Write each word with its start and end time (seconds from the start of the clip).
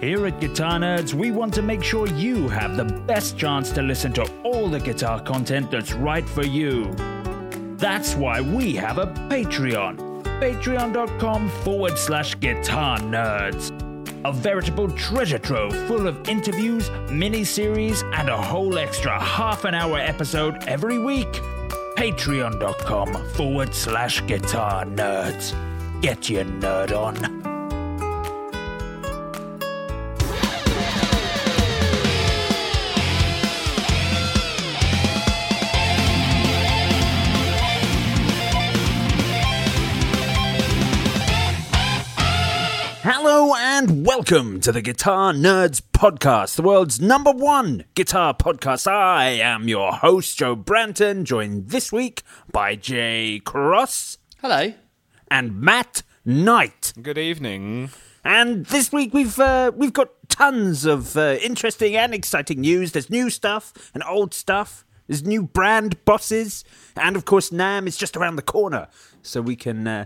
Here 0.00 0.26
at 0.26 0.40
Guitar 0.40 0.78
Nerds, 0.78 1.12
we 1.12 1.30
want 1.32 1.52
to 1.54 1.62
make 1.62 1.82
sure 1.82 2.06
you 2.06 2.48
have 2.48 2.76
the 2.78 2.84
best 2.84 3.36
chance 3.36 3.70
to 3.72 3.82
listen 3.82 4.12
to 4.14 4.22
all 4.42 4.68
the 4.68 4.80
guitar 4.80 5.20
content 5.20 5.70
that's 5.70 5.92
right 5.92 6.26
for 6.26 6.46
you. 6.46 6.94
That's 7.76 8.14
why 8.14 8.40
we 8.40 8.74
have 8.76 8.96
a 8.96 9.06
Patreon. 9.28 10.22
Patreon.com 10.40 11.50
forward 11.62 11.98
slash 11.98 12.40
guitar 12.40 12.98
nerds. 13.00 13.70
A 14.24 14.32
veritable 14.32 14.88
treasure 14.92 15.38
trove 15.38 15.76
full 15.86 16.06
of 16.06 16.28
interviews, 16.28 16.90
mini 17.10 17.44
series, 17.44 18.02
and 18.14 18.30
a 18.30 18.40
whole 18.40 18.78
extra 18.78 19.20
half 19.20 19.66
an 19.66 19.74
hour 19.74 19.98
episode 19.98 20.64
every 20.64 20.98
week. 20.98 21.32
Patreon.com 21.96 23.12
forward 23.34 23.74
slash 23.74 24.24
guitar 24.26 24.86
nerds. 24.86 25.52
Get 26.00 26.30
your 26.30 26.44
nerd 26.44 26.96
on. 26.96 27.47
Hello 43.48 43.60
and 43.60 44.04
welcome 44.04 44.60
to 44.60 44.72
the 44.72 44.82
Guitar 44.82 45.32
Nerds 45.32 45.80
Podcast, 45.80 46.56
the 46.56 46.62
world's 46.62 47.00
number 47.00 47.30
one 47.30 47.86
guitar 47.94 48.34
podcast. 48.34 48.86
I 48.86 49.28
am 49.28 49.68
your 49.68 49.90
host, 49.90 50.36
Joe 50.36 50.54
Branton, 50.54 51.24
joined 51.24 51.70
this 51.70 51.90
week 51.90 52.24
by 52.52 52.76
Jay 52.76 53.40
Cross 53.42 54.18
Hello. 54.42 54.74
and 55.30 55.58
Matt 55.62 56.02
Knight. 56.26 56.92
Good 57.00 57.16
evening. 57.16 57.88
And 58.22 58.66
this 58.66 58.92
week 58.92 59.14
we've 59.14 59.38
uh, 59.38 59.72
we've 59.74 59.94
got 59.94 60.10
tons 60.28 60.84
of 60.84 61.16
uh, 61.16 61.38
interesting 61.40 61.96
and 61.96 62.12
exciting 62.12 62.60
news. 62.60 62.92
There's 62.92 63.08
new 63.08 63.30
stuff 63.30 63.72
and 63.94 64.02
old 64.04 64.34
stuff. 64.34 64.84
There's 65.06 65.24
new 65.24 65.42
brand 65.42 66.04
bosses, 66.04 66.64
and 66.96 67.16
of 67.16 67.24
course 67.24 67.48
NAMM 67.48 67.86
is 67.86 67.96
just 67.96 68.14
around 68.14 68.36
the 68.36 68.42
corner, 68.42 68.88
so 69.22 69.40
we 69.40 69.56
can 69.56 69.86
uh, 69.86 70.04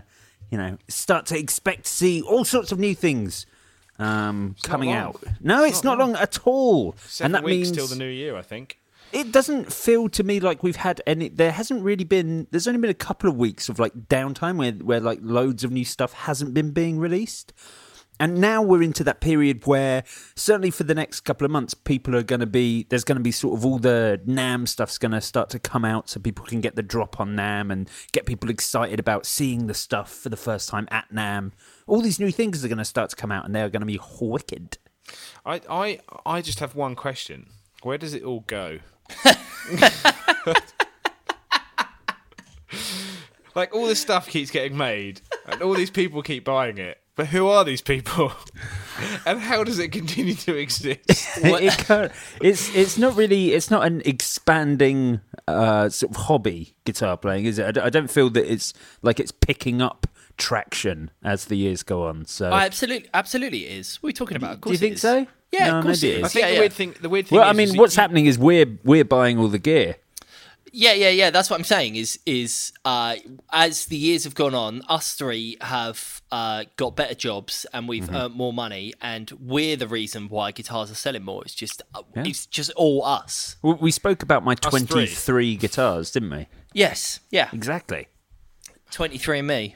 you 0.53 0.59
know 0.59 0.77
start 0.87 1.25
to 1.25 1.35
expect 1.37 1.85
to 1.85 1.91
see 1.91 2.21
all 2.21 2.45
sorts 2.45 2.71
of 2.71 2.77
new 2.77 2.93
things 2.93 3.47
um, 3.97 4.55
coming 4.61 4.91
out. 4.91 5.23
No, 5.41 5.63
it's, 5.63 5.83
not, 5.83 5.97
long. 5.97 6.15
at 6.15 6.37
all, 6.45 6.95
Seven 7.07 7.25
and 7.25 7.35
that 7.35 7.43
weeks 7.43 7.69
means 7.69 7.77
till 7.77 7.87
the 7.87 7.95
new 7.95 8.07
year, 8.07 8.35
I 8.35 8.43
think. 8.43 8.77
it 9.11 9.31
doesn't 9.31 9.73
feel 9.73 10.09
to 10.09 10.23
me 10.23 10.39
like 10.39 10.61
we've 10.61 10.75
had 10.75 11.01
any 11.07 11.29
there 11.29 11.51
hasn't 11.51 11.81
really 11.81 12.03
been 12.03 12.45
there's 12.51 12.67
only 12.67 12.79
been 12.79 12.91
a 12.91 13.05
couple 13.09 13.27
of 13.27 13.35
weeks 13.35 13.67
of 13.67 13.79
like 13.79 13.93
downtime 14.09 14.57
where 14.57 14.73
where 14.73 14.99
like 14.99 15.17
loads 15.23 15.63
of 15.63 15.71
new 15.71 15.85
stuff 15.85 16.13
hasn't 16.13 16.53
been 16.53 16.69
being 16.69 16.99
released 16.99 17.51
and 18.23 18.39
now 18.39 18.61
we're 18.61 18.81
into 18.81 19.03
that 19.03 19.19
period 19.19 19.67
where 19.67 20.01
certainly 20.33 20.71
for 20.71 20.85
the 20.85 20.95
next 20.95 21.19
couple 21.21 21.43
of 21.43 21.51
months 21.51 21.73
people 21.73 22.15
are 22.15 22.23
going 22.23 22.39
to 22.39 22.45
be 22.45 22.85
there's 22.89 23.03
going 23.03 23.17
to 23.17 23.23
be 23.23 23.33
sort 23.33 23.59
of 23.59 23.65
all 23.65 23.77
the 23.77 24.21
NAMM 24.25 24.65
stuff's 24.65 24.97
going 24.97 25.11
to 25.11 25.19
start 25.19 25.49
to 25.49 25.59
come 25.59 25.83
out 25.83 26.07
so 26.07 26.21
people 26.21 26.45
can 26.45 26.61
get 26.61 26.77
the 26.77 26.81
drop 26.81 27.19
on 27.19 27.35
NAMM 27.35 27.69
and 27.69 27.89
get 28.13 28.25
people 28.25 28.49
excited 28.49 28.97
about 28.97 29.25
seeing 29.25 29.67
the 29.67 29.73
stuff 29.73 30.09
for 30.09 30.29
the 30.29 30.37
first 30.37 30.69
time 30.69 30.87
at 30.89 31.13
NAMM 31.13 31.51
all 31.85 31.99
these 31.99 32.17
new 32.17 32.31
things 32.31 32.63
are 32.63 32.69
going 32.69 32.77
to 32.77 32.85
start 32.85 33.09
to 33.09 33.15
come 33.17 33.29
out 33.29 33.43
and 33.43 33.53
they're 33.53 33.69
going 33.69 33.81
to 33.81 33.85
be 33.85 33.99
wicked 34.21 34.77
I, 35.45 35.59
I, 35.69 35.99
I 36.25 36.41
just 36.41 36.61
have 36.61 36.75
one 36.75 36.95
question. 36.95 37.49
Where 37.81 37.97
does 37.97 38.13
it 38.13 38.23
all 38.23 38.45
go? 38.47 38.79
like 43.53 43.75
all 43.75 43.85
this 43.85 43.99
stuff 43.99 44.29
keeps 44.29 44.49
getting 44.49 44.77
made, 44.77 45.19
and 45.45 45.61
all 45.61 45.73
these 45.73 45.91
people 45.91 46.21
keep 46.21 46.45
buying 46.45 46.77
it. 46.77 47.02
But 47.15 47.27
who 47.27 47.47
are 47.47 47.63
these 47.63 47.81
people? 47.81 48.31
and 49.25 49.39
how 49.39 49.63
does 49.63 49.77
it 49.77 49.91
continue 49.91 50.33
to 50.33 50.55
exist? 50.57 50.99
it 51.37 52.11
it's 52.41 52.75
it's 52.75 52.97
not 52.97 53.15
really 53.15 53.53
it's 53.53 53.69
not 53.69 53.85
an 53.85 54.01
expanding 54.03 55.21
uh, 55.47 55.89
sort 55.89 56.11
of 56.11 56.23
hobby 56.23 56.73
guitar 56.85 57.15
playing, 57.17 57.45
is 57.45 57.59
it? 57.59 57.65
I 57.67 57.71
d- 57.71 57.81
I 57.81 57.89
don't 57.89 58.09
feel 58.09 58.29
that 58.31 58.51
it's 58.51 58.73
like 59.03 59.19
it's 59.19 59.31
picking 59.31 59.81
up 59.81 60.07
traction 60.37 61.11
as 61.23 61.45
the 61.45 61.55
years 61.55 61.83
go 61.83 62.07
on. 62.07 62.25
So 62.25 62.49
I 62.49 62.65
absolutely, 62.65 63.09
absolutely 63.13 63.67
it 63.67 63.77
is. 63.79 63.97
What 64.01 64.07
are 64.07 64.09
we 64.09 64.13
talking 64.13 64.37
about? 64.37 64.53
Of 64.55 64.61
do 64.61 64.71
you 64.71 64.77
think 64.77 64.95
is. 64.95 65.01
so? 65.01 65.27
Yeah, 65.51 65.69
No, 65.69 65.77
of 65.79 65.83
course 65.85 66.01
maybe 66.01 66.15
it 66.15 66.17
it 66.17 66.19
is. 66.19 66.25
I 66.25 66.27
think 66.29 66.41
yeah, 66.41 66.47
the 66.47 66.53
yeah. 66.55 66.59
weird 66.61 66.73
thing. 66.73 66.95
The 66.99 67.09
weird 67.09 67.27
thing. 67.27 67.37
Well, 67.37 67.47
I 67.47 67.53
mean, 67.53 67.67
is 67.67 67.77
what's 67.77 67.95
you- 67.95 68.01
happening 68.01 68.25
is 68.25 68.39
we're 68.39 68.79
we're 68.83 69.05
buying 69.05 69.37
all 69.37 69.49
the 69.49 69.59
gear. 69.59 69.97
Yeah, 70.75 70.93
yeah, 70.93 71.09
yeah. 71.09 71.29
That's 71.29 71.51
what 71.51 71.57
I'm 71.59 71.63
saying. 71.63 71.97
Is 71.97 72.19
is 72.25 72.73
uh, 72.83 73.15
as 73.51 73.85
the 73.85 73.95
years 73.95 74.23
have 74.23 74.33
gone 74.33 74.55
on, 74.55 74.81
us 74.89 75.13
three 75.13 75.55
have 75.61 76.21
uh, 76.31 76.63
got 76.77 76.95
better 76.95 77.13
jobs 77.13 77.67
and 77.71 77.87
we've 77.87 78.05
Mm-hmm. 78.05 78.15
earned 78.15 78.33
more 78.33 78.51
money, 78.51 78.93
and 78.99 79.31
we're 79.39 79.75
the 79.75 79.87
reason 79.87 80.29
why 80.29 80.49
guitars 80.51 80.89
are 80.89 80.95
selling 80.95 81.23
more. 81.23 81.43
It's 81.43 81.53
just 81.53 81.83
uh, 81.93 82.01
it's 82.15 82.47
just 82.47 82.71
all 82.71 83.05
us. 83.05 83.55
We 83.61 83.73
we 83.73 83.91
spoke 83.91 84.23
about 84.23 84.43
my 84.43 84.55
three. 84.55 84.81
23 84.81 85.55
guitars, 85.57 86.09
didn't 86.11 86.31
we? 86.31 86.47
Yes, 86.73 87.19
yeah. 87.29 87.49
Exactly. 87.53 88.07
Twenty 88.89 89.19
three 89.19 89.39
and 89.39 89.47
me. 89.47 89.75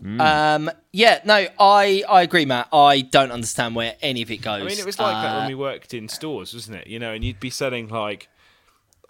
Mm. 0.00 0.20
Um, 0.20 0.70
yeah, 0.92 1.18
no, 1.24 1.48
I 1.58 2.04
I 2.08 2.22
agree, 2.22 2.44
Matt. 2.44 2.68
I 2.72 3.00
don't 3.00 3.32
understand 3.32 3.74
where 3.74 3.96
any 4.00 4.22
of 4.22 4.30
it 4.30 4.36
goes. 4.42 4.62
I 4.62 4.64
mean, 4.64 4.78
it 4.78 4.86
was 4.86 5.00
like 5.00 5.12
that 5.24 5.34
Uh, 5.34 5.38
when 5.40 5.48
we 5.48 5.54
worked 5.56 5.92
in 5.92 6.08
stores, 6.08 6.54
wasn't 6.54 6.76
it? 6.76 6.86
You 6.86 7.00
know, 7.00 7.12
and 7.12 7.24
you'd 7.24 7.40
be 7.40 7.50
selling 7.50 7.88
like, 7.88 8.28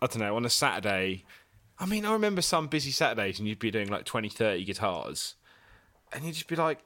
I 0.03 0.07
don't 0.07 0.19
know, 0.21 0.37
on 0.37 0.45
a 0.45 0.51
Saturday. 0.51 1.25
I 1.79 1.87
mean, 1.87 2.05
I 2.05 2.13
remember 2.13 2.43
some 2.43 2.69
busy 2.69 2.91
Saturdays 2.91 3.39
and 3.39 3.49
you'd 3.49 3.59
be 3.59 3.71
doing 3.71 3.89
like 3.89 4.05
20, 4.05 4.29
30 4.29 4.65
guitars. 4.65 5.35
And 6.13 6.25
you'd 6.25 6.35
just 6.35 6.49
be 6.49 6.57
like, 6.57 6.79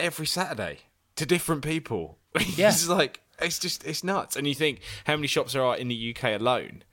every 0.00 0.26
Saturday 0.26 0.78
to 1.16 1.26
different 1.26 1.62
people. 1.62 2.18
Yeah. 2.56 2.68
it's 2.68 2.88
like, 2.88 3.20
it's 3.40 3.58
just, 3.58 3.84
it's 3.84 4.04
nuts. 4.04 4.36
And 4.36 4.46
you 4.46 4.54
think, 4.54 4.80
how 5.06 5.16
many 5.16 5.26
shops 5.26 5.54
there 5.54 5.64
are 5.64 5.76
in 5.76 5.88
the 5.88 6.14
UK 6.14 6.40
alone? 6.40 6.84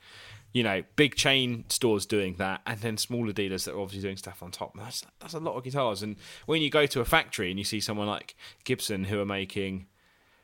You 0.53 0.63
know, 0.63 0.83
big 0.95 1.15
chain 1.15 1.65
stores 1.67 2.05
doing 2.05 2.35
that, 2.37 2.61
and 2.65 2.79
then 2.79 2.97
smaller 2.97 3.33
dealers 3.33 3.65
that 3.65 3.75
are 3.75 3.79
obviously 3.81 4.07
doing 4.07 4.15
stuff 4.15 4.41
on 4.41 4.51
top. 4.51 4.71
That's 4.77 5.05
that's 5.19 5.33
a 5.33 5.39
lot 5.39 5.57
of 5.57 5.65
guitars. 5.65 6.01
And 6.01 6.15
when 6.45 6.61
you 6.61 6.69
go 6.69 6.85
to 6.85 7.01
a 7.01 7.05
factory 7.05 7.49
and 7.49 7.59
you 7.59 7.65
see 7.65 7.81
someone 7.81 8.07
like 8.07 8.35
Gibson 8.63 9.03
who 9.03 9.19
are 9.19 9.25
making 9.25 9.87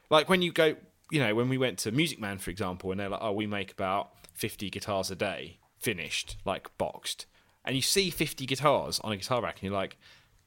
like 0.10 0.28
when 0.28 0.42
you 0.42 0.52
go, 0.52 0.76
you 1.10 1.20
know, 1.22 1.34
when 1.34 1.48
we 1.48 1.58
went 1.58 1.80
to 1.80 1.92
Music 1.94 2.20
Man, 2.20 2.38
for 2.38 2.52
example, 2.52 2.92
and 2.92 3.00
they're 3.00 3.08
like, 3.10 3.22
oh, 3.24 3.32
we 3.32 3.48
make 3.48 3.72
about 3.72 4.12
50 4.42 4.72
guitars 4.72 5.12
a 5.12 5.16
day, 5.16 5.60
finished, 5.78 6.38
like 6.46 6.76
boxed. 6.80 7.28
And 7.64 7.76
you 7.76 7.84
see 7.84 8.10
50 8.10 8.48
guitars 8.48 9.00
on 9.02 9.12
a 9.12 9.18
guitar 9.18 9.44
rack, 9.44 9.58
and 9.58 9.64
you're 9.70 9.80
like, 9.80 9.98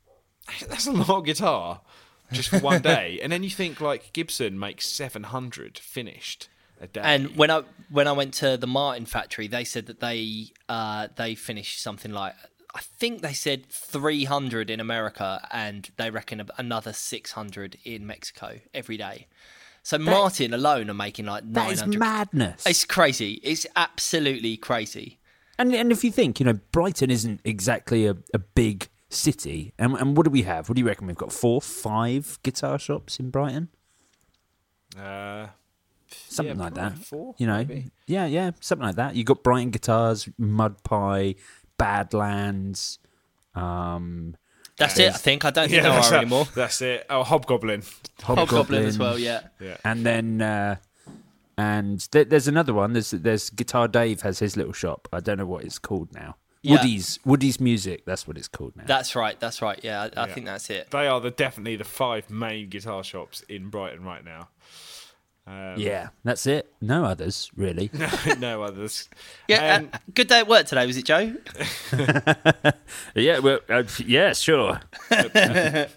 that's 0.69 0.89
a 0.89 0.93
lot 0.93 1.11
of 1.11 1.25
guitar 1.25 1.81
just 2.33 2.49
for 2.49 2.59
one 2.59 2.83
day. 2.83 3.21
and 3.23 3.31
then 3.31 3.45
you 3.45 3.51
think, 3.51 3.81
like, 3.81 4.13
Gibson 4.13 4.59
makes 4.59 4.89
700 4.89 5.79
finished 5.79 6.49
a 6.81 6.89
day. 6.89 7.03
And 7.05 7.37
when 7.37 7.53
I 7.53 7.63
when 7.89 8.09
I 8.09 8.13
went 8.13 8.35
to 8.35 8.57
the 8.57 8.67
Martin 8.67 9.07
factory, 9.07 9.47
they 9.47 9.63
said 9.63 9.87
that 9.87 10.01
they 10.01 10.49
uh, 10.69 11.07
they 11.15 11.37
finished 11.37 11.81
something 11.81 12.11
like 12.11 12.35
I 12.75 12.81
think 12.81 13.23
they 13.23 13.33
said 13.33 13.67
300 13.67 14.71
in 14.71 14.81
America, 14.81 15.47
and 15.53 15.89
they 15.97 16.11
reckon 16.11 16.45
another 16.59 16.93
600 16.93 17.79
in 17.85 18.05
Mexico 18.05 18.59
every 18.75 18.97
day. 18.97 19.29
So 19.85 19.99
Martin 19.99 20.53
alone 20.53 20.91
are 20.91 20.95
making 20.95 21.27
like 21.27 21.45
That 21.53 21.71
is 21.71 21.79
900. 21.81 21.99
madness. 22.01 22.67
It's 22.67 22.85
crazy. 22.85 23.35
It's 23.45 23.67
absolutely 23.77 24.57
crazy. 24.57 25.21
And 25.59 25.73
and 25.75 25.93
if 25.93 26.03
you 26.03 26.11
think, 26.11 26.41
you 26.41 26.47
know, 26.47 26.59
Brighton 26.73 27.11
isn't 27.11 27.41
exactly 27.45 28.07
a, 28.07 28.17
a 28.33 28.39
big 28.41 28.89
city. 29.11 29.73
And, 29.79 29.93
and 29.95 30.17
what 30.17 30.25
do 30.25 30.31
we 30.31 30.43
have? 30.43 30.69
What 30.69 30.75
do 30.75 30.81
you 30.81 30.87
reckon? 30.89 31.07
We've 31.07 31.15
got 31.17 31.33
four, 31.33 31.61
five 31.63 32.39
guitar 32.43 32.79
shops 32.81 33.21
in 33.21 33.31
Brighton, 33.31 33.69
Uh, 34.99 35.49
something 36.11 36.57
Yeah, 36.57 36.65
like 36.65 36.75
that. 36.75 36.99
four, 36.99 37.35
you 37.39 37.47
know, 37.47 37.59
maybe. 37.59 37.91
yeah, 38.07 38.27
yeah, 38.27 38.51
something 38.61 38.87
like 38.87 38.97
that. 38.97 39.15
You 39.17 39.23
got 39.23 39.43
Brighton 39.45 39.71
Guitars, 39.71 40.29
Mud 40.39 40.83
Pie, 40.83 41.35
Badlands. 41.79 42.99
Um, 43.55 44.35
That's 44.77 44.99
it. 44.99 45.13
I 45.15 45.17
think 45.17 45.45
I 45.45 45.51
don't 45.51 45.69
think 45.69 45.83
there 45.83 45.93
that's, 45.93 46.11
are 46.11 46.15
it. 46.17 46.19
anymore. 46.19 46.47
that's 46.55 46.83
it. 46.83 47.07
Oh, 47.09 47.23
Hobgoblin. 47.23 47.83
Hobgoblin 48.23 48.85
as 48.85 48.99
well. 48.99 49.19
Yeah. 49.19 49.43
Yeah. 49.61 49.77
and 49.85 50.05
then 50.05 50.41
uh, 50.43 50.77
and 51.57 52.11
th- 52.11 52.29
there's 52.29 52.49
another 52.49 52.75
one. 52.75 52.93
There's 52.93 53.11
there's 53.13 53.51
Guitar 53.51 53.87
Dave 53.89 54.23
has 54.23 54.41
his 54.41 54.57
little 54.57 54.73
shop. 54.73 55.09
I 55.13 55.21
don't 55.21 55.39
know 55.39 55.47
what 55.47 55.65
it's 55.65 55.79
called 55.79 56.13
now. 56.13 56.37
Yeah. 56.63 56.77
Woody's 56.77 57.21
Woody's 57.25 57.61
Music. 57.61 58.05
That's 58.07 58.27
what 58.27 58.37
it's 58.39 58.49
called 58.49 58.75
now. 58.77 58.85
That's 58.87 59.15
right. 59.15 59.39
That's 59.39 59.61
right. 59.63 59.79
Yeah, 59.83 60.03
I, 60.17 60.23
I 60.23 60.27
Yeah. 60.27 60.35
think 60.35 60.47
that's 60.47 60.71
it. 60.71 60.91
They 60.91 61.07
are 61.07 61.21
the 61.21 61.31
definitely 61.31 61.77
the 61.77 61.85
five 61.85 62.31
main 62.31 62.69
guitar 62.69 63.05
shops 63.05 63.43
in 63.49 63.69
Brighton 63.69 64.03
right 64.03 64.25
now. 64.25 64.49
Um, 65.47 65.75
yeah, 65.77 66.09
that's 66.25 66.47
it. 66.47 66.73
No 66.81 67.05
others 67.05 67.51
really. 67.55 67.91
no 68.39 68.63
others. 68.63 69.09
Yeah. 69.47 69.77
Um, 69.77 69.91
uh, 69.93 69.99
good 70.15 70.29
day 70.29 70.39
at 70.39 70.49
work 70.49 70.67
today, 70.67 70.87
was 70.87 70.97
it, 70.97 71.05
Joe? 71.05 71.35
yeah, 73.15 73.41
well, 73.41 73.61
uh, 73.69 73.85
yeah, 74.05 74.33
sure. 74.33 74.81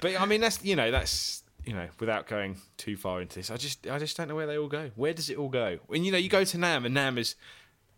But 0.00 0.20
I 0.20 0.26
mean, 0.26 0.40
that's 0.40 0.62
you 0.64 0.76
know, 0.76 0.90
that's 0.90 1.42
you 1.64 1.72
know, 1.74 1.88
without 1.98 2.26
going 2.26 2.58
too 2.76 2.96
far 2.96 3.20
into 3.20 3.36
this, 3.36 3.50
I 3.50 3.56
just 3.56 3.86
I 3.86 3.98
just 3.98 4.16
don't 4.16 4.28
know 4.28 4.34
where 4.34 4.46
they 4.46 4.56
all 4.56 4.68
go. 4.68 4.90
Where 4.96 5.12
does 5.12 5.28
it 5.28 5.36
all 5.36 5.48
go? 5.48 5.78
When 5.86 6.04
you 6.04 6.12
know 6.12 6.18
you 6.18 6.28
go 6.28 6.44
to 6.44 6.56
NAMM 6.56 6.86
and 6.86 6.96
NAMM 6.96 7.18
is 7.18 7.34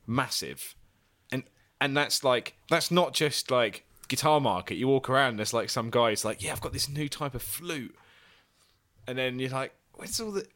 massive, 0.07 0.75
and 1.31 1.45
and 1.81 1.97
that's 1.97 2.25
like 2.25 2.55
that's 2.69 2.91
not 2.91 3.13
just 3.13 3.51
like 3.51 3.85
guitar 4.09 4.41
market. 4.41 4.77
You 4.77 4.89
walk 4.89 5.09
around, 5.09 5.37
there's 5.37 5.53
like 5.53 5.71
some 5.71 5.91
guys 5.91 6.25
like, 6.25 6.43
yeah, 6.43 6.53
I've 6.53 6.61
got 6.61 6.73
this 6.73 6.89
new 6.89 7.09
type 7.09 7.35
of 7.35 7.43
flute, 7.43 7.95
and 9.07 9.19
then 9.19 9.39
you're 9.39 9.51
like, 9.51 9.75
where's 10.00 10.20
all 10.20 10.32
the 10.32 10.47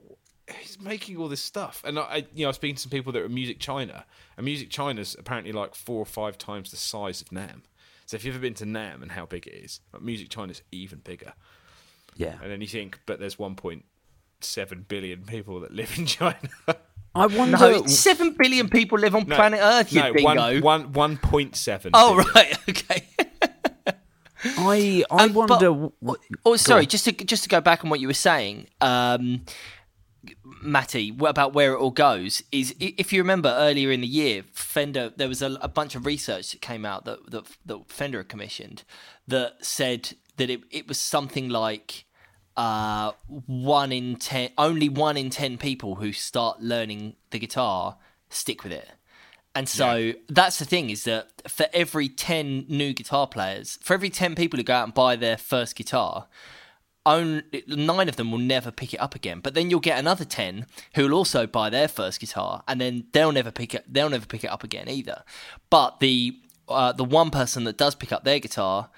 He's 0.61 0.79
making 0.79 1.17
all 1.17 1.29
this 1.29 1.41
stuff, 1.41 1.83
and 1.87 1.99
I, 1.99 2.27
you 2.35 2.43
know, 2.43 2.49
I 2.49 2.49
was 2.49 2.57
speaking 2.57 2.75
to 2.77 2.83
some 2.83 2.91
people 2.91 3.13
that 3.13 3.23
are 3.23 3.29
Music 3.31 3.59
China, 3.59 4.05
and 4.37 4.45
Music 4.45 4.69
China's 4.69 5.17
apparently 5.19 5.53
like 5.53 5.75
four 5.75 6.01
or 6.01 6.05
five 6.05 6.37
times 6.37 6.71
the 6.71 6.77
size 6.77 7.23
of 7.23 7.29
NAMM. 7.29 7.63
So 8.05 8.17
if 8.17 8.25
you've 8.25 8.35
ever 8.35 8.43
been 8.43 8.55
to 8.55 8.67
NAMM 8.67 9.01
and 9.01 9.13
how 9.13 9.25
big 9.25 9.47
it 9.47 9.55
is, 9.55 9.81
like 9.93 10.03
Music 10.03 10.29
China's 10.29 10.61
even 10.71 10.99
bigger. 10.99 11.33
Yeah, 12.17 12.35
And 12.43 12.51
then 12.51 12.61
you 12.61 12.67
think, 12.67 13.01
but 13.07 13.19
there's 13.19 13.37
1.7 13.37 14.89
billion 14.89 15.23
people 15.23 15.61
that 15.61 15.73
live 15.73 15.99
in 15.99 16.07
China. 16.07 16.37
I 17.15 17.27
wonder. 17.27 17.57
No, 17.57 17.87
seven 17.87 18.33
billion 18.33 18.69
people 18.69 18.99
live 18.99 19.15
on 19.15 19.25
planet 19.25 19.61
Earth. 19.63 19.93
You 19.93 20.03
no, 20.03 20.13
dingo. 20.13 20.61
one, 20.61 20.93
one, 20.93 21.17
1.7. 21.17 21.91
oh 21.95 22.17
billion. 22.17 22.33
right. 22.35 22.59
Okay. 22.69 23.09
I 24.45 25.05
I 25.11 25.25
Um, 25.25 25.33
but- 25.33 25.49
wonder. 25.51 25.67
w- 25.67 25.93
Oh, 26.45 26.57
sorry. 26.57 26.87
Just 26.87 27.05
to 27.07 27.13
just 27.13 27.43
to 27.45 27.49
go 27.49 27.61
back 27.61 27.85
on 27.85 27.91
what 27.91 28.01
you 28.01 28.07
were 28.07 28.15
saying, 28.15 28.67
um, 28.81 29.45
Matty, 30.63 31.11
what 31.11 31.31
about 31.31 31.53
where 31.53 31.75
it 31.75 31.79
all 31.79 31.91
goes? 31.91 32.43
Is 32.51 32.75
if 32.81 33.13
you 33.13 33.21
remember 33.21 33.51
earlier 33.51 33.91
in 33.91 34.01
the 34.01 34.07
year, 34.07 34.43
Fender 34.53 35.13
there 35.17 35.29
was 35.29 35.43
a, 35.43 35.59
a 35.61 35.69
bunch 35.69 35.95
of 35.95 36.07
research 36.07 36.53
that 36.53 36.61
came 36.63 36.85
out 36.87 37.05
that, 37.05 37.31
that 37.31 37.45
that 37.67 37.89
Fender 37.91 38.19
had 38.19 38.29
commissioned 38.29 38.85
that 39.29 39.65
said 39.65 40.15
that 40.37 40.49
it 40.51 40.63
it 40.71 40.89
was 40.89 40.99
something 40.99 41.49
like 41.51 42.05
uh, 42.57 43.13
one 43.47 43.93
in 43.93 44.17
ten, 44.17 44.51
only 44.57 44.89
one 44.89 45.17
in 45.17 45.29
ten 45.29 45.59
people 45.59 45.97
who 45.97 46.13
start 46.13 46.61
learning 46.63 47.17
the 47.31 47.39
guitar 47.39 47.97
stick 48.31 48.63
with 48.65 48.73
it. 48.73 48.89
And 49.55 49.69
so 49.69 50.13
that's 50.29 50.59
the 50.59 50.65
thing 50.65 50.91
is 50.91 51.05
that 51.05 51.49
for 51.49 51.67
every 51.73 52.09
10 52.09 52.67
new 52.69 52.93
guitar 52.93 53.27
players, 53.27 53.79
for 53.83 53.95
every 53.95 54.11
10 54.11 54.35
people 54.35 54.57
who 54.57 54.65
go 54.65 54.75
out 54.75 54.85
and 54.85 54.95
buy 54.95 55.15
their 55.15 55.37
first 55.37 55.77
guitar, 55.77 56.27
own, 57.07 57.45
nine 57.69 58.09
of 58.09 58.17
them 58.17 58.33
will 58.33 58.39
never 58.39 58.73
pick 58.73 58.93
it 58.93 59.01
up 59.01 59.15
again. 59.15 59.41
But 59.41 59.55
then 59.55 59.71
you'll 59.71 59.81
get 59.81 59.99
another 59.99 60.25
10 60.25 60.67
who 60.95 61.05
will 61.05 61.15
also 61.15 61.47
buy 61.47 61.71
their 61.71 61.87
first 61.87 62.19
guitar 62.19 62.65
and 62.67 62.81
then 62.81 63.05
they'll 63.13 63.33
never 63.33 63.51
pick 63.51 63.75
it 63.75 63.85
they'll 63.93 64.11
never 64.11 64.27
pick 64.27 64.43
it 64.43 64.51
up 64.51 64.65
again 64.65 64.89
either. 64.89 65.23
But 65.71 66.01
the 66.01 66.37
uh, 66.69 66.93
the 66.93 67.05
one 67.05 67.31
person 67.31 67.65
that 67.65 67.77
does 67.77 67.95
pick 67.95 68.11
up 68.11 68.25
their 68.25 68.41
guitar 68.41 68.89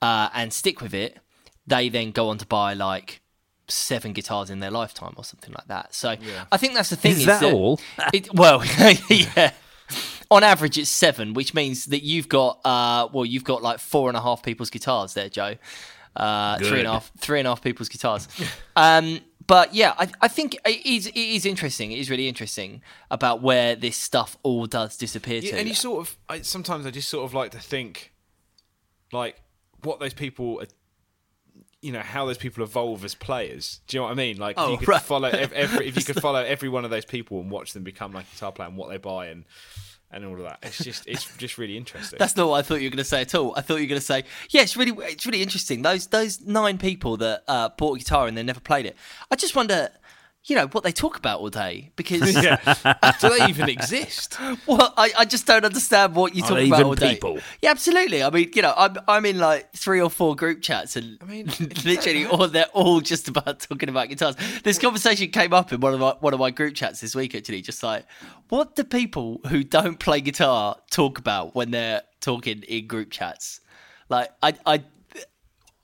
uh, 0.00 0.28
and 0.32 0.52
stick 0.52 0.80
with 0.80 0.94
it, 0.94 1.18
they 1.66 1.88
then 1.88 2.12
go 2.12 2.28
on 2.28 2.38
to 2.38 2.46
buy 2.46 2.74
like 2.74 3.20
seven 3.68 4.12
guitars 4.12 4.50
in 4.50 4.60
their 4.60 4.70
lifetime 4.70 5.14
or 5.16 5.24
something 5.24 5.52
like 5.52 5.66
that. 5.66 5.94
So 5.94 6.14
I 6.50 6.56
think 6.56 6.74
that's 6.74 6.90
the 6.90 6.96
thing. 6.96 7.12
Is 7.12 7.26
that 7.26 7.42
all? 7.42 7.80
It, 8.12 8.32
well, 8.34 8.62
yeah. 9.08 9.52
On 10.32 10.42
average, 10.42 10.78
it's 10.78 10.88
seven, 10.90 11.34
which 11.34 11.52
means 11.54 11.86
that 11.86 12.02
you've 12.02 12.28
got 12.28 12.60
uh, 12.64 13.08
well, 13.12 13.26
you've 13.26 13.44
got 13.44 13.62
like 13.62 13.78
four 13.78 14.08
and 14.08 14.16
a 14.16 14.20
half 14.20 14.42
people's 14.42 14.70
guitars 14.70 15.14
there, 15.14 15.28
Joe. 15.28 15.54
Uh, 16.16 16.58
Good. 16.58 16.84
a 16.86 16.90
half, 16.90 17.10
three 17.18 17.38
and 17.38 17.46
a 17.46 17.50
half 17.50 17.62
people's 17.62 17.88
guitars. 17.88 18.28
um, 18.76 19.20
but 19.46 19.74
yeah, 19.74 19.94
I, 19.98 20.08
I 20.20 20.28
think 20.28 20.56
it 20.64 20.86
is, 20.86 21.06
it 21.06 21.16
is 21.16 21.44
interesting. 21.46 21.90
It 21.92 21.98
is 21.98 22.08
really 22.10 22.28
interesting 22.28 22.80
about 23.10 23.42
where 23.42 23.74
this 23.76 23.96
stuff 23.96 24.36
all 24.42 24.66
does 24.66 24.96
disappear 24.96 25.40
Yeah, 25.40 25.52
to. 25.52 25.58
and 25.58 25.68
you 25.68 25.74
sort 25.74 26.00
of, 26.06 26.16
I, 26.28 26.40
sometimes 26.42 26.86
I 26.86 26.90
just 26.90 27.08
sort 27.08 27.24
of 27.24 27.34
like 27.34 27.50
to 27.52 27.58
think, 27.58 28.12
like, 29.12 29.36
what 29.82 30.00
those 30.00 30.14
people 30.14 30.60
are, 30.62 30.66
you 31.80 31.92
know, 31.92 32.00
how 32.00 32.24
those 32.26 32.38
people 32.38 32.62
evolve 32.62 33.04
as 33.04 33.14
players. 33.14 33.80
Do 33.88 33.96
you 33.96 34.00
know 34.00 34.04
what 34.04 34.12
I 34.12 34.14
mean? 34.14 34.36
Like, 34.38 34.56
if 34.56 34.62
Oh, 34.62 34.70
you 34.72 34.78
could 34.78 34.88
right. 34.88 35.02
follow 35.02 35.28
every, 35.28 35.88
if 35.88 35.96
you 35.96 36.04
could 36.04 36.20
follow 36.22 36.40
every 36.40 36.68
one 36.68 36.84
of 36.84 36.90
those 36.90 37.04
people 37.04 37.40
and 37.40 37.50
watch 37.50 37.72
them 37.72 37.82
become 37.82 38.12
like 38.12 38.26
a 38.30 38.34
guitar 38.34 38.52
player 38.52 38.68
and 38.68 38.76
what 38.76 38.88
they 38.90 38.98
buy 38.98 39.26
and 39.26 39.44
and 40.12 40.24
all 40.24 40.34
of 40.34 40.42
that, 40.42 40.58
it's 40.62 40.84
just, 40.84 41.06
it's 41.06 41.24
just 41.36 41.58
really 41.58 41.76
interesting. 41.76 42.18
That's 42.18 42.36
not 42.36 42.48
what 42.48 42.58
I 42.58 42.62
thought 42.62 42.76
you 42.80 42.86
were 42.86 42.90
going 42.90 42.98
to 42.98 43.04
say 43.04 43.22
at 43.22 43.34
all. 43.34 43.54
I 43.56 43.60
thought 43.62 43.76
you 43.76 43.84
were 43.84 43.88
going 43.88 44.00
to 44.00 44.06
say, 44.06 44.24
yeah, 44.50 44.62
it's 44.62 44.76
really, 44.76 44.92
it's 45.04 45.24
really 45.26 45.42
interesting. 45.42 45.82
Those 45.82 46.06
those 46.08 46.40
nine 46.40 46.78
people 46.78 47.16
that 47.18 47.44
uh, 47.48 47.70
bought 47.70 47.96
a 47.96 47.98
guitar 47.98 48.26
and 48.26 48.36
they 48.36 48.42
never 48.42 48.60
played 48.60 48.86
it. 48.86 48.96
I 49.30 49.36
just 49.36 49.56
wonder, 49.56 49.90
you 50.44 50.56
know, 50.56 50.66
what 50.68 50.82
they 50.82 50.90
talk 50.90 51.16
about 51.16 51.38
all 51.38 51.50
day 51.50 51.92
because, 51.94 52.34
yeah. 52.42 52.56
Do 53.20 53.28
they 53.38 53.46
even 53.46 53.68
exist? 53.68 54.36
well, 54.66 54.92
I, 54.96 55.12
I 55.18 55.24
just 55.24 55.46
don't 55.46 55.64
understand 55.64 56.16
what 56.16 56.34
you 56.34 56.42
Are 56.42 56.48
talk 56.48 56.58
about 56.58 56.66
even 56.66 56.82
all 56.82 56.94
day. 56.96 57.14
people? 57.14 57.38
Yeah, 57.62 57.70
absolutely. 57.70 58.24
I 58.24 58.30
mean, 58.30 58.50
you 58.54 58.62
know, 58.62 58.74
I'm 58.76 58.96
I'm 59.06 59.24
in 59.24 59.38
like 59.38 59.72
three 59.72 60.00
or 60.00 60.10
four 60.10 60.34
group 60.34 60.60
chats, 60.60 60.96
and 60.96 61.16
I 61.22 61.24
mean- 61.26 61.46
literally, 61.84 62.26
all 62.26 62.48
they're 62.48 62.66
all 62.72 63.00
just 63.00 63.28
about 63.28 63.60
talking 63.60 63.88
about 63.88 64.08
guitars. 64.08 64.34
This 64.64 64.78
conversation 64.78 65.30
came 65.30 65.52
up 65.52 65.72
in 65.72 65.80
one 65.80 65.94
of 65.94 66.00
my 66.00 66.14
one 66.18 66.34
of 66.34 66.40
my 66.40 66.50
group 66.50 66.74
chats 66.74 67.00
this 67.00 67.14
week. 67.14 67.34
Actually, 67.36 67.62
just 67.62 67.82
like, 67.84 68.04
what 68.48 68.74
do 68.74 68.82
people 68.82 69.40
who 69.48 69.62
don't 69.62 70.00
play 70.00 70.20
guitar 70.20 70.76
talk 70.90 71.18
about 71.18 71.54
when 71.54 71.70
they're 71.70 72.02
talking 72.20 72.62
in 72.64 72.88
group 72.88 73.10
chats? 73.10 73.60
Like, 74.08 74.30
I 74.42 74.54
I. 74.66 74.82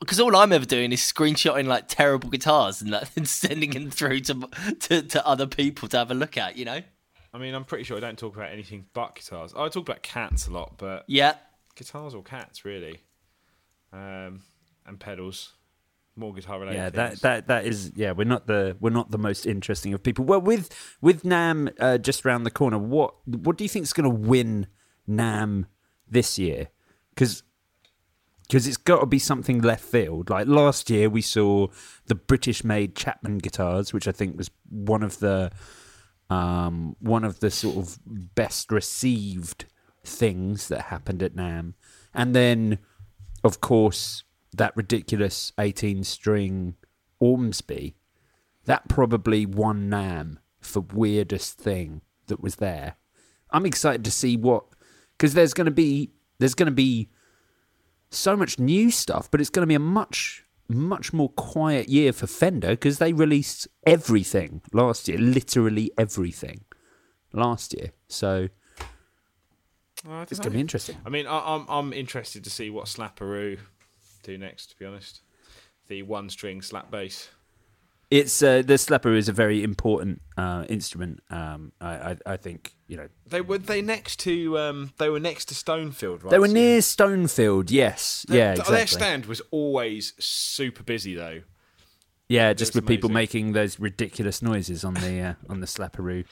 Because 0.00 0.20
all 0.20 0.36
I'm 0.36 0.52
ever 0.52 0.64
doing 0.64 0.92
is 0.92 1.00
screenshotting 1.00 1.66
like 1.66 1.88
terrible 1.88 2.30
guitars 2.30 2.80
and, 2.80 2.90
like, 2.90 3.08
and 3.16 3.28
sending 3.28 3.70
them 3.70 3.90
through 3.90 4.20
to, 4.20 4.48
to 4.80 5.02
to 5.02 5.26
other 5.26 5.46
people 5.46 5.88
to 5.88 5.98
have 5.98 6.10
a 6.10 6.14
look 6.14 6.36
at, 6.36 6.56
you 6.56 6.64
know? 6.64 6.80
I 7.32 7.38
mean, 7.38 7.54
I'm 7.54 7.64
pretty 7.64 7.84
sure 7.84 7.96
I 7.96 8.00
don't 8.00 8.18
talk 8.18 8.36
about 8.36 8.50
anything 8.50 8.86
but 8.94 9.16
guitars. 9.16 9.52
I 9.54 9.68
talk 9.68 9.88
about 9.88 10.02
cats 10.02 10.46
a 10.46 10.50
lot, 10.50 10.74
but 10.78 11.04
Yeah, 11.06 11.34
guitars 11.74 12.14
or 12.14 12.22
cats, 12.22 12.64
really. 12.64 13.00
Um, 13.92 14.42
and 14.86 14.98
pedals. 14.98 15.54
More 16.16 16.34
guitar 16.34 16.58
related. 16.58 16.78
Yeah, 16.78 16.90
things. 16.90 17.20
that, 17.20 17.46
that 17.46 17.46
that 17.46 17.66
is 17.66 17.92
yeah. 17.94 18.10
We're 18.10 18.24
not 18.24 18.48
the 18.48 18.76
we're 18.80 18.90
not 18.90 19.12
the 19.12 19.18
most 19.18 19.46
interesting 19.46 19.94
of 19.94 20.02
people. 20.02 20.24
Well, 20.24 20.40
with 20.40 20.68
with 21.00 21.22
NAMM 21.22 21.72
uh, 21.78 21.98
just 21.98 22.26
around 22.26 22.42
the 22.42 22.50
corner, 22.50 22.76
what 22.76 23.14
what 23.24 23.56
do 23.56 23.62
you 23.62 23.68
think 23.68 23.84
is 23.84 23.92
going 23.92 24.10
to 24.10 24.28
win 24.28 24.66
NAMM 25.08 25.66
this 26.08 26.36
year? 26.36 26.70
Because 27.10 27.44
because 28.48 28.66
it's 28.66 28.78
got 28.78 29.00
to 29.00 29.06
be 29.06 29.18
something 29.18 29.60
left 29.60 29.84
field. 29.84 30.30
Like 30.30 30.46
last 30.46 30.88
year, 30.88 31.10
we 31.10 31.20
saw 31.20 31.68
the 32.06 32.14
British-made 32.14 32.96
Chapman 32.96 33.38
guitars, 33.38 33.92
which 33.92 34.08
I 34.08 34.12
think 34.12 34.38
was 34.38 34.50
one 34.70 35.02
of 35.02 35.18
the 35.18 35.52
um, 36.30 36.96
one 37.00 37.24
of 37.24 37.40
the 37.40 37.50
sort 37.50 37.76
of 37.76 37.98
best 38.06 38.70
received 38.70 39.64
things 40.04 40.68
that 40.68 40.82
happened 40.82 41.22
at 41.22 41.34
NAMM, 41.34 41.74
and 42.14 42.34
then 42.34 42.78
of 43.44 43.60
course 43.60 44.24
that 44.52 44.76
ridiculous 44.76 45.52
18-string 45.58 46.74
Ormsby. 47.20 47.94
That 48.64 48.88
probably 48.88 49.46
won 49.46 49.88
NAMM 49.88 50.38
for 50.60 50.80
weirdest 50.80 51.58
thing 51.58 52.02
that 52.26 52.42
was 52.42 52.56
there. 52.56 52.96
I'm 53.50 53.64
excited 53.64 54.04
to 54.04 54.10
see 54.10 54.36
what 54.36 54.64
because 55.16 55.34
there's 55.34 55.54
going 55.54 55.66
to 55.66 55.70
be 55.70 56.10
there's 56.38 56.54
going 56.54 56.66
to 56.66 56.72
be 56.72 57.08
so 58.10 58.36
much 58.36 58.58
new 58.58 58.90
stuff, 58.90 59.30
but 59.30 59.40
it's 59.40 59.50
going 59.50 59.62
to 59.62 59.66
be 59.66 59.74
a 59.74 59.80
much 59.80 60.44
much 60.70 61.14
more 61.14 61.30
quiet 61.30 61.88
year 61.88 62.12
for 62.12 62.26
Fender 62.26 62.70
because 62.70 62.98
they 62.98 63.12
released 63.14 63.66
everything 63.86 64.60
last 64.72 65.08
year, 65.08 65.16
literally 65.18 65.90
everything 65.96 66.60
last 67.32 67.74
year. 67.74 67.92
So 68.08 68.48
I 70.06 70.22
it's 70.22 70.38
going 70.38 70.42
to 70.42 70.50
be 70.50 70.60
interesting. 70.60 70.96
I 71.06 71.08
mean, 71.08 71.26
I, 71.26 71.54
I'm 71.54 71.66
I'm 71.68 71.92
interested 71.92 72.44
to 72.44 72.50
see 72.50 72.70
what 72.70 72.86
Slaperoo 72.86 73.58
do 74.22 74.38
next. 74.38 74.70
To 74.70 74.76
be 74.76 74.84
honest, 74.84 75.22
the 75.88 76.02
one 76.02 76.28
string 76.30 76.62
slap 76.62 76.90
bass. 76.90 77.28
it's 78.10 78.42
uh, 78.42 78.62
the 78.62 78.74
slapper 78.74 79.16
is 79.16 79.28
a 79.28 79.32
very 79.32 79.62
important 79.62 80.20
uh, 80.36 80.64
instrument. 80.68 81.20
Um, 81.30 81.72
I, 81.80 82.10
I, 82.10 82.16
I 82.26 82.36
think 82.36 82.74
you 82.88 82.96
know 82.96 83.08
They 83.26 83.40
were 83.40 83.58
they 83.58 83.80
next 83.82 84.18
to 84.20 84.58
um, 84.58 84.92
they 84.98 85.08
were 85.10 85.20
next 85.20 85.44
to 85.46 85.54
Stonefield, 85.54 86.24
right? 86.24 86.30
they 86.30 86.38
were 86.38 86.48
So- 86.48 86.52
near 86.54 86.80
Stonefield. 86.80 87.70
Yes, 87.70 88.26
yeah, 88.28 88.50
exactly. 88.52 88.74
Their 88.76 88.86
stand 88.86 89.26
was 89.26 89.40
always 89.50 90.14
super 90.18 90.82
busy 90.82 91.14
though. 91.14 91.42
yeah, 92.28 92.52
just 92.52 92.70
was 92.74 92.82
with 92.82 92.88
people 92.88 93.10
making 93.10 93.52
those 93.52 93.78
ridiculous 93.78 94.42
noises 94.42 94.84
on 94.84 94.94
the 94.94 95.20
uh, 95.20 95.34
on 95.48 95.60
the 95.60 95.66
Slaperoo. 95.66 96.24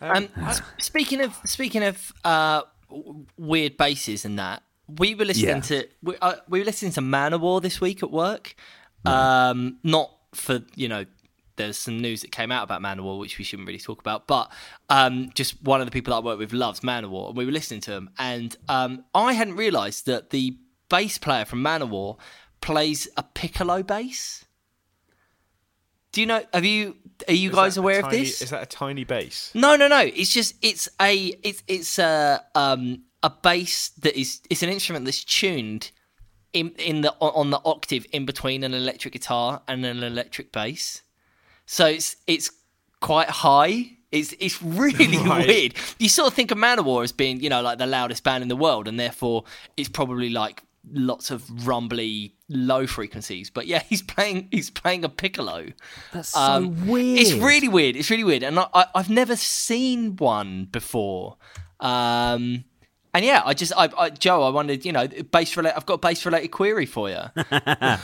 Um, 0.00 0.28
s- 0.38 0.60
speaking 0.78 1.20
of 1.20 1.38
speaking 1.44 1.82
of 1.84 2.12
uh, 2.24 2.62
weird 3.36 3.76
basses 3.76 4.24
and 4.24 4.38
that, 4.38 4.62
we 4.88 5.14
were 5.14 5.24
listening 5.24 5.56
Yeah. 5.56 5.60
to 5.60 5.88
we, 6.02 6.16
uh, 6.20 6.34
we 6.48 6.58
were 6.58 6.64
listening 6.64 6.92
to 6.92 7.00
Manowar 7.00 7.60
this 7.62 7.80
week 7.80 8.02
at 8.02 8.10
work. 8.10 8.54
Um, 9.04 9.78
not 9.82 10.10
for 10.34 10.60
you 10.74 10.88
know, 10.88 11.04
there's 11.56 11.78
some 11.78 12.00
news 12.00 12.22
that 12.22 12.32
came 12.32 12.50
out 12.50 12.64
about 12.64 12.80
Manowar 12.80 13.18
which 13.18 13.38
we 13.38 13.44
shouldn't 13.44 13.66
really 13.66 13.78
talk 13.78 14.00
about, 14.00 14.26
but 14.26 14.50
um, 14.88 15.30
just 15.34 15.62
one 15.62 15.80
of 15.80 15.86
the 15.86 15.90
people 15.90 16.12
that 16.12 16.18
I 16.18 16.20
work 16.20 16.38
with 16.38 16.52
loves 16.52 16.80
Manowar, 16.80 17.28
and 17.28 17.36
we 17.36 17.44
were 17.44 17.52
listening 17.52 17.80
to 17.82 17.92
him, 17.92 18.10
and 18.18 18.56
um, 18.68 19.04
I 19.14 19.32
hadn't 19.34 19.56
realised 19.56 20.06
that 20.06 20.30
the 20.30 20.56
bass 20.88 21.18
player 21.18 21.44
from 21.44 21.62
Manowar 21.62 22.18
plays 22.60 23.08
a 23.16 23.22
piccolo 23.22 23.82
bass. 23.82 24.44
Do 26.12 26.20
you 26.20 26.26
know? 26.26 26.42
Have 26.52 26.64
you? 26.64 26.96
Are 27.26 27.32
you 27.32 27.50
Is 27.50 27.54
guys 27.54 27.76
aware 27.76 28.04
of 28.04 28.10
this? 28.10 28.42
Is 28.42 28.50
that 28.50 28.62
a 28.62 28.66
tiny 28.66 29.04
bass? 29.04 29.50
No, 29.54 29.76
no, 29.76 29.88
no. 29.88 30.00
It's 30.00 30.32
just 30.32 30.54
it's 30.62 30.88
a 31.00 31.34
it's 31.42 31.62
it's 31.66 31.98
a 31.98 32.44
um 32.54 33.04
a 33.22 33.30
bass 33.30 33.90
that 34.00 34.18
is 34.18 34.42
it's 34.50 34.62
an 34.62 34.68
instrument 34.68 35.06
that's 35.06 35.24
tuned 35.24 35.90
in 36.52 36.70
in 36.78 37.00
the 37.00 37.12
on 37.14 37.50
the 37.50 37.60
octave 37.64 38.06
in 38.12 38.26
between 38.26 38.62
an 38.62 38.74
electric 38.74 39.14
guitar 39.14 39.62
and 39.66 39.86
an 39.86 40.02
electric 40.02 40.52
bass. 40.52 41.02
So 41.66 41.86
it's 41.86 42.16
it's 42.26 42.50
quite 43.00 43.28
high. 43.28 43.92
It's 44.10 44.34
it's 44.38 44.62
really 44.62 45.16
Right. 45.26 45.46
weird. 45.46 45.74
You 45.98 46.08
sort 46.08 46.28
of 46.28 46.34
think 46.34 46.50
of 46.50 46.58
Manowar 46.58 47.02
as 47.04 47.12
being 47.12 47.40
you 47.40 47.48
know 47.48 47.62
like 47.62 47.78
the 47.78 47.86
loudest 47.86 48.24
band 48.24 48.42
in 48.42 48.48
the 48.48 48.56
world, 48.56 48.88
and 48.88 48.98
therefore 49.00 49.44
it's 49.76 49.88
probably 49.88 50.28
like 50.30 50.62
lots 50.92 51.30
of 51.30 51.66
rumbly 51.66 52.34
low 52.48 52.86
frequencies. 52.86 53.48
But 53.48 53.66
yeah, 53.66 53.82
he's 53.88 54.02
playing 54.02 54.48
he's 54.50 54.68
playing 54.70 55.04
a 55.04 55.08
piccolo. 55.08 55.68
That's 56.12 56.30
so 56.30 56.40
Um, 56.40 56.86
weird. 56.86 57.18
It's 57.20 57.32
really 57.32 57.68
weird. 57.68 57.96
It's 57.96 58.10
really 58.10 58.24
weird, 58.24 58.42
and 58.42 58.58
I, 58.58 58.66
I, 58.74 58.86
I've 58.94 59.10
never 59.10 59.36
seen 59.36 60.16
one 60.16 60.66
before. 60.66 61.36
Um, 61.80 62.64
and 63.14 63.24
yeah, 63.24 63.42
I 63.44 63.54
just, 63.54 63.72
I, 63.76 63.88
I, 63.98 64.10
Joe, 64.10 64.42
I 64.42 64.48
wondered, 64.50 64.84
you 64.84 64.92
know, 64.92 65.06
base 65.06 65.56
related. 65.56 65.76
I've 65.76 65.86
got 65.86 65.94
a 65.94 65.98
base 65.98 66.24
related 66.24 66.48
query 66.48 66.86
for 66.86 67.10
you. 67.10 67.16
I, 67.36 67.98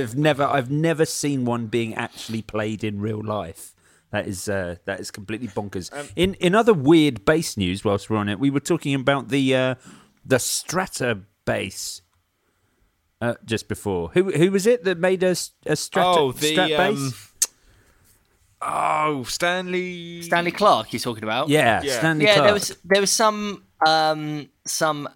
have 0.00 0.16
never, 0.16 0.44
I've 0.44 0.70
never 0.70 1.04
seen 1.04 1.44
one 1.44 1.66
being 1.66 1.94
actually 1.94 2.42
played 2.42 2.82
in 2.84 3.00
real 3.00 3.22
life. 3.22 3.74
That 4.12 4.26
is, 4.26 4.48
uh, 4.48 4.76
that 4.84 5.00
is 5.00 5.10
completely 5.10 5.48
bonkers. 5.48 5.90
in 6.14 6.34
in 6.34 6.54
other 6.54 6.72
weird 6.72 7.24
bass 7.24 7.56
news, 7.56 7.84
whilst 7.84 8.08
we're 8.08 8.16
on 8.16 8.28
it, 8.28 8.38
we 8.38 8.50
were 8.50 8.60
talking 8.60 8.94
about 8.94 9.28
the 9.28 9.54
uh, 9.54 9.74
the 10.24 10.38
Strata 10.38 11.18
bass 11.44 12.02
uh, 13.20 13.34
just 13.44 13.68
before. 13.68 14.10
Who 14.14 14.30
who 14.30 14.52
was 14.52 14.64
it 14.66 14.84
that 14.84 14.98
made 14.98 15.22
a, 15.24 15.30
s- 15.30 15.50
a 15.66 15.74
Strata 15.74 16.20
Oh, 16.20 16.32
the, 16.32 16.54
Strat 16.56 16.76
bass? 16.76 16.96
um, 16.98 17.12
Oh, 18.62 19.24
Stanley. 19.24 20.22
Stanley 20.22 20.50
Clarke, 20.52 20.92
you're 20.92 21.00
talking 21.00 21.24
about? 21.24 21.48
yeah, 21.48 21.82
yeah. 21.82 21.98
Stanley 21.98 22.24
yeah. 22.24 22.34
Clarke. 22.34 22.44
There 22.46 22.54
was 22.54 22.76
there 22.84 23.00
was 23.00 23.10
some 23.10 23.64
um 23.84 24.48
some 24.64 25.08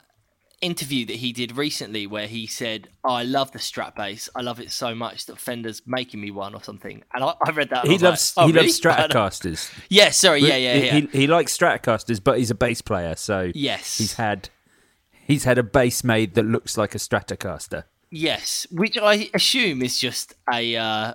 interview 0.60 1.06
that 1.06 1.16
he 1.16 1.32
did 1.32 1.56
recently 1.56 2.06
where 2.06 2.26
he 2.26 2.46
said, 2.46 2.88
oh, 3.04 3.14
"I 3.14 3.22
love 3.22 3.50
the 3.52 3.58
Strat 3.58 3.94
bass. 3.96 4.28
I 4.34 4.42
love 4.42 4.60
it 4.60 4.70
so 4.70 4.94
much 4.94 5.24
that 5.26 5.38
Fender's 5.38 5.80
making 5.86 6.20
me 6.20 6.30
one 6.30 6.54
or 6.54 6.62
something." 6.62 7.02
And 7.14 7.24
I, 7.24 7.34
I 7.46 7.50
read 7.50 7.70
that. 7.70 7.86
he 7.86 7.96
loves 7.96 8.36
like, 8.36 8.44
oh, 8.44 8.46
he 8.48 8.52
really? 8.52 8.66
loves 8.66 8.80
Stratocasters. 8.80 9.72
Yeah, 9.88 10.10
sorry. 10.10 10.40
Yeah, 10.42 10.56
yeah, 10.56 10.74
He- 10.74 10.86
yeah. 10.86 10.92
He, 11.12 11.18
he 11.20 11.26
likes 11.26 11.56
Stratocasters, 11.56 12.22
but 12.22 12.38
he's 12.38 12.50
a 12.50 12.54
bass 12.54 12.82
player, 12.82 13.16
so 13.16 13.50
Yes. 13.54 13.96
he's 13.98 14.14
had 14.14 14.50
he's 15.26 15.44
had 15.44 15.56
a 15.58 15.62
bass 15.62 16.04
made 16.04 16.34
that 16.34 16.44
looks 16.44 16.76
like 16.76 16.94
a 16.94 16.98
Stratocaster. 16.98 17.84
Yes, 18.10 18.66
which 18.72 18.98
I 18.98 19.30
assume 19.32 19.82
is 19.82 19.96
just 19.98 20.34
a 20.52 20.76
uh, 20.76 21.14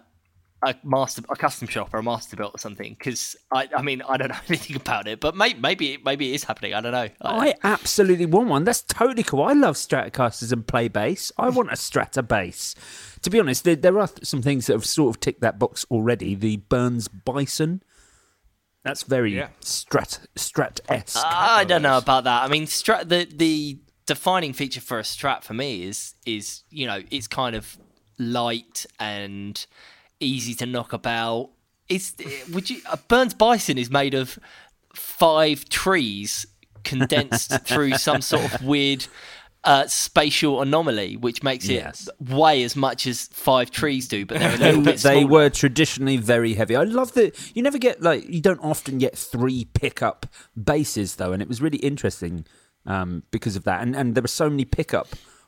a 0.65 0.75
master, 0.83 1.21
a 1.29 1.35
custom 1.35 1.67
shop 1.67 1.93
or 1.93 1.99
a 1.99 2.03
master 2.03 2.35
built 2.35 2.53
or 2.55 2.57
something. 2.57 2.93
Because 2.97 3.35
I, 3.51 3.69
I 3.77 3.81
mean, 3.81 4.01
I 4.01 4.17
don't 4.17 4.29
know 4.29 4.35
anything 4.49 4.75
about 4.75 5.07
it, 5.07 5.19
but 5.19 5.35
may, 5.35 5.53
maybe, 5.53 5.97
maybe 6.03 6.31
it 6.31 6.35
is 6.35 6.43
happening. 6.43 6.73
I 6.73 6.81
don't 6.81 6.91
know. 6.91 7.09
I- 7.21 7.49
I 7.49 7.53
absolutely 7.63 8.25
want 8.25 8.49
one. 8.49 8.63
That's 8.63 8.81
totally 8.81 9.23
cool. 9.23 9.43
I 9.43 9.53
love 9.53 9.75
Stratocasters 9.75 10.51
and 10.51 10.65
play 10.67 10.87
bass. 10.87 11.31
I 11.37 11.49
want 11.49 11.71
a 11.71 11.75
Strata 11.75 12.23
bass. 12.23 12.73
To 13.21 13.29
be 13.29 13.39
honest, 13.39 13.63
there, 13.63 13.75
there 13.75 13.99
are 13.99 14.09
some 14.23 14.41
things 14.41 14.65
that 14.67 14.73
have 14.73 14.85
sort 14.85 15.15
of 15.15 15.19
ticked 15.19 15.41
that 15.41 15.59
box 15.59 15.85
already. 15.91 16.33
The 16.35 16.57
Burns 16.57 17.07
Bison. 17.07 17.83
That's 18.83 19.03
very 19.03 19.35
Yeah. 19.35 19.47
Strat 19.61 20.27
Strat 20.35 20.79
esque. 20.89 21.17
Ah, 21.19 21.57
I 21.57 21.63
don't 21.63 21.81
know 21.81 21.97
about 21.97 22.23
that. 22.25 22.43
I 22.43 22.47
mean, 22.47 22.65
strat 22.65 23.09
the 23.09 23.27
the 23.31 23.79
defining 24.05 24.53
feature 24.53 24.81
for 24.81 24.99
a 24.99 25.01
Strat 25.01 25.43
for 25.43 25.55
me 25.55 25.83
is 25.83 26.13
is 26.25 26.61
you 26.69 26.85
know 26.85 27.01
it's 27.09 27.27
kind 27.27 27.55
of 27.55 27.77
light 28.19 28.85
and 28.99 29.65
easy 30.19 30.53
to 30.55 30.65
knock 30.65 30.93
about. 30.93 31.51
It's 31.89 32.15
would 32.51 32.69
you 32.69 32.81
a 32.91 32.97
Burns 32.97 33.33
Bison 33.33 33.77
is 33.77 33.89
made 33.89 34.13
of 34.13 34.39
five 34.93 35.67
trees 35.69 36.45
condensed 36.83 37.51
through 37.65 37.93
some 37.93 38.21
sort 38.21 38.53
of 38.53 38.63
weird 38.63 39.05
uh, 39.63 39.87
spatial 39.87 40.61
anomaly, 40.61 41.17
which 41.17 41.41
makes 41.41 41.67
it 41.67 41.73
Yes. 41.73 42.07
weigh 42.19 42.63
as 42.63 42.75
much 42.75 43.07
as 43.07 43.27
five 43.27 43.71
trees 43.71 44.07
do, 44.07 44.25
but 44.25 44.39
they're 44.39 44.53
a 44.53 44.57
little 44.57 44.81
they, 44.81 44.91
bit 44.91 44.99
they 45.01 45.25
were 45.25 45.49
traditionally 45.49 46.17
very 46.17 46.53
heavy. 46.53 46.75
I 46.75 46.83
love 46.83 47.13
that 47.13 47.35
you 47.55 47.63
never 47.63 47.77
get 47.79 48.01
like 48.01 48.27
you 48.29 48.41
don't 48.41 48.59
often 48.61 48.97
get 48.99 49.17
three 49.17 49.65
pickup 49.73 50.27
basses 50.55 51.15
though, 51.15 51.33
and 51.33 51.41
it 51.41 51.47
was 51.47 51.61
really 51.61 51.79
interesting 51.79 52.45
um, 52.85 53.23
because 53.31 53.55
of 53.55 53.63
that. 53.63 53.81
And 53.81 53.95
and 53.95 54.15
there 54.15 54.21
were 54.21 54.27
so 54.27 54.49
many 54.49 54.65
pickup 54.65 55.07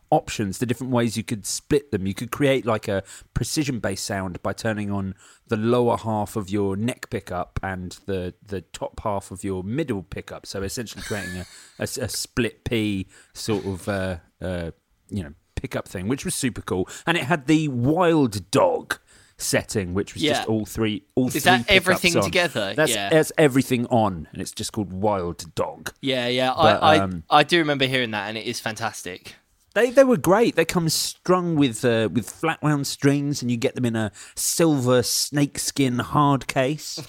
options, 0.10 0.60
the 0.60 0.66
different 0.66 0.94
ways 0.94 1.18
you 1.18 1.24
could 1.24 1.46
split 1.46 1.92
them. 1.92 2.08
You 2.08 2.14
could 2.14 2.32
create 2.32 2.66
like 2.66 2.88
a 2.88 3.04
precision 3.34 3.80
bass 3.80 4.02
sound 4.02 4.42
by 4.42 4.54
turning 4.54 4.92
on 4.92 5.16
the 5.48 5.58
lower 5.58 5.98
half 5.98 6.36
of 6.36 6.50
your 6.50 6.76
neck 6.76 7.10
pickup 7.10 7.60
and 7.64 7.98
the 8.06 8.34
the 8.46 8.62
top 8.62 9.00
half 9.02 9.32
of 9.32 9.44
your 9.44 9.64
middle 9.64 10.04
pickup. 10.04 10.46
So 10.46 10.64
essentially 10.64 11.04
creating 11.04 11.38
a, 11.38 11.46
a, 11.80 11.84
a 11.84 12.10
split 12.10 12.64
P 12.64 13.08
sort 13.34 13.66
of 13.66 13.88
uh, 13.90 14.18
uh, 14.42 14.72
you 15.10 15.24
know 15.24 15.34
pickup 15.56 15.88
thing, 15.88 16.08
which 16.08 16.24
was 16.26 16.36
super 16.36 16.62
cool. 16.62 16.88
And 17.06 17.18
it 17.18 17.24
had 17.24 17.48
the 17.48 17.68
wild 17.70 18.50
dog 18.52 19.00
setting, 19.40 19.94
which 19.94 20.14
was 20.16 20.24
Yeah. 20.24 20.34
just 20.34 20.48
all 20.48 20.66
three 20.66 21.04
all 21.16 21.28
Is 21.28 21.34
three 21.34 21.42
that 21.42 21.66
everything 21.70 22.16
on. 22.18 22.24
together? 22.24 22.74
That's 22.76 22.92
Yeah. 22.92 23.10
that's 23.10 23.32
everything 23.38 23.86
on, 23.88 24.28
and 24.32 24.42
it's 24.42 24.52
just 24.52 24.72
called 24.74 24.92
wild 24.94 25.54
dog. 25.56 25.94
Yeah, 26.02 26.28
yeah. 26.28 26.54
But, 26.56 26.82
I, 26.84 26.96
I, 26.96 27.00
um, 27.00 27.24
I 27.30 27.44
do 27.44 27.60
remember 27.60 27.86
hearing 27.86 28.12
that, 28.12 28.30
and 28.30 28.38
it 28.38 28.46
is 28.46 28.60
fantastic. 28.60 29.36
They 29.78 29.92
they 29.92 30.04
were 30.04 30.18
great. 30.18 30.56
They 30.56 30.66
come 30.66 30.90
strung 30.90 31.56
with 31.56 31.86
uh, 31.86 32.10
with 32.12 32.28
flat 32.28 32.64
wound 32.64 32.88
strings, 32.88 33.44
and 33.44 33.52
you 33.52 33.58
get 33.58 33.76
them 33.76 33.86
in 33.86 33.96
a 33.96 34.12
silver 34.34 35.04
snakeskin 35.04 36.00
hard 36.00 36.48
case. 36.48 37.00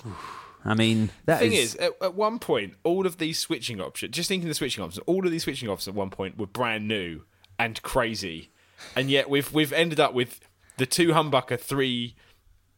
I 0.66 0.74
mean, 0.74 1.08
that 1.24 1.38
thing 1.38 1.54
is, 1.54 1.74
is, 1.74 1.76
at, 1.76 1.92
at 2.02 2.14
one 2.14 2.38
point, 2.38 2.74
all 2.84 3.06
of 3.06 3.16
these 3.16 3.38
switching 3.38 3.80
options, 3.80 4.14
just 4.14 4.28
thinking 4.28 4.50
the 4.50 4.54
switching 4.54 4.84
options, 4.84 5.02
all 5.06 5.24
of 5.24 5.30
these 5.30 5.44
switching 5.44 5.70
options 5.70 5.88
at 5.88 5.94
one 5.94 6.10
point 6.10 6.36
were 6.36 6.46
brand 6.46 6.86
new 6.86 7.22
and 7.58 7.80
crazy, 7.80 8.50
and 8.94 9.08
yet 9.08 9.30
we've 9.30 9.50
we've 9.50 9.72
ended 9.72 9.98
up 9.98 10.12
with 10.12 10.38
the 10.76 10.84
two 10.84 11.08
humbucker 11.08 11.58
three 11.58 12.16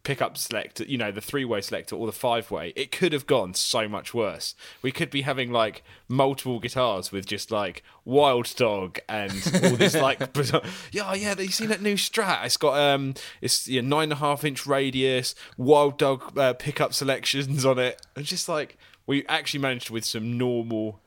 pickup 0.03 0.37
selector, 0.37 0.85
you 0.85 0.97
know, 0.97 1.11
the 1.13 1.21
three 1.21 1.45
way 1.45 1.61
selector 1.61 1.95
or 1.95 2.07
the 2.07 2.13
five 2.13 2.51
way. 2.51 2.73
It 2.77 2.91
could 2.91 3.13
have 3.13 3.27
gone 3.27 3.55
so 3.55 3.89
much 3.89 4.15
worse. 4.15 4.55
We 4.83 4.93
could 4.93 5.11
be 5.11 5.23
having 5.23 5.53
like 5.53 5.83
multiple 6.09 6.59
guitars 6.59 7.13
with 7.13 7.27
just 7.27 7.51
like 7.51 7.83
Wild 8.05 8.55
Dog 8.57 8.99
and 9.09 9.33
all 9.63 9.77
this 9.77 9.95
like, 10.01 10.33
bizarre- 10.33 10.63
yeah, 10.93 11.15
yeah. 11.15 11.39
You 11.39 11.49
seen 11.49 11.69
that 11.69 11.83
new 11.83 11.95
Strat? 11.95 12.45
It's 12.45 12.57
got 12.57 12.79
um, 12.79 13.15
it's 13.41 13.69
yeah, 13.69 13.83
nine 13.83 14.05
and 14.05 14.13
a 14.13 14.17
half 14.17 14.45
inch 14.45 14.67
radius, 14.67 15.35
Wild 15.57 15.99
Dog 15.99 16.37
uh, 16.39 16.55
pickup 16.55 16.95
selections 16.95 17.65
on 17.65 17.79
it. 17.79 18.01
And 18.17 18.25
just 18.25 18.49
like 18.49 18.79
we 19.07 19.27
actually 19.27 19.61
managed 19.61 19.91
with 19.91 20.05
some 20.05 20.39
normal 20.39 21.01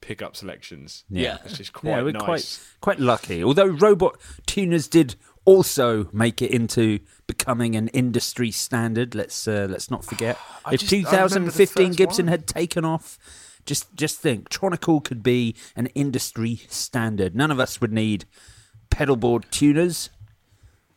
pickup 0.00 0.36
selections. 0.36 1.04
Yeah. 1.08 1.38
it's 1.44 1.56
just 1.56 1.72
quite 1.72 1.90
yeah, 1.90 2.02
we're 2.02 2.12
nice. 2.12 2.22
quite 2.22 2.60
quite 2.80 3.00
lucky. 3.00 3.42
Although 3.42 3.66
robot 3.66 4.18
tuners 4.46 4.86
did 4.86 5.16
also 5.44 6.08
make 6.12 6.40
it 6.42 6.50
into 6.50 7.00
becoming 7.26 7.76
an 7.76 7.88
industry 7.88 8.50
standard. 8.50 9.14
Let's 9.14 9.46
uh, 9.46 9.66
let's 9.70 9.90
not 9.90 10.04
forget. 10.04 10.38
If 10.72 10.80
just- 10.80 10.92
I 10.92 11.22
remember 11.24 11.50
the 11.50 11.66
2015 11.66 11.92
Gibson 11.92 12.26
one. 12.26 12.30
had 12.30 12.46
taken 12.46 12.84
off, 12.84 13.18
just 13.66 13.94
just 13.94 14.20
think, 14.20 14.48
Tronical 14.48 15.02
could 15.04 15.22
be 15.22 15.54
an 15.76 15.86
industry 15.88 16.62
standard. 16.68 17.34
None 17.36 17.50
of 17.50 17.60
us 17.60 17.80
would 17.80 17.92
need 17.92 18.24
pedalboard 18.90 19.50
tuners. 19.50 20.10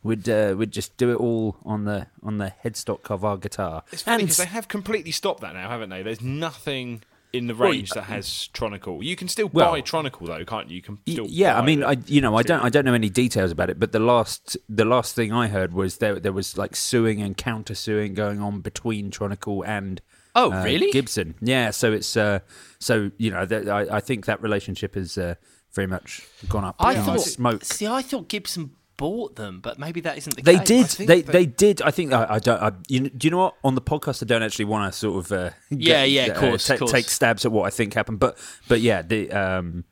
We'd 0.02 0.28
uh, 0.28 0.54
we'd 0.56 0.70
just 0.70 0.96
do 0.96 1.10
it 1.10 1.16
all 1.16 1.56
on 1.64 1.84
the 1.84 2.06
on 2.22 2.38
the 2.38 2.54
headstock 2.64 3.10
of 3.10 3.24
our 3.24 3.36
guitar. 3.36 3.82
It's 3.92 4.02
funny 4.02 4.24
because 4.24 4.38
they 4.38 4.46
have 4.46 4.68
completely 4.68 5.10
stopped 5.10 5.40
that 5.40 5.54
now, 5.54 5.68
haven't 5.68 5.90
they? 5.90 6.02
There's 6.02 6.22
nothing 6.22 7.02
in 7.32 7.46
the 7.46 7.54
range 7.54 7.90
that 7.90 8.04
has 8.04 8.48
Tronical. 8.54 9.02
You 9.02 9.14
can 9.16 9.28
still 9.28 9.48
Well- 9.52 9.70
buy 9.72 9.82
Tronical 9.82 10.26
though, 10.26 10.44
can't 10.44 10.68
you? 10.70 10.76
You 10.76 10.82
can 10.82 10.98
still 11.06 11.26
yeah, 11.28 11.58
I 11.58 11.64
mean, 11.64 11.84
I 11.84 11.96
you 12.06 12.20
know, 12.20 12.36
I 12.36 12.42
don't, 12.42 12.64
I 12.64 12.68
don't 12.68 12.84
know 12.84 12.94
any 12.94 13.10
details 13.10 13.50
about 13.52 13.68
it, 13.70 13.78
but 13.78 13.92
the 13.92 13.98
last, 13.98 14.56
the 14.68 14.84
last 14.84 15.14
thing 15.14 15.32
I 15.32 15.48
heard 15.48 15.72
was 15.72 15.98
there, 15.98 16.18
there 16.18 16.32
was 16.32 16.56
like 16.56 16.74
suing 16.74 17.20
and 17.20 17.36
counter 17.36 17.74
suing 17.74 18.14
going 18.14 18.40
on 18.40 18.60
between 18.60 19.10
Tronical 19.10 19.66
and 19.66 20.00
Oh, 20.34 20.52
uh, 20.52 20.62
really? 20.62 20.90
Gibson. 20.92 21.34
Yeah, 21.40 21.70
so 21.70 21.92
it's, 21.92 22.16
uh, 22.16 22.40
so 22.78 23.10
you 23.18 23.30
know, 23.30 23.44
that 23.46 23.68
I, 23.68 23.96
I 23.96 24.00
think 24.00 24.26
that 24.26 24.40
relationship 24.42 24.94
has 24.94 25.18
uh, 25.18 25.34
very 25.74 25.86
much 25.86 26.26
gone 26.48 26.64
up 26.64 26.76
I 26.78 26.94
thought. 26.96 27.20
smoke. 27.20 27.64
See, 27.64 27.86
I 27.86 28.02
thought 28.02 28.28
Gibson 28.28 28.70
bought 28.98 29.36
them, 29.36 29.60
but 29.62 29.78
maybe 29.78 30.02
that 30.02 30.18
isn't 30.18 30.36
the 30.36 30.42
They 30.42 30.58
case. 30.58 30.66
did. 30.68 30.86
think 30.88 31.08
They, 31.08 31.22
they- 31.22 31.32
they 31.32 31.46
did. 31.46 31.80
I 31.80 31.90
think 31.90 32.12
I, 32.12 32.26
I 32.34 32.38
don't. 32.38 32.62
I, 32.62 32.72
you, 32.88 33.00
know- 33.00 33.08
do 33.16 33.26
you 33.26 33.30
know 33.30 33.38
what? 33.38 33.54
On 33.64 33.74
the 33.74 33.80
podcast, 33.80 34.22
I 34.22 34.26
don't 34.26 34.42
actually 34.42 34.66
want 34.66 34.92
to 34.92 34.98
sort 34.98 35.24
of 35.24 35.32
uh, 35.32 35.50
Yeah, 35.70 36.04
yeah, 36.04 36.26
of 36.26 36.36
uh, 36.36 36.40
course, 36.40 36.66
ta- 36.66 36.74
of 36.74 36.80
course. 36.80 36.92
take 36.92 37.08
stabs 37.08 37.46
at 37.46 37.52
what 37.52 37.62
I 37.66 37.70
think 37.70 37.94
happened. 37.94 38.18
But 38.18 38.36
but 38.68 38.82
yeah, 38.82 39.00
the 39.00 39.30
um, 39.32 39.84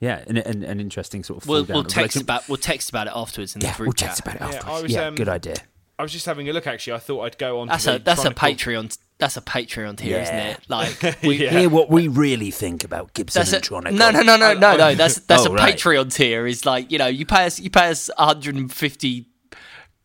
yeah, 0.00 0.24
an, 0.26 0.38
an, 0.38 0.62
an 0.64 0.80
interesting 0.80 1.22
sort 1.22 1.42
of. 1.42 1.48
We'll, 1.48 1.64
we'll 1.64 1.84
text 1.84 1.96
relationship. 2.16 2.22
about 2.24 2.48
we'll 2.48 2.56
text 2.58 2.88
about 2.90 3.06
it 3.06 3.12
afterwards 3.14 3.54
in 3.54 3.60
the 3.60 3.66
Yeah, 3.68 3.76
group 3.76 3.86
we'll 3.86 3.92
chat. 3.92 4.08
text 4.16 4.20
about 4.20 4.34
it 4.36 4.40
Yeah, 4.40 4.46
afterwards. 4.46 4.66
I 4.66 4.82
was, 4.82 4.92
yeah, 4.92 5.04
um, 5.06 5.14
good 5.14 5.28
idea. 5.28 5.54
I 5.98 6.02
was 6.02 6.12
just 6.12 6.26
having 6.26 6.48
a 6.48 6.52
look. 6.52 6.66
Actually, 6.66 6.94
I 6.94 6.98
thought 6.98 7.22
I'd 7.22 7.38
go 7.38 7.60
on. 7.60 7.68
That's 7.68 7.84
to 7.84 7.94
a 7.94 7.98
the 7.98 8.04
that's 8.04 8.24
a 8.24 8.30
Tronical- 8.30 8.56
Patreon 8.56 8.98
that's 9.18 9.36
a 9.36 9.40
Patreon 9.40 9.96
tier, 9.96 10.18
isn't 10.20 10.34
it? 10.34 10.60
Like 10.68 11.16
we, 11.22 11.36
Yeah. 11.44 11.50
Hear 11.50 11.68
what 11.70 11.88
we 11.90 12.08
really 12.08 12.50
think 12.50 12.84
about 12.84 13.14
Gibson 13.14 13.40
That's 13.40 13.52
a, 13.52 13.56
and 13.56 13.64
Tronical. 13.64 13.98
no, 13.98 14.10
no, 14.10 14.20
no, 14.22 14.36
no, 14.36 14.54
no, 14.54 14.76
no. 14.76 14.94
That's 14.94 15.20
that's 15.20 15.46
Oh, 15.46 15.52
a 15.52 15.54
right. 15.54 15.74
Patreon 15.76 16.12
tier. 16.14 16.46
Is 16.46 16.66
like 16.66 16.90
you 16.90 16.98
know 16.98 17.06
you 17.06 17.24
pay 17.26 17.46
us 17.46 17.58
you 17.58 17.70
pay 17.70 17.88
us 17.90 18.10
150 18.18 19.26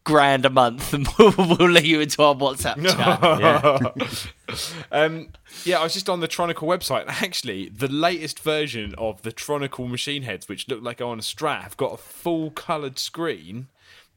grand 0.04 0.46
a 0.46 0.50
month, 0.50 0.94
and 0.94 1.08
we'll, 1.20 1.34
we'll 1.38 1.70
let 1.70 1.86
you 1.86 2.00
into 2.00 2.24
our 2.24 2.34
WhatsApp 2.36 2.82
chat. 2.84 4.28
Um, 4.92 5.30
yeah, 5.64 5.80
I 5.80 5.84
was 5.84 5.94
just 5.94 6.10
on 6.10 6.20
the 6.20 6.28
Tronical 6.28 6.64
website. 6.68 7.06
Actually, 7.08 7.70
the 7.70 7.88
latest 7.88 8.40
version 8.40 8.94
of 8.98 9.22
the 9.22 9.32
Tronical 9.32 9.90
machine 9.90 10.24
heads, 10.24 10.50
which 10.50 10.68
look 10.68 10.82
like 10.84 11.00
on 11.00 11.20
a 11.20 11.22
Strat, 11.22 11.62
have 11.62 11.78
got 11.78 11.94
a 11.94 11.98
full 11.98 12.52
coloured 12.52 13.00
screen 13.00 13.68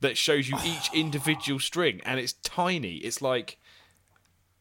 that 0.00 0.16
shows 0.16 0.48
you 0.48 0.56
each 0.64 0.92
individual 0.92 1.60
string, 1.60 2.00
and 2.04 2.18
it's 2.18 2.32
tiny. 2.42 2.96
It's 2.96 3.22
like 3.22 3.58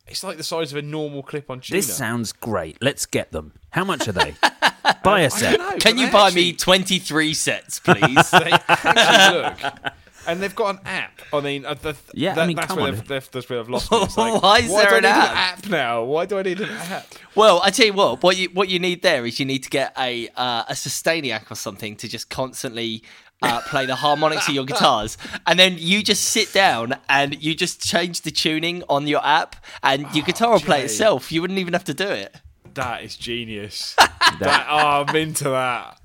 it's 0.07 0.23
like 0.23 0.37
the 0.37 0.43
size 0.43 0.71
of 0.71 0.77
a 0.77 0.81
normal 0.81 1.23
clip-on 1.23 1.59
tuner. 1.61 1.77
This 1.77 1.95
sounds 1.95 2.31
great. 2.33 2.77
Let's 2.81 3.05
get 3.05 3.31
them. 3.31 3.53
How 3.71 3.83
much 3.83 4.07
are 4.07 4.11
they? 4.11 4.35
Buy 5.03 5.21
a 5.21 5.29
set. 5.29 5.57
don't 5.57 5.71
know, 5.71 5.77
Can 5.79 5.97
you 5.97 6.11
buy 6.11 6.27
actually- 6.27 6.41
me 6.51 6.53
23 6.53 7.33
sets, 7.33 7.79
please? 7.79 7.99
They 8.31 8.51
actually 8.67 9.39
look. 9.71 9.73
And 10.25 10.41
they've 10.41 10.55
got 10.55 10.75
an 10.75 10.81
app. 10.85 11.21
I 11.33 11.41
mean, 11.41 11.65
uh, 11.65 11.73
the, 11.73 11.97
Yeah, 12.13 12.39
I 12.39 12.47
mean, 12.47 12.55
that's 12.55 12.73
where 12.73 12.85
on. 12.87 12.95
they've, 12.95 13.07
they've, 13.07 13.31
that's 13.31 13.49
where 13.49 13.59
they've 13.59 13.69
lost 13.69 13.91
me. 13.91 13.97
Like, 14.17 14.41
Why 14.41 14.59
is 14.59 14.71
why 14.71 14.81
there 14.83 14.89
do 14.89 14.95
I 14.95 14.97
an 14.97 15.03
need 15.03 15.09
app? 15.09 15.31
an 15.31 15.37
app 15.37 15.69
now? 15.69 16.03
Why 16.03 16.25
do 16.25 16.37
I 16.39 16.43
need 16.43 16.61
an 16.61 16.69
app? 16.69 17.07
Well, 17.35 17.59
I 17.61 17.71
tell 17.71 17.85
you 17.87 17.93
what, 17.93 18.23
what 18.23 18.37
you 18.37 18.47
what 18.53 18.69
you 18.69 18.79
need 18.79 19.01
there 19.01 19.25
is 19.25 19.37
you 19.39 19.45
need 19.45 19.63
to 19.63 19.69
get 19.69 19.93
a 19.99 20.29
uh, 20.37 20.63
a 20.69 20.73
Sustainiac 20.73 21.51
or 21.51 21.55
something 21.55 21.97
to 21.97 22.07
just 22.07 22.29
constantly 22.29 23.03
uh, 23.41 23.61
play 23.61 23.85
the 23.85 23.95
harmonics 23.95 24.47
of 24.47 24.53
your 24.53 24.65
guitars, 24.65 25.17
and 25.45 25.59
then 25.59 25.75
you 25.77 26.03
just 26.03 26.23
sit 26.23 26.53
down 26.53 26.95
and 27.09 27.41
you 27.43 27.55
just 27.55 27.81
change 27.81 28.21
the 28.21 28.31
tuning 28.31 28.83
on 28.89 29.07
your 29.07 29.25
app, 29.25 29.55
and 29.81 30.13
your 30.13 30.25
guitar 30.25 30.51
will 30.51 30.59
play 30.59 30.83
itself. 30.83 31.31
You 31.31 31.41
wouldn't 31.41 31.59
even 31.59 31.73
have 31.73 31.83
to 31.85 31.93
do 31.93 32.07
it. 32.07 32.35
That 32.73 33.03
is 33.03 33.15
genius. 33.15 33.95
that, 34.39 34.67
oh, 34.69 35.05
I'm 35.07 35.15
into 35.15 35.49
that. 35.49 35.99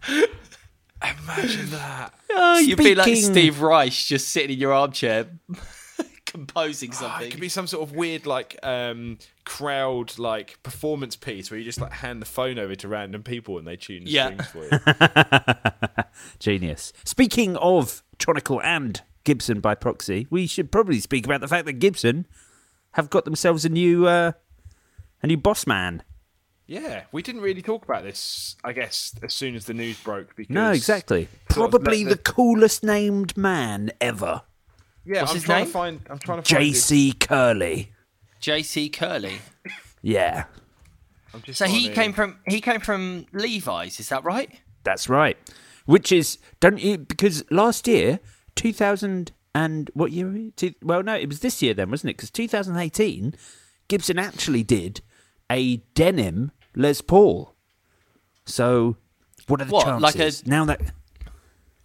Imagine 1.03 1.71
that. 1.71 2.13
Oh, 2.31 2.59
you'd 2.59 2.77
be 2.77 2.95
like 2.95 3.17
Steve 3.17 3.61
Reich, 3.61 3.93
just 3.93 4.29
sitting 4.29 4.51
in 4.51 4.59
your 4.59 4.73
armchair, 4.73 5.27
composing 6.29 6.91
Oh, 6.91 6.95
something. 6.95 7.27
it 7.27 7.31
could 7.31 7.41
be 7.41 7.49
some 7.49 7.67
sort 7.67 7.89
of 7.89 7.97
weird 7.97 8.27
like 8.27 8.59
um 8.63 9.19
crowd 9.45 10.19
like 10.19 10.63
performance 10.63 11.17
piece 11.17 11.51
where 11.51 11.59
you 11.59 11.65
just 11.65 11.81
like 11.81 11.93
hand 11.93 12.21
the 12.23 12.27
phone 12.27 12.59
over 12.59 12.75
to 12.75 12.87
random 12.87 13.23
people 13.23 13.57
and 13.59 13.67
they 13.67 13.77
tune 13.77 14.05
the 14.05 14.11
Yeah. 14.11 14.43
strings 14.43 14.47
for 14.49 14.65
you. 14.65 16.05
Genius. 16.39 16.93
Speaking 17.05 17.57
of 17.57 18.03
Tronical 18.19 18.61
and 18.63 19.03
Gibson 19.25 19.61
by 19.61 19.75
proxy, 19.75 20.27
we 20.31 20.47
should 20.47 20.71
probably 20.71 21.01
speak 21.01 21.25
about 21.25 21.41
the 21.41 21.49
fact 21.49 21.65
that 21.67 21.75
Gibson 21.75 22.27
have 22.93 23.11
got 23.11 23.25
themselves 23.25 23.65
a 23.65 23.69
new 23.69 24.07
uh, 24.07 24.33
a 25.23 25.27
new 25.27 25.37
boss 25.37 25.67
man. 25.67 26.03
yeah, 26.67 27.05
we 27.13 27.23
didn't 27.23 27.41
really 27.41 27.63
talk 27.63 27.85
about 27.85 28.03
this, 28.05 28.57
I 28.63 28.73
guess, 28.73 29.15
as 29.23 29.33
soon 29.35 29.55
as 29.55 29.65
the 29.65 29.75
news 29.75 29.99
broke 30.01 30.37
because 30.37 30.55
No, 30.55 30.71
exactly. 30.73 31.29
sort 31.51 31.67
of 31.67 31.71
Probably 31.71 32.05
let 32.05 32.11
the 32.25 32.33
coolest 32.33 32.85
named 32.85 33.37
man 33.37 33.91
ever. 34.01 34.43
Yeah, 35.11 35.21
What's 35.23 35.31
I'm 35.33 35.37
his 35.37 35.45
trying 35.45 35.59
name? 35.61 35.67
to 35.67 35.73
find 35.73 36.01
I'm 36.11 36.19
trying 36.19 36.43
to 36.43 36.55
find 36.55 36.65
J.C. 36.65 37.13
Curleigh. 37.13 37.87
JC 38.43 38.93
Curleigh. 38.93 39.39
Yeah, 40.03 40.45
I'm 41.33 41.41
just 41.43 41.59
So 41.59 41.65
he 41.67 41.87
finding- 41.87 41.95
came 41.95 42.13
from 42.13 42.39
he 42.47 42.61
came 42.61 42.81
from 42.81 43.25
Levi's. 43.33 43.99
Is 44.01 44.11
that 44.11 44.23
right? 44.25 44.51
that's 44.85 45.09
right. 45.09 45.37
Which 45.87 46.13
is 46.13 46.39
don't 46.61 46.79
you 46.79 46.99
because 46.99 47.43
last 47.51 47.89
year, 47.89 48.21
two 48.55 48.73
thousand 48.73 49.33
and 49.55 49.91
what 49.95 50.13
year? 50.13 50.27
were 50.27 50.33
we? 50.33 50.51
Two, 50.53 50.75
well, 50.83 51.03
no, 51.03 51.15
it 51.15 51.29
was 51.29 51.41
this 51.41 51.63
year 51.63 51.73
then, 51.75 51.91
wasn't 51.91 52.11
it? 52.11 52.17
Because 52.19 52.31
2018, 52.31 53.35
Gibson 53.89 54.19
actually 54.19 54.63
did 54.63 55.01
a 55.51 55.79
denim 55.95 56.53
Les 56.77 57.01
Paul. 57.01 57.55
So, 58.45 58.97
what 59.47 59.61
are 59.63 59.65
the 59.65 59.73
What, 59.73 60.01
like 60.03 60.15
chances 60.17 60.43
a- 60.43 60.49
now 60.51 60.65
that? 60.67 60.81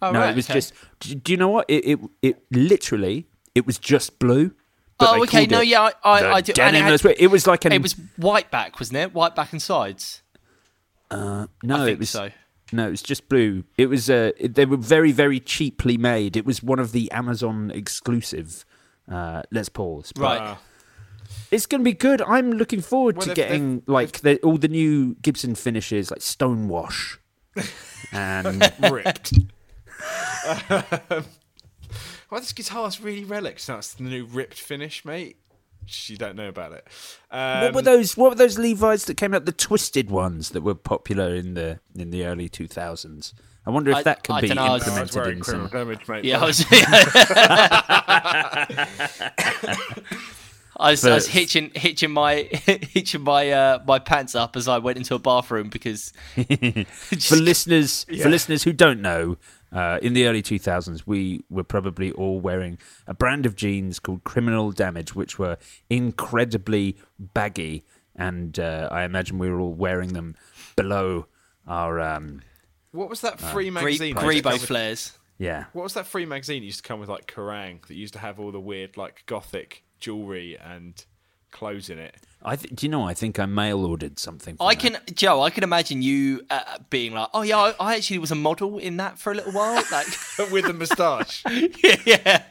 Oh, 0.02 0.10
no, 0.10 0.20
right, 0.20 0.30
it 0.30 0.36
was 0.36 0.46
okay. 0.46 0.54
just. 0.54 0.72
Do, 1.00 1.32
you 1.32 1.36
know 1.38 1.48
what? 1.48 1.66
It, 1.68 1.84
it 1.86 2.00
it 2.22 2.42
literally 2.50 3.26
it 3.54 3.66
was 3.66 3.78
just 3.78 4.18
blue. 4.18 4.52
Oh, 5.00 5.22
okay. 5.24 5.46
No, 5.46 5.60
yeah, 5.60 5.82
I, 5.82 5.92
I, 6.04 6.32
I 6.34 6.40
do. 6.40 6.52
and 6.60 6.76
it, 6.76 6.82
had- 6.82 7.16
It 7.18 7.26
was 7.28 7.46
like 7.46 7.64
an. 7.64 7.72
it 7.72 7.82
was 7.82 7.94
white 8.16 8.50
back, 8.50 8.78
wasn't 8.78 8.98
it? 8.98 9.12
White 9.14 9.34
back 9.34 9.52
and 9.52 9.60
sides. 9.60 10.22
no, 11.10 11.46
I 11.64 11.88
it 11.90 11.98
was 11.98 12.10
so. 12.10 12.30
No, 12.72 12.86
it 12.88 12.90
was 12.90 13.02
just 13.02 13.28
blue. 13.28 13.64
It 13.76 13.86
was 13.86 14.08
uh, 14.10 14.32
it, 14.36 14.54
they 14.54 14.66
were 14.66 14.76
very 14.76 15.12
very 15.12 15.40
cheaply 15.40 15.96
made. 15.96 16.36
It 16.36 16.44
was 16.46 16.62
one 16.62 16.78
of 16.78 16.92
the 16.92 17.10
Amazon 17.12 17.70
exclusive 17.74 18.64
Uh, 19.10 19.42
let's 19.52 19.68
pause. 19.68 20.12
But 20.14 20.40
Right. 20.40 20.56
It's 21.50 21.66
going 21.66 21.80
to 21.80 21.84
be 21.84 21.92
good. 21.94 22.20
I'm 22.22 22.52
looking 22.52 22.80
forward 22.80 23.16
Well, 23.16 23.22
to 23.26 23.28
they've- 23.28 23.36
getting 23.36 23.82
like 23.86 24.20
the, 24.20 24.38
all 24.42 24.56
the 24.58 24.68
new 24.68 25.14
Gibson 25.22 25.54
finishes, 25.54 26.10
like 26.10 26.20
Stonewash, 26.20 27.18
and 28.12 28.72
ripped. 28.90 29.34
well, 32.30 32.40
this 32.40 32.52
guitar's 32.52 33.00
really 33.00 33.24
relics. 33.24 33.66
That's 33.66 33.94
the 33.94 34.02
new 34.04 34.24
ripped 34.24 34.58
finish, 34.60 35.04
mate. 35.04 35.38
You 36.06 36.16
don't 36.16 36.34
know 36.36 36.48
about 36.48 36.72
it. 36.72 36.86
Um, 37.30 37.60
what 37.64 37.74
were 37.74 37.82
those? 37.82 38.16
What 38.16 38.30
were 38.30 38.36
those 38.36 38.58
Levi's 38.58 39.04
that 39.04 39.16
came 39.18 39.34
out? 39.34 39.44
The 39.44 39.52
twisted 39.52 40.10
ones 40.10 40.50
that 40.50 40.62
were 40.62 40.74
popular 40.74 41.34
in 41.34 41.52
the 41.54 41.78
in 41.94 42.08
the 42.10 42.24
early 42.24 42.48
2000s. 42.48 43.34
I 43.66 43.70
wonder 43.70 43.90
if 43.90 43.96
I- 43.98 44.02
that 44.04 44.24
could 44.24 44.32
I 44.36 44.40
be 44.40 44.48
dunno, 44.48 44.62
I 44.62 44.66
I 44.66 44.76
implemented 44.76 45.26
in 45.26 45.40
criminal 45.40 45.68
some. 45.68 45.78
damage, 45.78 46.08
mate. 46.08 46.24
Yeah, 46.24 46.40
I 46.40 46.46
was. 46.46 46.64
I 50.76 50.90
was, 50.90 51.04
I 51.06 51.14
was 51.14 51.28
hitching 51.28 51.70
hitching 51.74 52.10
my 52.10 52.42
hitching 52.52 53.20
my 53.22 53.50
uh, 53.50 53.78
my 53.86 53.98
pants 54.00 54.34
up 54.34 54.56
as 54.56 54.66
I 54.66 54.78
went 54.78 54.98
into 54.98 55.14
a 55.14 55.18
bathroom 55.20 55.68
because 55.68 56.12
for 56.34 57.36
listeners 57.36 58.04
for 58.22 58.28
listeners 58.28 58.64
who 58.64 58.72
don't 58.72 59.00
know, 59.00 59.36
uh, 59.74 59.98
in 60.00 60.12
the 60.14 60.26
early 60.26 60.42
2000s, 60.42 61.02
we 61.04 61.44
were 61.50 61.64
probably 61.64 62.12
all 62.12 62.40
wearing 62.40 62.78
a 63.06 63.12
brand 63.12 63.44
of 63.44 63.56
jeans 63.56 63.98
called 63.98 64.22
Criminal 64.24 64.70
Damage, 64.72 65.14
which 65.14 65.38
were 65.38 65.58
incredibly 65.90 66.96
baggy, 67.18 67.84
and 68.14 68.58
uh, 68.58 68.88
I 68.90 69.02
imagine 69.02 69.38
we 69.38 69.50
were 69.50 69.58
all 69.60 69.74
wearing 69.74 70.12
them 70.12 70.36
below 70.76 71.26
our 71.66 71.98
um, 72.00 72.42
What 72.92 73.08
was 73.08 73.20
that 73.22 73.40
free 73.40 73.68
Gre- 73.70 73.74
magazine? 73.74 74.14
that 74.14 74.22
used 74.32 74.44
to 74.44 74.50
Grebo 74.50 74.58
flares. 74.60 75.18
yeah. 75.38 75.64
What 75.72 75.82
was 75.82 75.94
that 75.94 76.06
free 76.06 76.26
magazine 76.26 76.60
that 76.62 76.66
used 76.66 76.82
to 76.84 76.88
come 76.88 77.00
with 77.00 77.08
like 77.08 77.26
Kerrang 77.26 77.84
that 77.88 77.94
used 77.94 78.12
to 78.14 78.20
have 78.20 78.38
all 78.38 78.52
the 78.52 78.60
weird 78.60 78.96
like 78.96 79.24
gothic 79.26 79.82
jewelry 79.98 80.56
and 80.56 81.04
clothes 81.54 81.88
in 81.88 81.98
it? 81.98 82.14
I 82.46 82.56
th- 82.56 82.74
do 82.76 82.84
you 82.84 82.90
know? 82.90 83.04
I 83.04 83.14
think 83.14 83.38
I 83.38 83.46
mail 83.46 83.86
ordered 83.86 84.18
something. 84.18 84.56
from 84.58 84.66
I 84.66 84.74
that. 84.74 84.80
can, 85.06 85.14
Joe. 85.16 85.40
I 85.40 85.48
can 85.48 85.64
imagine 85.64 86.02
you 86.02 86.44
uh, 86.50 86.60
being 86.90 87.14
like, 87.14 87.28
"Oh 87.32 87.40
yeah, 87.40 87.56
I, 87.56 87.74
I 87.80 87.96
actually 87.96 88.18
was 88.18 88.30
a 88.30 88.34
model 88.34 88.76
in 88.78 88.98
that 88.98 89.18
for 89.18 89.32
a 89.32 89.34
little 89.34 89.52
while." 89.52 89.82
Like, 89.90 90.06
with 90.52 90.66
a 90.66 90.74
moustache. 90.74 91.42
yeah. 92.04 92.42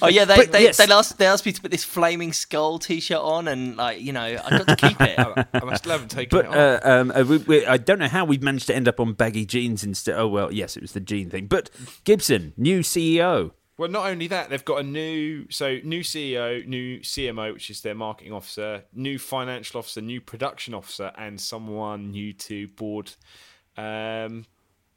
Oh 0.00 0.06
yeah, 0.08 0.24
they 0.24 0.36
But 0.36 0.52
they, 0.52 0.62
yes. 0.62 0.76
they 0.78 0.84
asked 0.90 1.18
they 1.18 1.26
asked 1.26 1.44
me 1.44 1.52
to 1.52 1.60
put 1.60 1.70
this 1.70 1.84
flaming 1.84 2.32
skull 2.32 2.78
T-shirt 2.78 3.18
on, 3.18 3.48
and 3.48 3.76
like 3.76 4.00
you 4.00 4.12
know, 4.12 4.22
I 4.22 4.50
got 4.50 4.68
to 4.68 4.76
keep 4.76 4.98
it. 5.00 5.18
I 5.52 5.74
still 5.76 5.92
haven't 5.92 6.10
taken 6.10 6.38
But 6.38 6.46
it 6.46 6.48
off. 6.50 6.84
uh, 6.84 6.88
um, 6.88 7.12
uh, 7.14 7.24
we, 7.28 7.36
we, 7.38 7.66
I 7.66 7.76
don't 7.76 7.98
know 7.98 8.08
how 8.08 8.24
we've 8.24 8.42
managed 8.42 8.68
to 8.68 8.74
end 8.74 8.88
up 8.88 9.00
on 9.00 9.12
baggy 9.12 9.44
jeans 9.44 9.84
instead. 9.84 10.16
Oh 10.16 10.28
well, 10.28 10.50
yes, 10.52 10.76
it 10.76 10.80
was 10.80 10.92
the 10.92 11.00
jean 11.00 11.28
thing. 11.28 11.46
But 11.46 11.68
Gibson, 12.04 12.52
new 12.56 12.80
CEO. 12.80 13.50
Well, 13.76 13.90
not 13.90 14.06
only 14.06 14.28
that, 14.28 14.50
they've 14.50 14.64
got 14.64 14.80
a 14.80 14.84
new 14.84 15.46
so 15.50 15.78
new 15.82 16.00
CEO, 16.00 16.64
new 16.66 17.00
CMO, 17.00 17.52
which 17.52 17.70
is 17.70 17.80
their 17.80 17.94
marketing 17.94 18.32
officer, 18.32 18.84
new 18.92 19.18
financial 19.18 19.78
officer, 19.78 20.00
new 20.00 20.20
production 20.20 20.74
officer, 20.74 21.10
and 21.18 21.40
someone 21.40 22.12
new 22.12 22.32
to 22.34 22.68
board 22.68 23.12
um, 23.76 24.46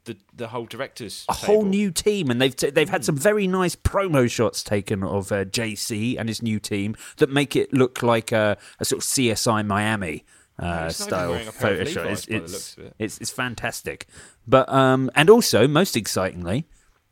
the 0.04 0.16
the 0.32 0.48
whole 0.48 0.66
directors. 0.66 1.24
a 1.28 1.32
whole 1.32 1.64
new 1.64 1.90
team, 1.90 2.30
and 2.30 2.40
they've 2.40 2.54
t- 2.54 2.70
they've 2.70 2.88
had 2.88 3.04
some 3.04 3.16
very 3.16 3.48
nice 3.48 3.74
promo 3.74 4.30
shots 4.30 4.62
taken 4.62 5.02
of 5.02 5.32
uh, 5.32 5.44
JC 5.44 6.16
and 6.16 6.28
his 6.28 6.40
new 6.40 6.60
team 6.60 6.96
that 7.16 7.30
make 7.30 7.56
it 7.56 7.72
look 7.72 8.02
like 8.02 8.30
a, 8.30 8.56
a 8.78 8.84
sort 8.84 9.02
of 9.02 9.08
CSI 9.08 9.66
Miami. 9.66 10.24
uh, 10.58 10.88
style 10.88 11.30
wearing 11.30 11.48
a 11.48 11.52
pair 11.52 11.72
of 11.72 11.78
photo 11.78 11.90
shot. 11.90 12.06
It's 12.06 12.26
it's, 12.28 12.78
it. 12.78 12.94
it's 12.98 13.18
it's 13.18 13.30
fantastic. 13.30 14.06
But 14.46 14.68
um, 14.68 15.10
and 15.16 15.28
also 15.30 15.66
most 15.66 15.96
excitingly, 15.96 16.66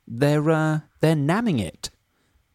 they're 0.06 0.50
uh, 0.50 0.80
they're 1.00 1.14
namming 1.16 1.58
it 1.60 1.90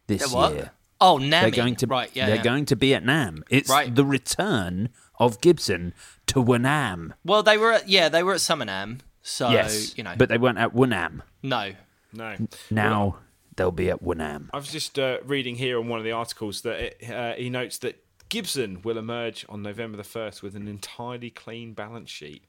this 0.06 0.32
year. 0.32 0.72
Oh, 1.00 1.18
Nami. 1.18 1.30
They're 1.30 1.50
going 1.50 1.76
to 1.76 1.86
right. 1.86 2.10
Yeah. 2.14 2.26
they're 2.26 2.36
yeah. 2.36 2.42
going 2.42 2.64
to 2.66 2.76
be 2.76 2.94
at 2.94 3.02
NAMM. 3.02 3.42
It's 3.50 3.68
Right. 3.68 3.92
the 3.92 4.04
return 4.04 4.88
of 5.18 5.40
Gibson 5.40 5.94
to 6.28 6.42
Wanam. 6.42 7.12
Well, 7.24 7.42
they 7.42 7.58
were 7.58 7.72
at 7.72 7.88
yeah 7.88 8.08
they 8.08 8.22
were 8.22 8.34
at 8.34 8.40
Summonham, 8.40 9.00
so 9.20 9.50
yes, 9.50 9.96
you 9.98 10.04
know 10.04 10.14
but 10.16 10.28
they 10.28 10.38
weren't 10.38 10.58
at 10.58 10.74
Wanam. 10.74 11.22
no. 11.42 11.72
No. 12.14 12.36
Now 12.70 13.18
they'll 13.56 13.70
be 13.70 13.88
at 13.88 14.02
Wanam. 14.02 14.50
I 14.52 14.58
was 14.58 14.70
just 14.70 14.98
uh, 14.98 15.18
reading 15.24 15.56
here 15.56 15.78
on 15.78 15.88
one 15.88 15.98
of 15.98 16.04
the 16.04 16.12
articles 16.12 16.60
that 16.60 16.78
it, 16.78 17.10
uh, 17.10 17.32
he 17.34 17.48
notes 17.48 17.78
that 17.78 18.04
Gibson 18.28 18.82
will 18.82 18.98
emerge 18.98 19.46
on 19.48 19.62
November 19.62 19.96
the 19.96 20.02
1st 20.02 20.42
with 20.42 20.54
an 20.54 20.68
entirely 20.68 21.30
clean 21.30 21.72
balance 21.72 22.10
sheet. 22.10 22.44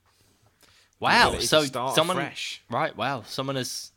Wow. 1.00 1.38
So 1.40 1.64
start 1.64 1.96
someone 1.96 2.18
fresh. 2.18 2.62
right. 2.70 2.96
Wow. 2.96 3.24
Someone 3.26 3.56
has 3.56 3.93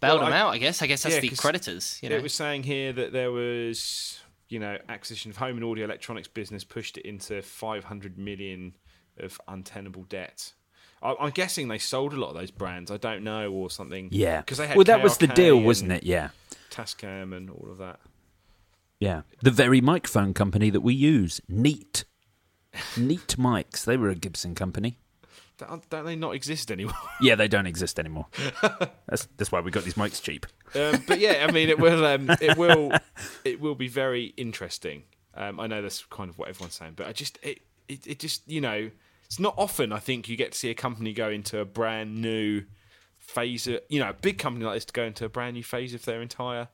bailed 0.00 0.20
Well, 0.20 0.24
them 0.30 0.32
I- 0.34 0.38
out. 0.40 0.48
I 0.54 0.58
guess. 0.58 0.82
I 0.82 0.86
guess 0.86 1.02
that's 1.02 1.14
Yeah, 1.16 1.20
the 1.20 1.28
'cause 1.30 1.40
creditors. 1.40 1.98
You 2.02 2.08
know. 2.10 2.16
It 2.16 2.22
was 2.22 2.34
saying 2.34 2.62
here 2.64 2.92
that 2.92 3.12
there 3.12 3.30
was, 3.32 4.20
you 4.48 4.58
know, 4.58 4.78
acquisition 4.88 5.30
of 5.30 5.36
home 5.38 5.56
and 5.56 5.64
audio 5.64 5.84
electronics 5.84 6.28
business 6.28 6.64
pushed 6.64 6.96
it 6.98 7.04
into 7.06 7.42
500 7.42 8.16
million 8.18 8.76
of 9.18 9.40
untenable 9.48 10.04
debt. 10.04 10.52
I, 11.02 11.14
I'm 11.20 11.30
guessing 11.30 11.68
they 11.68 11.78
sold 11.78 12.12
a 12.12 12.16
lot 12.16 12.28
of 12.30 12.34
those 12.36 12.50
brands. 12.50 12.90
I 12.90 12.96
don't 12.96 13.22
know, 13.24 13.50
or 13.52 13.70
something. 13.70 14.08
Yeah, 14.10 14.40
because 14.40 14.58
they 14.58 14.66
had 14.66 14.76
well, 14.76 14.84
that 14.84 15.02
was 15.02 15.18
the 15.18 15.26
deal, 15.26 15.60
wasn't 15.60 15.92
it? 15.92 16.02
Yeah, 16.04 16.30
Tascam 16.70 17.36
and 17.36 17.50
all 17.50 17.68
of 17.70 17.78
that. 17.78 18.00
yeah. 18.98 19.22
The 19.42 19.50
very 19.50 19.80
microphone 19.80 20.32
company 20.34 20.70
that 20.70 20.80
we 20.80 20.94
use, 20.94 21.40
Neat, 21.48 22.04
Neat 22.96 23.36
mics. 23.38 23.84
They 23.84 23.96
were 23.96 24.08
a 24.10 24.14
Gibson 24.14 24.54
company. 24.54 24.98
Don't, 25.58 25.88
don't 25.88 26.04
they 26.04 26.16
not 26.16 26.34
exist 26.34 26.70
anymore? 26.70 26.94
Yeah, 27.20 27.34
they 27.34 27.48
don't 27.48 27.66
exist 27.66 27.98
anymore. 27.98 28.26
that's 29.08 29.26
that's 29.36 29.50
why 29.50 29.60
we 29.60 29.70
got 29.70 29.84
these 29.84 29.94
mics 29.94 30.22
cheap. 30.22 30.44
um, 30.74 31.02
but 31.06 31.18
yeah, 31.18 31.46
I 31.48 31.52
mean, 31.52 31.68
it 31.70 31.78
will, 31.78 32.04
um, 32.04 32.28
it 32.40 32.58
will, 32.58 32.92
it 33.44 33.60
will 33.60 33.74
be 33.74 33.88
very 33.88 34.34
interesting. 34.36 35.04
Um, 35.34 35.58
I 35.58 35.66
know 35.66 35.80
that's 35.80 36.04
kind 36.04 36.28
of 36.28 36.38
what 36.38 36.48
everyone's 36.48 36.74
saying, 36.74 36.92
but 36.96 37.06
I 37.06 37.12
just, 37.12 37.38
it, 37.42 37.60
it, 37.88 38.06
it 38.06 38.18
just, 38.18 38.46
you 38.48 38.60
know, 38.60 38.90
it's 39.24 39.40
not 39.40 39.54
often 39.56 39.92
I 39.92 39.98
think 39.98 40.28
you 40.28 40.36
get 40.36 40.52
to 40.52 40.58
see 40.58 40.70
a 40.70 40.74
company 40.74 41.12
go 41.12 41.30
into 41.30 41.58
a 41.58 41.64
brand 41.64 42.20
new 42.20 42.64
phase 43.18 43.66
of, 43.66 43.80
you 43.88 43.98
know, 43.98 44.10
a 44.10 44.14
big 44.14 44.38
company 44.38 44.64
like 44.64 44.74
this 44.74 44.84
to 44.86 44.92
go 44.92 45.04
into 45.04 45.24
a 45.24 45.28
brand 45.28 45.54
new 45.54 45.62
phase 45.62 45.94
of 45.94 46.04
their 46.04 46.22
entire 46.22 46.68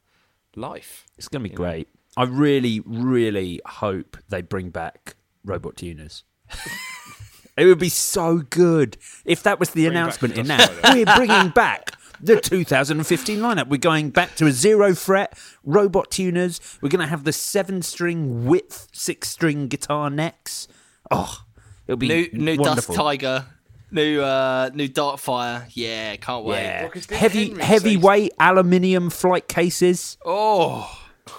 life. 0.55 1.07
It's 1.17 1.29
going 1.29 1.43
to 1.45 1.49
be 1.49 1.55
great. 1.55 1.89
I 2.17 2.25
really, 2.25 2.81
really 2.85 3.61
hope 3.65 4.19
they 4.29 4.43
bring 4.43 4.71
back 4.71 5.15
robot 5.45 5.77
tuners. 5.77 6.25
it 7.57 7.67
would 7.67 7.79
be 7.79 7.89
so 7.89 8.39
good 8.39 8.97
if 9.25 9.43
that 9.43 9.61
was 9.61 9.71
the 9.71 9.85
Bring 9.87 9.97
announcement 9.97 10.39
in 10.39 10.47
Dust 10.47 10.83
that. 10.83 10.95
We're 10.95 11.17
bringing 11.17 11.51
back 11.51 11.93
the 12.21 12.41
2015 12.41 13.39
lineup. 13.41 13.69
We're 13.69 13.77
going 13.79 14.11
back 14.11 14.37
to 14.37 14.47
a 14.47 14.53
zero 14.53 14.95
fret 14.95 15.37
robot 15.65 16.11
tuners. 16.11 16.61
We're 16.81 16.89
going 16.89 17.01
to 17.01 17.07
have 17.09 17.25
the 17.25 17.33
seven 17.33 17.83
string 17.83 18.47
width, 18.47 18.89
six 18.93 19.29
string 19.29 19.69
guitar 19.69 20.09
necks. 20.09 20.69
Oh, 21.11 21.43
it'll 21.87 21.97
be 21.99 22.09
new 22.09 22.29
new 22.33 22.57
wonderful. 22.59 22.95
Dusk 22.95 23.05
Tiger, 23.05 23.47
new 23.91 24.21
uh 24.23 24.71
new 24.73 24.89
Darkfire. 24.89 25.67
Yeah, 25.71 26.17
can't 26.17 26.45
wait. 26.45 26.63
Yeah, 26.63 26.83
Well, 26.83 26.91
'cause 26.91 27.07
didn't 27.07 27.21
heavy 27.21 27.49
Henry 27.49 27.63
heavyweight 27.65 28.33
aluminium 28.39 29.11
flight 29.11 29.49
cases. 29.49 30.17
Oh, 30.25 30.99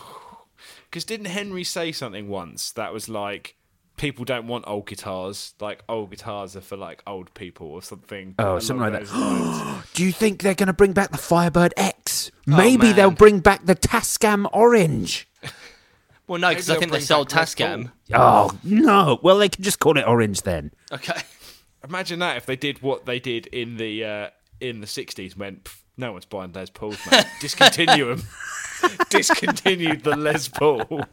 Because 0.90 1.06
didn't 1.06 1.26
Henry 1.26 1.64
say 1.64 1.92
something 1.92 2.28
once 2.30 2.72
that 2.74 2.94
was 2.94 3.10
like, 3.10 3.56
people 4.04 4.26
don't 4.26 4.48
want 4.48 4.66
old 4.68 4.86
guitars, 4.86 5.54
like 5.62 5.82
old 5.88 6.10
guitars 6.10 6.58
are 6.58 6.62
for 6.62 6.76
like 6.76 7.02
old 7.08 7.34
people 7.36 7.68
or 7.68 7.82
something. 7.82 8.36
Oh, 8.38 8.60
something 8.60 8.92
like 8.92 9.08
that. 9.08 9.84
Do 9.94 10.04
you 10.04 10.12
think 10.12 10.42
they're 10.42 10.54
going 10.54 10.68
to 10.68 10.74
bring 10.74 10.92
back 10.92 11.12
the 11.12 11.18
Firebird 11.18 11.74
X? 11.78 12.30
Maybe 12.46 12.88
man. 12.88 12.96
they'll 12.98 13.12
bring 13.12 13.40
back 13.40 13.66
the 13.66 13.78
Tascam 13.78 14.50
Orange. 14.52 15.30
well, 16.28 16.38
no, 16.38 16.50
because 16.50 16.70
I 16.70 16.74
think 16.74 16.88
they'll 16.88 16.90
they 16.90 16.98
bring 16.98 17.06
sold 17.06 17.30
back 17.30 17.48
Tascam. 17.48 17.94
Oh 18.14 18.52
no! 18.62 19.20
Well, 19.24 19.38
they 19.38 19.48
can 19.48 19.64
just 19.64 19.80
call 19.80 19.98
it 19.98 20.06
Orange 20.06 20.42
then. 20.42 20.72
Okay. 20.92 21.22
Imagine 21.88 22.20
that 22.20 22.36
if 22.36 22.46
they 22.46 22.58
did 22.58 22.82
what 22.82 23.06
they 23.06 23.22
did 23.22 23.48
in 23.48 23.78
the 23.78 24.04
uh, 24.04 24.30
in 24.60 24.82
the 24.82 24.88
sixties. 24.88 25.38
Went, 25.38 25.64
"Pff, 25.64 25.78
no 25.98 26.12
one's 26.14 26.26
buying 26.26 26.52
Les 26.54 26.70
Pauls, 26.70 26.98
man. 27.10 27.26
Discontinue 27.40 28.16
them. 28.16 28.24
Discontinued 29.10 30.04
the 30.04 30.16
Les 30.16 30.48
Paul. 30.48 31.02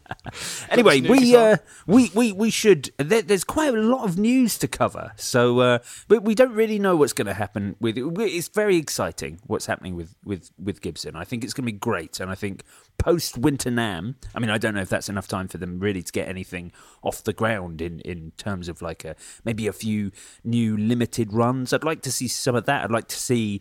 Anyway, 0.69 1.01
we 1.01 1.35
uh, 1.35 1.57
we 1.87 2.11
we 2.15 2.31
we 2.31 2.51
should. 2.51 2.91
There, 2.99 3.23
there's 3.23 3.43
quite 3.43 3.75
a 3.75 3.81
lot 3.81 4.05
of 4.05 4.17
news 4.17 4.57
to 4.59 4.69
cover, 4.69 5.13
so 5.17 5.59
uh, 5.59 5.79
but 6.07 6.23
we 6.23 6.35
don't 6.35 6.53
really 6.53 6.79
know 6.79 6.95
what's 6.95 7.13
going 7.13 7.27
to 7.27 7.35
happen 7.35 7.75
with 7.81 7.99
it. 7.99 8.05
It's 8.21 8.47
very 8.49 8.77
exciting 8.77 9.41
what's 9.47 9.67
happening 9.67 9.97
with 9.97 10.15
with 10.25 10.51
with 10.57 10.81
Gibson. 10.81 11.17
I 11.17 11.25
think 11.25 11.43
it's 11.43 11.53
going 11.53 11.67
to 11.67 11.73
be 11.73 11.79
great, 11.79 12.21
and 12.21 12.31
I 12.31 12.37
think 12.37 12.63
post 12.99 13.39
Winter 13.39 13.71
NAMM. 13.71 14.15
I 14.35 14.39
mean, 14.39 14.51
I 14.51 14.59
don't 14.59 14.75
know 14.75 14.83
if 14.83 14.89
that's 14.89 15.09
enough 15.09 15.27
time 15.27 15.49
for 15.49 15.59
them 15.59 15.81
really 15.81 16.03
to 16.03 16.13
get 16.13 16.29
anything 16.29 16.71
off 17.03 17.25
the 17.25 17.33
ground 17.33 17.83
in 17.83 18.01
in 18.01 18.33
terms 18.37 18.69
of 18.69 18.81
like 18.83 19.05
a 19.05 19.17
maybe 19.45 19.67
a 19.67 19.73
few 19.73 20.13
new 20.45 20.77
limited 20.77 21.33
runs. 21.33 21.73
I'd 21.73 21.83
like 21.83 22.03
to 22.03 22.13
see 22.13 22.29
some 22.29 22.55
of 22.55 22.67
that. 22.67 22.85
I'd 22.85 22.93
like 22.93 23.09
to 23.09 23.19
see 23.19 23.61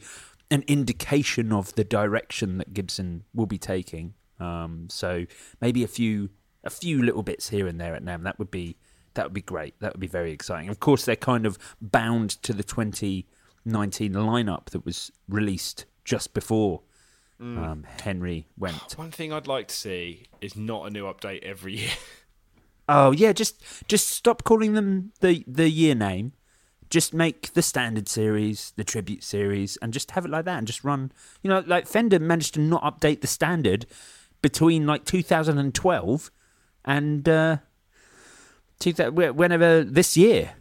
an 0.51 0.63
indication 0.67 1.51
of 1.51 1.75
the 1.75 1.83
direction 1.83 2.57
that 2.57 2.73
Gibson 2.73 3.23
will 3.33 3.45
be 3.45 3.57
taking. 3.57 4.13
Um, 4.39 4.88
so 4.89 5.25
maybe 5.62 5.83
a 5.83 5.88
few 5.88 6.29
a 6.63 6.69
few 6.69 7.01
little 7.01 7.23
bits 7.23 7.49
here 7.49 7.67
and 7.67 7.79
there 7.79 7.95
at 7.95 8.03
NAMM. 8.03 8.23
That 8.23 8.39
would 8.39 8.51
be 8.51 8.77
that 9.13 9.25
would 9.25 9.33
be 9.33 9.41
great. 9.41 9.79
That 9.79 9.93
would 9.93 9.99
be 9.99 10.07
very 10.07 10.31
exciting. 10.31 10.69
Of 10.69 10.79
course, 10.79 11.05
they're 11.05 11.15
kind 11.15 11.45
of 11.45 11.57
bound 11.81 12.29
to 12.43 12.53
the 12.53 12.63
2019 12.63 14.13
lineup 14.13 14.65
that 14.69 14.85
was 14.85 15.12
released 15.27 15.85
just 16.05 16.33
before 16.33 16.81
um, 17.39 17.85
Henry 18.03 18.47
went. 18.57 18.93
One 18.97 19.12
thing 19.12 19.31
I'd 19.31 19.47
like 19.47 19.67
to 19.69 19.75
see 19.75 20.25
is 20.41 20.55
not 20.55 20.88
a 20.88 20.89
new 20.89 21.05
update 21.05 21.43
every 21.43 21.77
year. 21.77 21.91
Oh 22.88 23.12
yeah, 23.12 23.33
just 23.33 23.62
just 23.88 24.07
stop 24.09 24.43
calling 24.43 24.73
them 24.73 25.12
the 25.19 25.43
the 25.47 25.69
year 25.69 25.93
name. 25.93 26.33
Just 26.89 27.13
make 27.13 27.54
the 27.54 27.62
standard 27.62 28.10
series, 28.10 28.73
the 28.75 28.84
tribute 28.84 29.23
series, 29.23 29.78
and 29.78 29.93
just 29.93 30.12
have 30.12 30.25
it 30.25 30.32
like 30.32 30.45
that, 30.45 30.58
and 30.58 30.65
just 30.65 30.84
run. 30.84 31.12
You 31.43 31.49
know, 31.49 31.63
like 31.67 31.88
Fender 31.88 32.19
managed 32.19 32.56
to 32.56 32.60
not 32.62 32.82
update 32.84 33.21
the 33.21 33.28
standard 33.28 33.86
between 34.41 34.88
like 34.88 35.06
2012 35.06 36.32
and 36.86 37.30
uh, 37.30 37.58
2000, 38.80 39.13
wh- 39.13 39.36
whenever 39.36 39.84
this 39.84 40.17
year. 40.17 40.54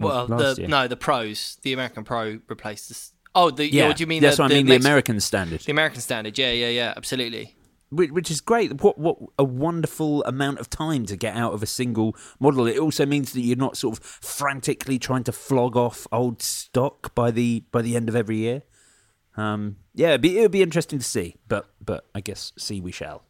Well, 0.00 0.26
the 0.26 0.54
year. 0.58 0.68
no, 0.68 0.86
the 0.88 0.96
pros, 0.96 1.58
the 1.62 1.72
American 1.72 2.04
Pro 2.04 2.40
replaced 2.48 2.88
this. 2.88 3.12
Oh, 3.34 3.50
the 3.50 3.70
yeah, 3.70 3.88
what 3.88 3.96
do 3.96 4.02
you 4.02 4.06
mean? 4.06 4.22
That's 4.22 4.36
the, 4.36 4.42
what 4.44 4.52
I 4.52 4.54
the 4.54 4.58
mean. 4.60 4.66
The 4.66 4.72
Mex- 4.74 4.84
American 4.84 5.20
standard. 5.20 5.60
the 5.60 5.72
American 5.72 6.00
standard. 6.00 6.38
Yeah, 6.38 6.52
yeah, 6.52 6.68
yeah, 6.68 6.94
absolutely. 6.96 7.54
Whi- 7.90 8.10
which 8.10 8.30
is 8.30 8.40
great. 8.40 8.82
What 8.82 8.98
what 8.98 9.18
a 9.38 9.44
wonderful 9.44 10.24
amount 10.24 10.58
of 10.58 10.68
time 10.68 11.06
to 11.06 11.16
get 11.16 11.36
out 11.36 11.54
of 11.54 11.62
a 11.62 11.66
single 11.66 12.16
model. 12.38 12.66
It 12.66 12.78
also 12.78 13.06
means 13.06 13.32
that 13.32 13.40
you're 13.40 13.56
not 13.56 13.76
sort 13.76 13.98
of 13.98 14.04
frantically 14.04 14.98
trying 14.98 15.24
to 15.24 15.32
flog 15.32 15.76
off 15.76 16.06
old 16.12 16.42
stock 16.42 17.14
by 17.14 17.30
the 17.30 17.64
by 17.70 17.82
the 17.82 17.96
end 17.96 18.08
of 18.08 18.16
every 18.16 18.36
year. 18.38 18.62
Um, 19.36 19.76
yeah, 19.94 20.08
it'd 20.08 20.20
be, 20.20 20.36
it 20.38 20.42
would 20.42 20.50
be 20.50 20.62
interesting 20.62 20.98
to 20.98 21.04
see, 21.04 21.36
but 21.46 21.70
but 21.84 22.06
I 22.14 22.20
guess 22.20 22.52
see 22.58 22.80
we 22.80 22.92
shall. 22.92 23.22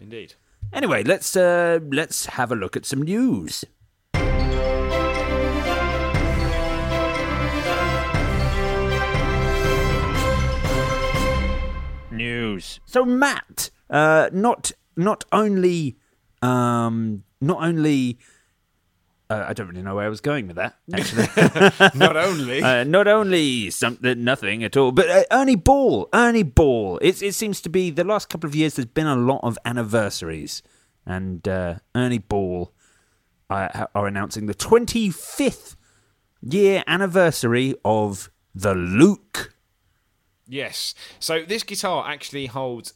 Indeed. 0.00 0.34
Anyway, 0.72 1.04
let's 1.04 1.36
uh, 1.36 1.78
let's 1.92 2.26
have 2.26 2.50
a 2.50 2.56
look 2.56 2.76
at 2.76 2.86
some 2.86 3.02
news. 3.02 3.64
News. 12.54 12.80
So 12.86 13.04
Matt, 13.04 13.70
uh, 13.90 14.30
not 14.32 14.72
not 14.96 15.24
only 15.32 15.96
um, 16.42 17.24
not 17.40 17.62
only 17.62 18.18
uh, 19.30 19.44
I 19.48 19.52
don't 19.54 19.68
really 19.68 19.82
know 19.82 19.94
where 19.94 20.04
I 20.04 20.08
was 20.08 20.20
going 20.20 20.46
with 20.46 20.56
that. 20.56 20.76
Actually, 20.92 21.26
Not 21.98 22.14
only. 22.16 22.62
uh, 22.62 22.84
not 22.84 23.08
only 23.08 23.70
something, 23.70 24.22
nothing 24.22 24.62
at 24.62 24.76
all, 24.76 24.92
but 24.92 25.08
uh, 25.08 25.24
Ernie 25.30 25.56
Ball. 25.56 26.08
Ernie 26.12 26.42
Ball. 26.42 26.98
It, 26.98 27.22
it 27.22 27.34
seems 27.34 27.62
to 27.62 27.70
be 27.70 27.90
the 27.90 28.04
last 28.04 28.28
couple 28.28 28.46
of 28.48 28.54
years. 28.54 28.74
There's 28.76 28.86
been 28.86 29.06
a 29.06 29.16
lot 29.16 29.40
of 29.42 29.58
anniversaries, 29.64 30.62
and 31.06 31.46
uh, 31.48 31.76
Ernie 31.94 32.18
Ball 32.18 32.70
uh, 33.48 33.86
are 33.94 34.06
announcing 34.06 34.44
the 34.44 34.54
25th 34.54 35.76
year 36.42 36.84
anniversary 36.86 37.74
of 37.84 38.30
the 38.54 38.74
Luke. 38.74 39.53
Yes. 40.48 40.94
So 41.18 41.42
this 41.44 41.62
guitar 41.62 42.06
actually 42.08 42.46
holds 42.46 42.94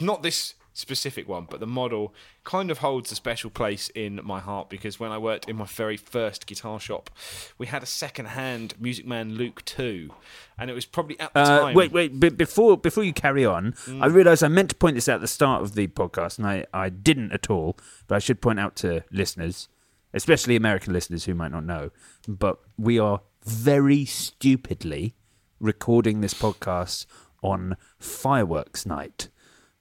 not 0.00 0.22
this 0.22 0.54
specific 0.72 1.26
one, 1.26 1.46
but 1.48 1.58
the 1.58 1.66
model 1.66 2.12
kind 2.44 2.70
of 2.70 2.78
holds 2.78 3.10
a 3.10 3.14
special 3.14 3.48
place 3.48 3.88
in 3.94 4.20
my 4.22 4.38
heart 4.40 4.68
because 4.68 5.00
when 5.00 5.10
I 5.10 5.16
worked 5.16 5.48
in 5.48 5.56
my 5.56 5.64
very 5.64 5.96
first 5.96 6.46
guitar 6.46 6.78
shop, 6.78 7.08
we 7.56 7.66
had 7.66 7.82
a 7.82 7.86
second-hand 7.86 8.74
Music 8.78 9.06
Man 9.06 9.34
Luke 9.36 9.64
2, 9.64 10.10
and 10.58 10.70
it 10.70 10.74
was 10.74 10.84
probably 10.84 11.18
at 11.18 11.32
the 11.32 11.40
Uh, 11.40 11.58
time. 11.60 11.74
wait, 11.74 11.92
wait. 11.92 12.20
But 12.20 12.36
before 12.36 12.76
before 12.76 13.04
you 13.04 13.14
carry 13.14 13.44
on, 13.44 13.72
Mm. 13.86 14.02
I 14.02 14.06
realised 14.06 14.44
I 14.44 14.48
meant 14.48 14.68
to 14.68 14.74
point 14.76 14.96
this 14.96 15.08
out 15.08 15.16
at 15.16 15.20
the 15.22 15.28
start 15.28 15.62
of 15.62 15.74
the 15.76 15.86
podcast, 15.88 16.36
and 16.38 16.46
I, 16.46 16.66
I 16.74 16.90
didn't 16.90 17.32
at 17.32 17.48
all. 17.48 17.78
But 18.06 18.16
I 18.16 18.18
should 18.18 18.40
point 18.42 18.60
out 18.60 18.76
to 18.76 19.02
listeners. 19.10 19.68
especially 20.14 20.56
American 20.56 20.94
listeners 20.94 21.24
who 21.24 21.34
might 21.34 21.50
not 21.52 21.64
know, 21.64 21.90
but 22.26 22.58
we 22.78 22.98
are 22.98 23.20
very 23.44 24.04
stupidly 24.06 25.14
recording 25.60 26.20
this 26.20 26.34
podcast 26.34 27.06
on 27.42 27.76
fireworks 27.98 28.86
night. 28.86 29.28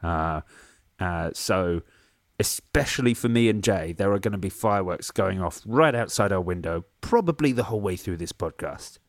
Uh, 0.03 0.41
uh, 0.99 1.31
so, 1.33 1.81
especially 2.39 3.13
for 3.13 3.29
me 3.29 3.49
and 3.49 3.63
Jay, 3.63 3.93
there 3.93 4.11
are 4.11 4.19
going 4.19 4.31
to 4.33 4.37
be 4.37 4.49
fireworks 4.49 5.11
going 5.11 5.41
off 5.41 5.61
right 5.65 5.95
outside 5.95 6.31
our 6.31 6.41
window, 6.41 6.85
probably 7.01 7.51
the 7.51 7.63
whole 7.63 7.81
way 7.81 7.95
through 7.95 8.17
this 8.17 8.31
podcast. 8.31 8.99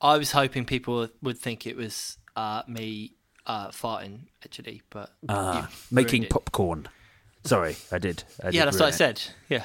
I 0.00 0.16
was 0.16 0.32
hoping 0.32 0.64
people 0.64 1.08
would 1.22 1.38
think 1.38 1.66
it 1.66 1.76
was 1.76 2.18
uh, 2.36 2.62
me 2.66 3.14
uh, 3.46 3.68
farting, 3.68 4.28
actually, 4.44 4.82
but 4.90 5.10
Ah, 5.28 5.70
making 5.90 6.26
popcorn. 6.26 6.88
Sorry, 7.44 7.76
I 7.92 7.98
did. 7.98 8.24
I 8.42 8.46
Yeah, 8.46 8.50
did 8.50 8.66
that's 8.66 8.80
what 8.80 8.88
I 8.88 8.92
said. 8.92 9.22
Yeah. 9.48 9.64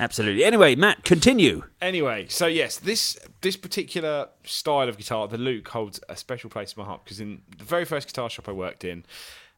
Absolutely. 0.00 0.44
Anyway, 0.44 0.74
Matt, 0.74 1.04
continue. 1.04 1.64
Anyway, 1.80 2.26
so 2.28 2.46
yes, 2.46 2.78
this 2.78 3.18
this 3.40 3.56
particular 3.56 4.28
style 4.44 4.88
of 4.88 4.96
guitar, 4.96 5.26
the 5.28 5.38
Luke, 5.38 5.68
holds 5.68 6.00
a 6.08 6.16
special 6.16 6.50
place 6.50 6.72
in 6.72 6.80
my 6.80 6.86
heart 6.86 7.04
because 7.04 7.20
in 7.20 7.42
the 7.56 7.64
very 7.64 7.84
first 7.84 8.06
guitar 8.06 8.30
shop 8.30 8.48
I 8.48 8.52
worked 8.52 8.84
in, 8.84 9.04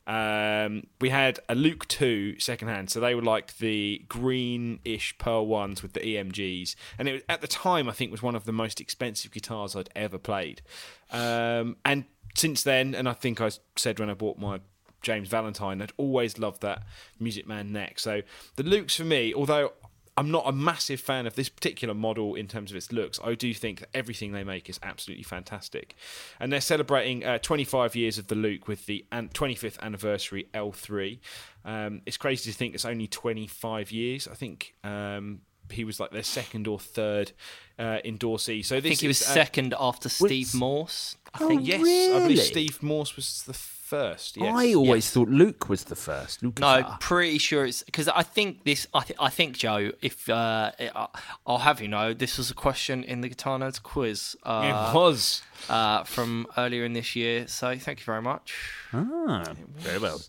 um, 0.07 0.87
we 1.01 1.11
had 1.11 1.41
a 1.49 1.55
Luke 1.55 1.87
2 1.89 2.41
secondhand. 2.41 2.91
So 2.91 3.01
they 3.01 3.15
were 3.15 3.23
like 3.23 3.59
the 3.59 4.05
greenish 4.09 5.17
pearl 5.19 5.47
ones 5.47 5.83
with 5.83 5.93
the 5.93 6.01
EMGs, 6.01 6.75
and 6.99 7.09
it 7.09 7.13
was, 7.13 7.23
at 7.29 7.43
the 7.43 7.49
time 7.49 7.89
I 7.89 7.93
think 7.93 8.11
was 8.11 8.23
one 8.23 8.35
of 8.35 8.45
the 8.45 8.53
most 8.53 8.81
expensive 8.81 9.33
guitars 9.33 9.77
I'd 9.77 9.91
ever 9.95 10.19
played. 10.19 10.63
Um, 11.11 11.77
and 11.85 12.05
since 12.35 12.63
then, 12.63 12.95
and 12.95 13.09
I 13.09 13.13
think 13.13 13.41
I 13.41 13.51
said 13.77 13.99
when 13.99 14.09
I 14.09 14.15
bought 14.15 14.39
my 14.39 14.61
James 15.03 15.29
Valentine, 15.29 15.81
I'd 15.81 15.93
always 15.97 16.39
loved 16.39 16.61
that 16.63 16.83
Music 17.19 17.47
Man 17.47 17.73
neck. 17.73 17.99
So 17.99 18.23
the 18.57 18.63
Lukes 18.63 18.97
for 18.97 19.05
me, 19.05 19.35
although 19.35 19.73
I'm 20.21 20.31
not 20.31 20.47
a 20.47 20.53
massive 20.53 21.01
fan 21.01 21.27
of 21.27 21.35
this 21.35 21.49
particular 21.49 21.95
model 21.95 22.35
in 22.35 22.47
terms 22.47 22.71
of 22.71 22.77
its 22.77 22.93
looks. 22.93 23.19
I 23.25 23.35
do 23.35 23.55
think 23.55 23.81
that 23.81 23.89
everything 23.95 24.33
they 24.33 24.45
make 24.45 24.69
is 24.69 24.79
absolutely 24.83 25.23
fantastic. 25.23 25.95
And 26.39 26.53
they're 26.53 26.61
celebrating 26.61 27.25
uh, 27.25 27.39
25 27.39 27.97
years 27.97 28.19
of 28.19 28.27
the 28.27 28.35
Luke 28.35 28.69
with 28.69 28.85
the 28.85 29.07
25th 29.11 29.81
anniversary 29.81 30.47
L3. 30.53 31.21
Um, 31.65 32.03
it's 32.05 32.19
crazy 32.19 32.53
to 32.53 32.57
think 32.57 32.75
it's 32.75 32.85
only 32.85 33.07
25 33.07 33.93
years. 33.93 34.29
I 34.29 34.35
think 34.35 34.75
um, 34.85 35.41
he 35.71 35.85
was 35.85 35.99
like 35.99 36.11
their 36.11 36.23
second 36.23 36.69
or 36.69 36.79
third 36.79 37.33
uh, 37.79 38.01
endorsee. 38.05 38.63
So 38.63 38.75
this 38.75 38.85
I 38.85 38.89
think 38.91 39.01
he 39.01 39.09
was 39.09 39.23
is, 39.23 39.27
uh, 39.27 39.33
second 39.33 39.75
after 39.81 40.11
Steve 40.11 40.55
Morse. 40.55 41.17
I 41.33 41.39
think. 41.39 41.67
Yes, 41.67 41.81
I 41.81 42.19
believe 42.19 42.43
Steve 42.43 42.83
Morse 42.83 43.17
was 43.17 43.45
the 43.45 43.55
first. 43.91 44.37
Yes. 44.37 44.55
I 44.57 44.75
always 44.75 45.05
yes. 45.07 45.13
thought 45.15 45.29
Luke 45.29 45.69
was 45.69 45.85
the 45.85 45.97
first. 45.97 46.43
Luke 46.43 46.59
No, 46.61 46.97
pretty 47.01 47.39
sure 47.39 47.65
it's 47.65 47.83
because 47.83 48.09
I 48.09 48.23
think 48.23 48.65
this. 48.65 48.87
I, 48.95 49.03
th- 49.03 49.19
I 49.21 49.31
think 49.31 49.57
Joe. 49.59 49.93
If 50.01 50.29
uh, 50.29 50.71
it- 50.79 50.93
I- 50.95 51.09
I'll 51.47 51.59
have 51.59 51.81
you 51.83 51.89
know, 51.89 52.15
this 52.15 52.39
was 52.39 52.51
a 52.51 52.55
question 52.55 53.03
in 53.05 53.21
the 53.21 53.29
Guitar 53.29 53.59
Nerds 53.59 53.83
quiz 53.83 54.37
uh, 54.45 54.63
it 54.65 54.95
was. 54.95 55.43
uh, 55.69 56.05
from 56.05 56.47
earlier 56.57 56.85
in 56.85 56.93
this 56.93 57.15
year. 57.17 57.47
So 57.49 57.77
thank 57.77 57.99
you 58.01 58.05
very 58.05 58.23
much. 58.23 58.55
Ah, 58.93 59.55
very 59.77 59.99
well. 59.99 60.21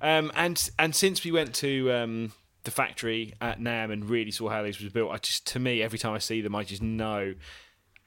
Um, 0.00 0.30
and 0.34 0.56
and 0.78 0.94
since 0.94 1.24
we 1.24 1.32
went 1.32 1.54
to 1.56 1.92
um, 1.92 2.32
the 2.64 2.70
factory 2.70 3.34
at 3.40 3.60
NAMM 3.60 3.92
and 3.92 4.08
really 4.08 4.30
saw 4.30 4.48
how 4.48 4.62
these 4.62 4.80
was 4.80 4.92
built, 4.92 5.10
I 5.12 5.18
just 5.18 5.46
to 5.48 5.58
me 5.58 5.82
every 5.82 5.98
time 5.98 6.14
I 6.14 6.18
see 6.18 6.40
them, 6.42 6.54
I 6.54 6.64
just 6.64 6.82
know 6.82 7.34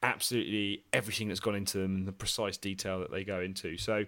absolutely 0.01 0.83
everything 0.91 1.27
that's 1.29 1.39
gone 1.39 1.55
into 1.55 1.77
them, 1.77 2.05
the 2.05 2.11
precise 2.11 2.57
detail 2.57 2.99
that 3.01 3.11
they 3.11 3.23
go 3.23 3.39
into. 3.41 3.77
So. 3.77 4.05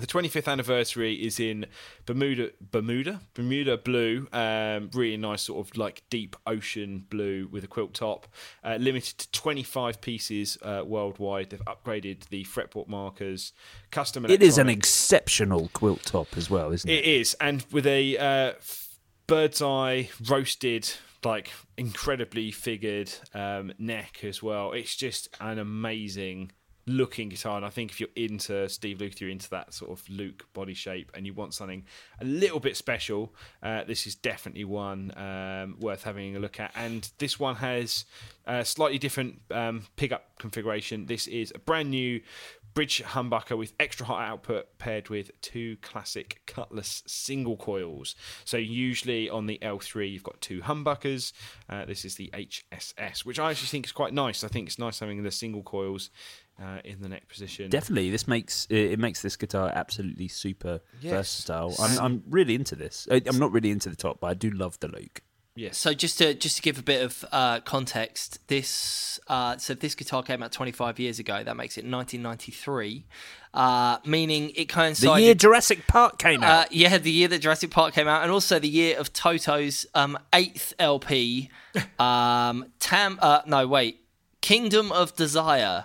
The 0.00 0.06
25th 0.06 0.50
anniversary 0.50 1.14
is 1.14 1.38
in 1.38 1.66
Bermuda, 2.06 2.52
Bermuda, 2.70 3.20
Bermuda 3.34 3.76
blue. 3.76 4.28
Um, 4.32 4.88
really 4.94 5.18
nice, 5.18 5.42
sort 5.42 5.68
of 5.68 5.76
like 5.76 6.04
deep 6.08 6.36
ocean 6.46 7.04
blue 7.10 7.48
with 7.52 7.64
a 7.64 7.66
quilt 7.66 7.92
top. 7.92 8.26
Uh, 8.64 8.76
limited 8.80 9.18
to 9.18 9.30
25 9.32 10.00
pieces 10.00 10.56
uh, 10.62 10.84
worldwide. 10.86 11.50
They've 11.50 11.60
upgraded 11.66 12.26
the 12.30 12.44
fretboard 12.44 12.88
markers, 12.88 13.52
custom. 13.90 14.24
It 14.24 14.42
is 14.42 14.56
an 14.56 14.70
exceptional 14.70 15.68
quilt 15.74 16.04
top 16.04 16.28
as 16.34 16.48
well, 16.48 16.72
isn't 16.72 16.88
it? 16.88 17.00
It 17.00 17.04
is, 17.04 17.34
and 17.38 17.66
with 17.70 17.86
a 17.86 18.16
uh, 18.16 18.52
bird's 19.26 19.60
eye 19.60 20.08
roasted, 20.26 20.90
like 21.24 21.50
incredibly 21.76 22.50
figured 22.50 23.12
um, 23.34 23.74
neck 23.78 24.20
as 24.22 24.42
well. 24.42 24.72
It's 24.72 24.96
just 24.96 25.28
an 25.40 25.58
amazing 25.58 26.52
looking 26.90 27.28
guitar, 27.28 27.56
and 27.56 27.64
I 27.64 27.70
think 27.70 27.90
if 27.90 28.00
you're 28.00 28.08
into 28.16 28.68
Steve 28.68 29.00
Luke, 29.00 29.20
you're 29.20 29.30
into 29.30 29.50
that 29.50 29.72
sort 29.72 29.90
of 29.90 30.08
Luke 30.08 30.46
body 30.52 30.74
shape, 30.74 31.10
and 31.14 31.26
you 31.26 31.34
want 31.34 31.54
something 31.54 31.84
a 32.20 32.24
little 32.24 32.60
bit 32.60 32.76
special, 32.76 33.34
uh, 33.62 33.84
this 33.84 34.06
is 34.06 34.14
definitely 34.14 34.64
one 34.64 35.12
um, 35.16 35.76
worth 35.80 36.04
having 36.04 36.36
a 36.36 36.38
look 36.38 36.60
at. 36.60 36.72
And 36.74 37.10
this 37.18 37.38
one 37.38 37.56
has 37.56 38.04
a 38.46 38.64
slightly 38.64 38.98
different 38.98 39.40
um, 39.50 39.86
pickup 39.96 40.38
configuration. 40.38 41.06
This 41.06 41.26
is 41.26 41.52
a 41.54 41.58
brand 41.58 41.90
new 41.90 42.20
bridge 42.74 43.02
humbucker 43.02 43.56
with 43.56 43.72
extra 43.80 44.06
hot 44.06 44.22
output 44.22 44.78
paired 44.78 45.08
with 45.08 45.30
two 45.40 45.76
classic 45.78 46.40
Cutlass 46.46 47.02
single 47.06 47.56
coils. 47.56 48.14
So 48.44 48.56
usually 48.56 49.28
on 49.28 49.46
the 49.46 49.58
L3 49.62 50.10
you've 50.10 50.22
got 50.22 50.40
two 50.40 50.60
humbuckers. 50.60 51.32
Uh, 51.68 51.84
this 51.84 52.04
is 52.04 52.14
the 52.14 52.30
HSS, 52.32 53.24
which 53.24 53.38
I 53.38 53.50
actually 53.50 53.68
think 53.68 53.86
is 53.86 53.92
quite 53.92 54.14
nice. 54.14 54.44
I 54.44 54.48
think 54.48 54.68
it's 54.68 54.78
nice 54.78 55.00
having 55.00 55.22
the 55.22 55.30
single 55.30 55.62
coils 55.62 56.10
uh, 56.62 56.78
in 56.84 57.00
the 57.00 57.08
neck 57.08 57.28
position. 57.28 57.70
Definitely, 57.70 58.10
this 58.10 58.28
makes 58.28 58.66
it 58.70 58.76
it 58.92 58.98
makes 58.98 59.22
this 59.22 59.36
guitar 59.36 59.70
absolutely 59.74 60.28
super 60.28 60.80
Yes. 61.00 61.12
versatile. 61.12 61.74
I'm, 61.80 61.98
I'm 61.98 62.22
really 62.28 62.54
into 62.54 62.76
this. 62.76 63.08
I- 63.10 63.22
I'm 63.26 63.38
not 63.38 63.52
really 63.52 63.70
into 63.70 63.88
the 63.88 63.96
top, 63.96 64.20
but 64.20 64.26
I 64.28 64.34
do 64.34 64.50
love 64.50 64.78
the 64.80 64.88
Luke. 64.88 65.22
Yes. 65.56 65.76
So 65.78 65.92
just 65.92 66.16
to 66.18 66.32
just 66.32 66.56
to 66.56 66.62
give 66.62 66.78
a 66.78 66.82
bit 66.82 67.02
of 67.02 67.24
uh, 67.32 67.60
context, 67.60 68.38
this 68.46 69.18
uh, 69.26 69.56
so 69.58 69.74
this 69.74 69.94
guitar 69.94 70.22
came 70.22 70.42
out 70.42 70.52
25 70.52 70.98
years 71.00 71.18
ago, 71.18 71.42
that 71.42 71.56
makes 71.56 71.76
it 71.76 71.84
1993, 71.84 73.04
uh, 73.52 73.98
meaning 74.06 74.50
it 74.54 74.68
coincided. 74.68 75.02
The 75.02 75.06
coincided. 75.08 75.24
year 75.24 75.34
Jurassic 75.34 75.86
Park 75.88 76.18
came 76.18 76.42
uh, 76.42 76.46
out. 76.46 76.72
yeah, 76.72 76.96
the 76.98 77.10
year 77.10 77.28
that 77.28 77.40
Jurassic 77.40 77.70
Park 77.70 77.94
came 77.94 78.06
out, 78.08 78.22
and 78.22 78.30
also 78.30 78.58
the 78.58 78.68
year 78.68 78.96
of 78.96 79.12
Toto's 79.12 79.86
um, 79.94 80.18
eighth 80.32 80.72
LP. 80.78 81.50
Um, 82.00 82.72
Tam, 82.80 83.18
uh, 83.22 83.42
no, 83.46 83.68
wait, 83.68 84.00
Kingdom 84.40 84.90
of 84.90 85.14
Desire 85.14 85.84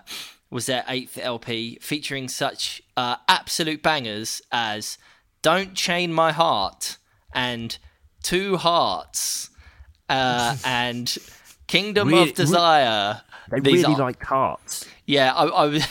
was 0.55 0.65
their 0.65 0.83
eighth 0.87 1.19
LP, 1.21 1.77
featuring 1.81 2.27
such 2.29 2.81
uh, 2.97 3.17
absolute 3.27 3.83
bangers 3.83 4.41
as 4.51 4.97
"Don't 5.41 5.75
Chain 5.75 6.11
My 6.13 6.31
Heart" 6.31 6.97
and 7.33 7.77
Two 8.23 8.57
Hearts, 8.57 9.49
uh, 10.09 10.55
and 10.65 11.15
Kingdom 11.67 12.07
Really- 12.07 12.29
of 12.29 12.35
Desire. 12.35 13.21
they 13.51 13.59
These 13.59 13.83
really 13.83 13.95
are- 13.95 13.99
liked 13.99 14.23
hearts. 14.23 14.85
yeah, 15.05 15.33
I, 15.33 15.45
I 15.45 15.65
was. 15.67 15.83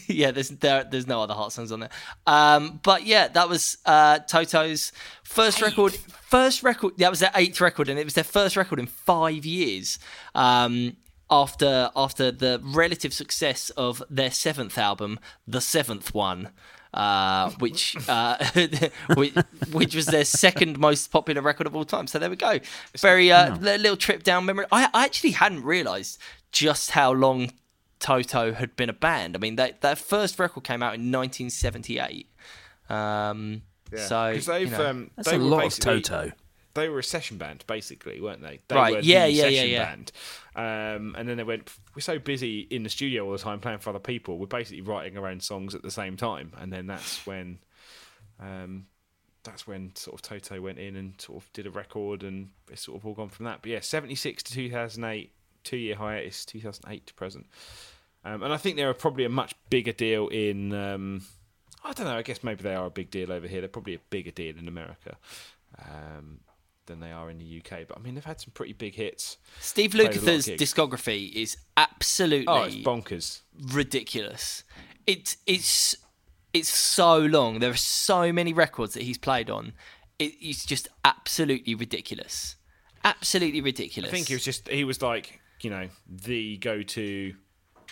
yeah, 0.06 0.32
there's 0.32 0.50
there, 0.50 0.84
there's 0.84 1.06
no 1.06 1.22
other 1.22 1.32
heart 1.32 1.52
songs 1.52 1.72
on 1.72 1.80
there. 1.80 1.88
Um, 2.26 2.80
but 2.82 3.06
yeah, 3.06 3.28
that 3.28 3.48
was 3.48 3.78
uh, 3.86 4.18
Toto's 4.18 4.92
first 5.22 5.62
record. 5.62 5.94
First 5.94 6.62
record. 6.62 6.98
That 6.98 7.08
was 7.08 7.20
their 7.20 7.30
eighth 7.34 7.60
record, 7.60 7.88
and 7.88 7.98
it 7.98 8.04
was 8.04 8.12
their 8.14 8.24
first 8.24 8.56
record 8.56 8.78
in 8.80 8.86
five 8.86 9.46
years. 9.46 9.98
Um, 10.34 10.96
after 11.30 11.90
after 11.94 12.30
the 12.30 12.60
relative 12.62 13.12
success 13.12 13.70
of 13.70 14.02
their 14.10 14.30
seventh 14.30 14.78
album, 14.78 15.18
the 15.46 15.60
seventh 15.60 16.14
one. 16.14 16.50
Uh, 16.94 17.50
which 17.58 17.96
uh, 18.08 18.42
which, 19.14 19.34
which 19.72 19.94
was 19.94 20.06
their 20.06 20.24
second 20.24 20.78
most 20.78 21.08
popular 21.08 21.42
record 21.42 21.66
of 21.66 21.76
all 21.76 21.84
time. 21.84 22.06
So 22.06 22.18
there 22.18 22.30
we 22.30 22.36
go. 22.36 22.60
Very 22.96 23.30
uh, 23.30 23.54
li- 23.56 23.76
little 23.76 23.96
trip 23.96 24.22
down 24.22 24.46
memory. 24.46 24.64
I, 24.72 24.88
I 24.94 25.04
actually 25.04 25.32
hadn't 25.32 25.64
realised 25.64 26.18
just 26.50 26.92
how 26.92 27.12
long 27.12 27.52
Toto 28.00 28.54
had 28.54 28.74
been 28.74 28.88
a 28.88 28.94
band. 28.94 29.36
I 29.36 29.38
mean, 29.38 29.56
that 29.56 29.82
that 29.82 29.98
first 29.98 30.38
record 30.38 30.64
came 30.64 30.82
out 30.82 30.94
in 30.94 31.12
1978. 31.12 32.26
Um, 32.88 33.62
So 33.94 34.32
they've 34.32 34.70
you 34.70 34.78
know. 34.78 34.86
um, 34.86 35.10
That's 35.16 35.28
they 35.28 35.36
a 35.36 35.38
were 35.38 35.44
lot 35.44 35.64
of 35.66 35.78
Toto. 35.78 36.32
They 36.78 36.88
were 36.88 36.98
a 36.98 37.04
session 37.04 37.36
band, 37.38 37.64
basically, 37.66 38.20
weren't 38.20 38.42
they? 38.42 38.60
They 38.68 38.76
Right, 38.76 38.94
were 38.94 39.00
yeah, 39.00 39.26
the 39.26 39.32
yeah, 39.32 39.46
yeah, 39.48 39.62
yeah. 39.62 39.84
band. 39.84 40.12
Um, 40.54 41.14
and 41.16 41.28
then 41.28 41.36
they 41.36 41.44
went, 41.44 41.70
we're 41.94 42.00
so 42.00 42.18
busy 42.18 42.60
in 42.60 42.82
the 42.82 42.88
studio 42.88 43.24
all 43.24 43.32
the 43.32 43.38
time 43.38 43.60
playing 43.60 43.78
for 43.78 43.90
other 43.90 43.98
people, 43.98 44.38
we're 44.38 44.46
basically 44.46 44.82
writing 44.82 45.16
our 45.18 45.26
own 45.26 45.40
songs 45.40 45.74
at 45.74 45.82
the 45.82 45.90
same 45.90 46.16
time. 46.16 46.52
And 46.58 46.72
then 46.72 46.86
that's 46.86 47.26
when, 47.26 47.58
um, 48.40 48.86
that's 49.44 49.66
when 49.66 49.94
sort 49.96 50.14
of 50.14 50.22
Toto 50.22 50.60
went 50.60 50.78
in 50.78 50.96
and 50.96 51.20
sort 51.20 51.42
of 51.42 51.52
did 51.52 51.66
a 51.66 51.70
record, 51.70 52.22
and 52.22 52.50
it's 52.70 52.82
sort 52.82 52.98
of 52.98 53.06
all 53.06 53.14
gone 53.14 53.28
from 53.28 53.46
that. 53.46 53.62
But 53.62 53.70
yeah, 53.70 53.80
seventy 53.80 54.14
six 54.14 54.42
to 54.44 54.52
two 54.52 54.70
thousand 54.70 55.04
eight, 55.04 55.32
two 55.64 55.76
year 55.76 55.96
hiatus, 55.96 56.44
two 56.44 56.60
thousand 56.60 56.84
eight 56.88 57.06
to 57.06 57.14
present. 57.14 57.46
Um, 58.24 58.42
and 58.42 58.52
I 58.52 58.56
think 58.56 58.76
they're 58.76 58.92
probably 58.94 59.24
a 59.24 59.30
much 59.30 59.54
bigger 59.70 59.92
deal 59.92 60.28
in. 60.28 60.74
Um, 60.74 61.22
I 61.84 61.92
don't 61.92 62.06
know. 62.06 62.16
I 62.16 62.22
guess 62.22 62.42
maybe 62.42 62.62
they 62.62 62.74
are 62.74 62.86
a 62.86 62.90
big 62.90 63.10
deal 63.10 63.32
over 63.32 63.46
here. 63.46 63.60
They're 63.60 63.68
probably 63.68 63.94
a 63.94 64.00
bigger 64.10 64.32
deal 64.32 64.58
in 64.58 64.66
America 64.68 65.16
um, 65.78 66.40
than 66.88 66.98
they 66.98 67.12
are 67.12 67.30
in 67.30 67.38
the 67.38 67.58
UK. 67.64 67.86
But 67.86 67.96
I 67.96 68.00
mean, 68.00 68.14
they've 68.16 68.24
had 68.24 68.40
some 68.40 68.50
pretty 68.52 68.72
big 68.72 68.96
hits. 68.96 69.38
Steve 69.60 69.92
played 69.92 70.08
a 70.08 70.10
lot 70.10 70.16
of 70.16 70.22
Lukather's 70.24 70.48
discography 70.48 71.32
is 71.32 71.56
absolutely 71.76 72.46
Oh, 72.48 72.64
it's 72.64 72.74
bonkers. 72.76 73.42
ridiculous. 73.72 74.64
It's 75.06 75.36
it's 75.46 75.94
it's 76.52 76.68
so 76.68 77.18
long. 77.18 77.60
There 77.60 77.70
are 77.70 77.76
so 77.76 78.32
many 78.32 78.52
records 78.52 78.94
that 78.94 79.04
he's 79.04 79.18
played 79.18 79.48
on. 79.48 79.72
It, 80.18 80.32
it's 80.40 80.64
just 80.66 80.88
absolutely 81.04 81.74
ridiculous. 81.76 82.56
Absolutely 83.04 83.60
ridiculous. 83.60 84.10
I 84.10 84.12
think 84.12 84.28
he 84.28 84.34
was 84.34 84.44
just 84.44 84.66
he 84.68 84.82
was 84.84 85.00
like 85.00 85.40
you 85.60 85.70
know 85.70 85.88
the 86.08 86.56
go-to 86.58 87.34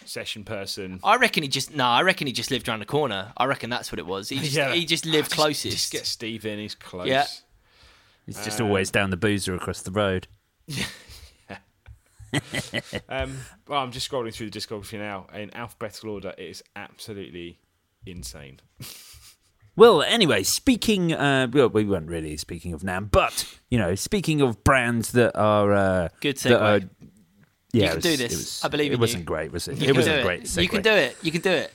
session 0.05 0.45
person. 0.45 1.01
I 1.03 1.17
reckon 1.17 1.43
he 1.43 1.49
just 1.49 1.75
no. 1.75 1.85
I 1.85 2.03
reckon 2.03 2.27
he 2.27 2.33
just 2.33 2.51
lived 2.51 2.69
around 2.69 2.81
the 2.81 2.87
corner. 2.87 3.33
I 3.37 3.45
reckon 3.47 3.71
that's 3.71 3.91
what 3.93 3.99
it 3.99 4.07
was. 4.07 4.29
He 4.29 4.39
just, 4.49 4.75
he 4.75 4.85
just 4.85 5.07
lived 5.07 5.31
closest. 5.31 5.77
Just 5.77 5.93
get 5.93 6.07
Steve 6.07 6.45
in. 6.45 6.59
He's 6.59 6.75
close. 6.75 7.07
Yeah. 7.07 7.27
He's 8.27 8.45
just 8.45 8.61
always 8.61 8.91
down 8.91 9.11
the 9.11 9.17
boozer 9.17 9.55
across 9.55 9.83
the 9.83 9.91
road. 9.93 10.27
Um, 13.09 13.39
well, 13.69 13.81
I'm 13.81 13.93
just 13.93 14.11
scrolling 14.11 14.35
through 14.35 14.51
the 14.51 14.59
discography 14.59 14.99
now 14.99 15.27
in 15.33 15.55
alphabetical 15.57 16.11
order. 16.11 16.35
It 16.37 16.45
is 16.51 16.63
absolutely 16.75 17.59
insane. 18.05 18.61
Well, 19.79 20.01
anyway, 20.03 20.43
speaking, 20.43 21.13
uh, 21.13 21.49
well, 21.53 21.69
we 21.69 21.85
weren't 21.85 22.09
really 22.09 22.39
speaking 22.39 22.73
of 22.73 22.81
NAMM, 22.81 23.11
but 23.11 23.45
you 23.69 23.77
know, 23.77 23.95
speaking 23.95 24.41
of 24.41 24.65
brands 24.65 25.13
that 25.13 25.37
are 25.39 25.71
uh, 25.75 26.09
Good 26.23 26.39
that 26.39 26.63
are- 26.63 26.79
yeah, 26.79 27.83
You 27.83 27.87
can 27.89 27.95
was- 27.97 28.05
do 28.05 28.17
this. 28.17 28.33
was- 28.33 28.61
I 28.65 28.69
believe 28.69 28.93
it 28.93 28.95
in 28.95 29.01
wasn't 29.01 29.21
you. 29.21 29.27
great, 29.27 29.53
was 29.53 29.69
it? 29.69 29.77
You 29.77 29.89
it 29.91 29.95
wasn't 29.95 30.17
do 30.17 30.21
a 30.21 30.25
great. 30.25 30.45
it. 30.45 30.57
You 30.63 30.69
can 30.71 30.81
do 30.81 30.93
it. 30.93 31.17
You 31.21 31.31
can 31.31 31.41
do 31.43 31.51
it. 31.51 31.75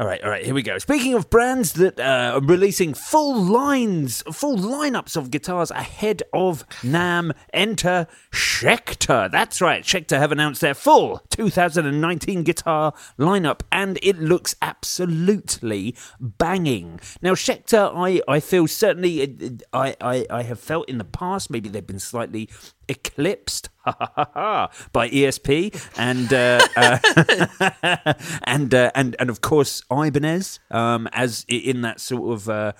All 0.00 0.06
right, 0.06 0.22
all 0.22 0.30
right, 0.30 0.44
here 0.44 0.54
we 0.54 0.62
go. 0.62 0.78
Speaking 0.78 1.14
of 1.14 1.28
brands 1.28 1.72
that 1.72 1.98
uh, 1.98 2.34
are 2.34 2.40
releasing 2.40 2.94
full 2.94 3.34
lines, 3.34 4.22
full 4.32 4.56
lineups 4.56 5.16
of 5.16 5.32
guitars 5.32 5.72
ahead 5.72 6.22
of 6.32 6.64
NAMM, 6.82 7.32
enter 7.52 8.06
Schecter. 8.30 9.28
That's 9.28 9.60
right, 9.60 9.82
Schecter 9.82 10.16
have 10.20 10.30
announced 10.30 10.60
their 10.60 10.74
full 10.74 11.20
2019 11.30 12.44
guitar 12.44 12.94
lineup, 13.18 13.62
and 13.72 13.98
it 14.00 14.20
looks 14.20 14.54
absolutely 14.62 15.96
banging. 16.20 17.00
Now, 17.20 17.32
Schecter, 17.32 17.90
I, 17.92 18.22
I 18.32 18.38
feel 18.38 18.68
certainly, 18.68 19.20
uh, 19.20 19.48
I, 19.72 19.96
I, 20.00 20.26
I 20.30 20.42
have 20.44 20.60
felt 20.60 20.88
in 20.88 20.98
the 20.98 21.04
past, 21.04 21.50
maybe 21.50 21.68
they've 21.68 21.84
been 21.84 21.98
slightly 21.98 22.48
eclipsed 22.88 23.68
by 23.84 25.08
ESP 25.08 25.74
and 25.96 26.32
uh, 26.32 26.60
uh, 26.76 28.14
and 28.44 28.74
uh, 28.74 28.90
and 28.94 29.16
and 29.18 29.30
of 29.30 29.40
course 29.40 29.82
Ibanez 29.90 30.60
um, 30.70 31.08
as 31.12 31.44
in 31.48 31.82
that 31.82 32.00
sort 32.00 32.32
of 32.32 32.48
uh, 32.48 32.72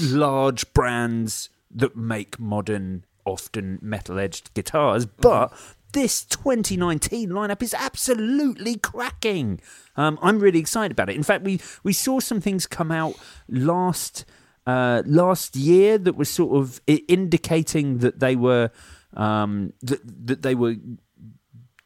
large 0.00 0.72
brands 0.74 1.50
that 1.70 1.96
make 1.96 2.38
modern, 2.38 3.04
often 3.24 3.78
metal 3.82 4.18
edged 4.18 4.52
guitars, 4.54 5.06
but. 5.06 5.52
This 5.92 6.24
2019 6.24 7.30
lineup 7.30 7.62
is 7.62 7.72
absolutely 7.72 8.74
cracking. 8.74 9.60
Um, 9.94 10.18
I'm 10.20 10.40
really 10.40 10.58
excited 10.58 10.90
about 10.90 11.08
it. 11.08 11.14
In 11.14 11.22
fact, 11.22 11.44
we 11.44 11.60
we 11.84 11.92
saw 11.92 12.18
some 12.18 12.40
things 12.40 12.66
come 12.66 12.90
out 12.90 13.14
last 13.48 14.24
uh, 14.66 15.02
last 15.06 15.56
year 15.56 15.98
that 15.98 16.16
was 16.16 16.28
sort 16.28 16.56
of 16.56 16.80
indicating 16.86 17.98
that 17.98 18.20
they 18.20 18.34
were 18.34 18.70
um, 19.16 19.72
that 19.82 20.00
that 20.26 20.42
they 20.42 20.54
were 20.54 20.76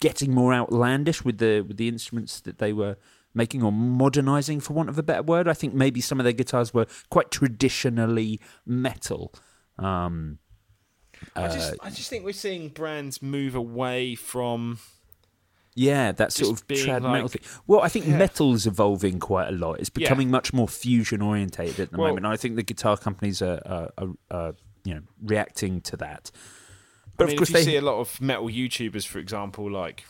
getting 0.01 0.33
more 0.33 0.55
outlandish 0.55 1.25
with 1.25 1.39
the 1.39 1.61
with 1.61 1.77
the 1.77 1.89
instruments 1.89 2.41
that 2.41 2.59
they 2.59 2.73
were 2.73 2.97
making 3.35 3.63
or 3.63 3.71
modernizing 3.73 4.61
for 4.61 4.73
want 4.73 4.89
of 4.89 4.99
a 4.99 5.03
better 5.03 5.23
word. 5.23 5.49
I 5.49 5.53
think 5.53 5.75
maybe 5.75 6.01
some 6.01 6.19
of 6.21 6.25
their 6.25 6.33
guitars 6.33 6.73
were 6.73 6.87
quite 7.11 7.31
traditionally 7.31 8.41
metal. 8.67 9.33
Um, 9.79 10.39
I 11.35 11.49
just 11.49 11.75
I 11.83 11.91
just 11.91 12.11
think 12.11 12.25
we're 12.25 12.33
seeing 12.33 12.69
brands 12.69 13.21
move 13.23 13.55
away 13.55 14.15
from 14.15 14.79
yeah, 15.75 16.11
that 16.13 16.33
sort 16.33 16.51
of 16.61 16.67
trad 16.67 17.03
like- 17.03 17.13
metal 17.13 17.29
thing. 17.29 17.43
Well, 17.69 17.81
I 17.83 17.89
think 17.89 18.07
Yeah. 18.07 18.17
metal's 18.19 18.67
evolving 18.67 19.21
quite 19.21 19.49
a 19.49 19.53
lot. 19.53 19.75
It's 19.79 19.91
Yeah. 19.95 20.07
becoming 20.09 20.31
much 20.31 20.53
more 20.53 20.67
fusion 20.67 21.23
orientated 21.23 21.79
at 21.81 21.91
the 21.93 21.99
Well- 21.99 22.09
moment. 22.09 22.27
I 22.27 22.37
think 22.37 22.57
the 22.57 22.65
guitar 22.65 22.97
companies 22.97 23.41
are, 23.43 23.61
are, 23.65 23.91
are, 23.99 24.09
are 24.31 24.55
you 24.85 24.95
know 24.95 25.03
reacting 25.23 25.81
to 25.83 25.97
that. 25.99 26.31
But 27.19 27.25
I 27.25 27.27
mean, 27.27 27.35
of 27.35 27.39
course, 27.41 27.51
if 27.51 27.57
you 27.57 27.65
they 27.65 27.71
see 27.73 27.77
a 27.77 27.83
lot 27.83 27.99
of 27.99 28.21
metal 28.21 28.47
YouTubers, 28.47 29.07
for 29.07 29.19
example, 29.19 29.71
like 29.71 30.05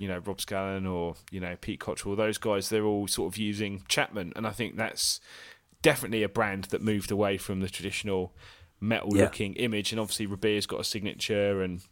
you 0.00 0.08
know 0.08 0.18
Rob 0.18 0.38
Scallon 0.38 0.90
or 0.90 1.14
you 1.30 1.38
know 1.38 1.56
Pete 1.60 1.78
Cottrell, 1.78 2.16
those 2.16 2.38
guys, 2.38 2.70
they're 2.70 2.84
all 2.84 3.06
sort 3.06 3.32
of 3.32 3.38
using 3.38 3.82
Chapman, 3.86 4.32
and 4.34 4.46
I 4.46 4.50
think 4.50 4.76
that's 4.76 5.20
definitely 5.82 6.22
a 6.22 6.28
brand 6.28 6.64
that 6.64 6.80
moved 6.80 7.10
away 7.10 7.36
from 7.36 7.60
the 7.60 7.68
traditional 7.68 8.32
metal-looking 8.80 9.54
image. 9.54 9.92
And 9.92 10.00
obviously, 10.00 10.26
Rabea's 10.26 10.66
got 10.66 10.80
a 10.80 10.84
signature, 10.84 11.62
and 11.62 11.82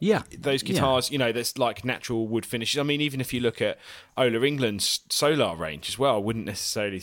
yeah 0.00 0.22
those 0.36 0.62
yeah. 0.62 0.72
guitars, 0.72 1.10
you 1.10 1.18
know, 1.18 1.30
there's 1.30 1.58
like 1.58 1.84
natural 1.84 2.26
wood 2.26 2.46
finishes. 2.46 2.80
I 2.80 2.84
mean, 2.84 3.02
even 3.02 3.20
if 3.20 3.34
you 3.34 3.40
look 3.40 3.60
at 3.60 3.78
Ola 4.16 4.38
Englund's 4.38 5.00
Solar 5.10 5.54
range 5.54 5.90
as 5.90 5.98
well, 5.98 6.14
I 6.16 6.18
wouldn't 6.18 6.46
necessarily 6.46 7.02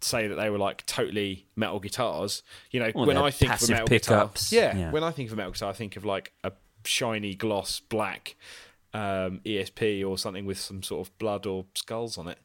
say 0.00 0.28
that 0.28 0.36
they 0.36 0.50
were 0.50 0.58
like 0.58 0.84
totally 0.86 1.46
metal 1.56 1.80
guitars. 1.80 2.42
You 2.70 2.80
know, 2.80 2.92
Well, 2.94 3.06
when 3.06 3.16
I 3.16 3.30
think 3.30 3.52
of 3.52 3.68
metal 3.68 3.86
pickups, 3.86 4.50
guitar, 4.50 4.74
yeah, 4.74 4.76
yeah. 4.78 4.90
when 4.90 5.04
I 5.04 5.10
think 5.10 5.28
of 5.28 5.32
a 5.34 5.36
metal 5.36 5.52
guitar, 5.52 5.70
I 5.70 5.72
think 5.72 5.96
of 5.96 6.04
like 6.04 6.32
a 6.44 6.52
shiny 6.84 7.34
gloss 7.34 7.80
black 7.80 8.36
um, 8.94 9.40
ESP 9.44 10.06
or 10.08 10.18
something 10.18 10.46
with 10.46 10.58
some 10.58 10.82
sort 10.82 11.06
of 11.06 11.18
blood 11.18 11.46
or 11.46 11.66
skulls 11.74 12.18
on 12.18 12.28
it. 12.28 12.38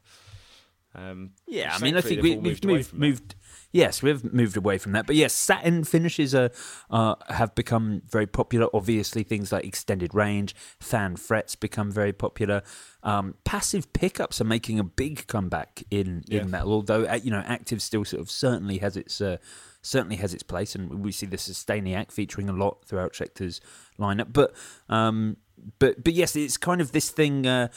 Um, 0.94 1.30
Yeah, 1.46 1.74
I 1.74 1.82
mean, 1.82 1.96
I 1.96 2.00
think 2.00 2.22
we, 2.22 2.36
we've 2.36 2.64
away 2.64 2.74
moved, 2.76 2.94
moved. 2.94 3.34
Yes, 3.74 4.04
we've 4.04 4.32
moved 4.32 4.56
away 4.56 4.78
from 4.78 4.92
that. 4.92 5.04
But 5.04 5.16
yes, 5.16 5.34
satin 5.34 5.82
finishes 5.82 6.32
are 6.32 6.50
uh, 6.90 7.16
have 7.28 7.56
become 7.56 8.02
very 8.08 8.26
popular. 8.28 8.68
Obviously, 8.72 9.24
things 9.24 9.50
like 9.50 9.64
extended 9.64 10.14
range, 10.14 10.54
fan 10.78 11.16
frets 11.16 11.56
become 11.56 11.90
very 11.90 12.12
popular. 12.12 12.62
Um, 13.02 13.34
passive 13.44 13.92
pickups 13.92 14.40
are 14.40 14.44
making 14.44 14.78
a 14.78 14.84
big 14.84 15.26
comeback 15.26 15.82
in 15.90 16.22
Yeah. 16.28 16.42
in 16.42 16.52
metal. 16.52 16.72
Although 16.72 17.04
uh, 17.04 17.18
you 17.20 17.32
know, 17.32 17.42
active 17.44 17.82
still 17.82 18.04
sort 18.04 18.22
of 18.22 18.30
certainly 18.30 18.78
has 18.78 18.96
its 18.96 19.20
uh, 19.20 19.38
certainly 19.82 20.16
has 20.16 20.32
its 20.32 20.44
place, 20.44 20.76
and 20.76 21.04
we 21.04 21.10
see 21.10 21.26
the 21.26 21.36
Sustainiac 21.36 22.12
featuring 22.12 22.48
a 22.48 22.52
lot 22.52 22.84
throughout 22.84 23.12
Schecter's 23.12 23.60
lineup. 23.98 24.32
But 24.32 24.54
um, 24.88 25.36
but 25.80 26.04
but 26.04 26.12
yes, 26.12 26.36
it's 26.36 26.56
kind 26.56 26.80
of 26.80 26.92
this 26.92 27.10
thing. 27.10 27.44
Uh, 27.44 27.68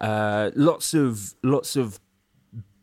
uh, 0.00 0.50
lots 0.54 0.94
of 0.94 1.34
lots 1.42 1.76
of 1.76 2.00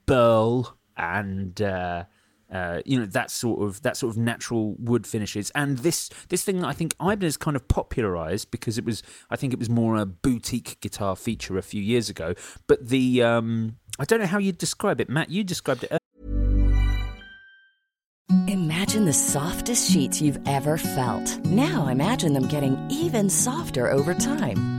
burl 0.05 0.77
and 0.95 1.59
uh, 1.61 2.03
uh, 2.51 2.81
you 2.85 2.99
know 2.99 3.05
that 3.05 3.31
sort 3.31 3.61
of 3.61 3.81
that 3.83 3.97
sort 3.97 4.11
of 4.11 4.17
natural 4.17 4.75
wood 4.79 5.05
finishes 5.05 5.51
and 5.55 5.79
this 5.79 6.09
this 6.29 6.43
thing 6.43 6.61
that 6.61 6.67
I 6.67 6.73
think 6.73 6.95
Ibanez 6.99 7.37
kind 7.37 7.55
of 7.55 7.67
popularized 7.67 8.51
because 8.51 8.77
it 8.77 8.85
was 8.85 9.03
I 9.29 9.35
think 9.35 9.53
it 9.53 9.59
was 9.59 9.69
more 9.69 9.95
a 9.97 10.05
boutique 10.05 10.79
guitar 10.81 11.15
feature 11.15 11.57
a 11.57 11.61
few 11.61 11.81
years 11.81 12.09
ago 12.09 12.33
but 12.67 12.87
the 12.89 13.23
um, 13.23 13.77
I 13.99 14.05
don't 14.05 14.19
know 14.19 14.25
how 14.25 14.39
you 14.39 14.51
describe 14.51 14.99
it 14.99 15.09
Matt 15.09 15.29
you 15.29 15.43
described 15.43 15.83
it 15.83 15.99
Imagine 18.47 19.05
the 19.05 19.13
softest 19.13 19.91
sheets 19.91 20.21
you've 20.21 20.39
ever 20.47 20.77
felt. 20.77 21.43
Now 21.45 21.87
imagine 21.87 22.33
them 22.33 22.47
getting 22.47 22.77
even 22.89 23.29
softer 23.29 23.91
over 23.91 24.13
time. 24.13 24.78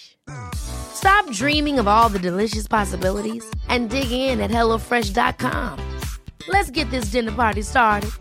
Stop 0.55 1.29
dreaming 1.31 1.79
of 1.79 1.87
all 1.87 2.09
the 2.09 2.19
delicious 2.19 2.67
possibilities 2.67 3.43
and 3.69 3.89
dig 3.89 4.11
in 4.11 4.39
at 4.39 4.51
HelloFresh.com. 4.51 5.99
Let's 6.47 6.71
get 6.71 6.89
this 6.91 7.05
dinner 7.05 7.31
party 7.31 7.61
started. 7.61 8.11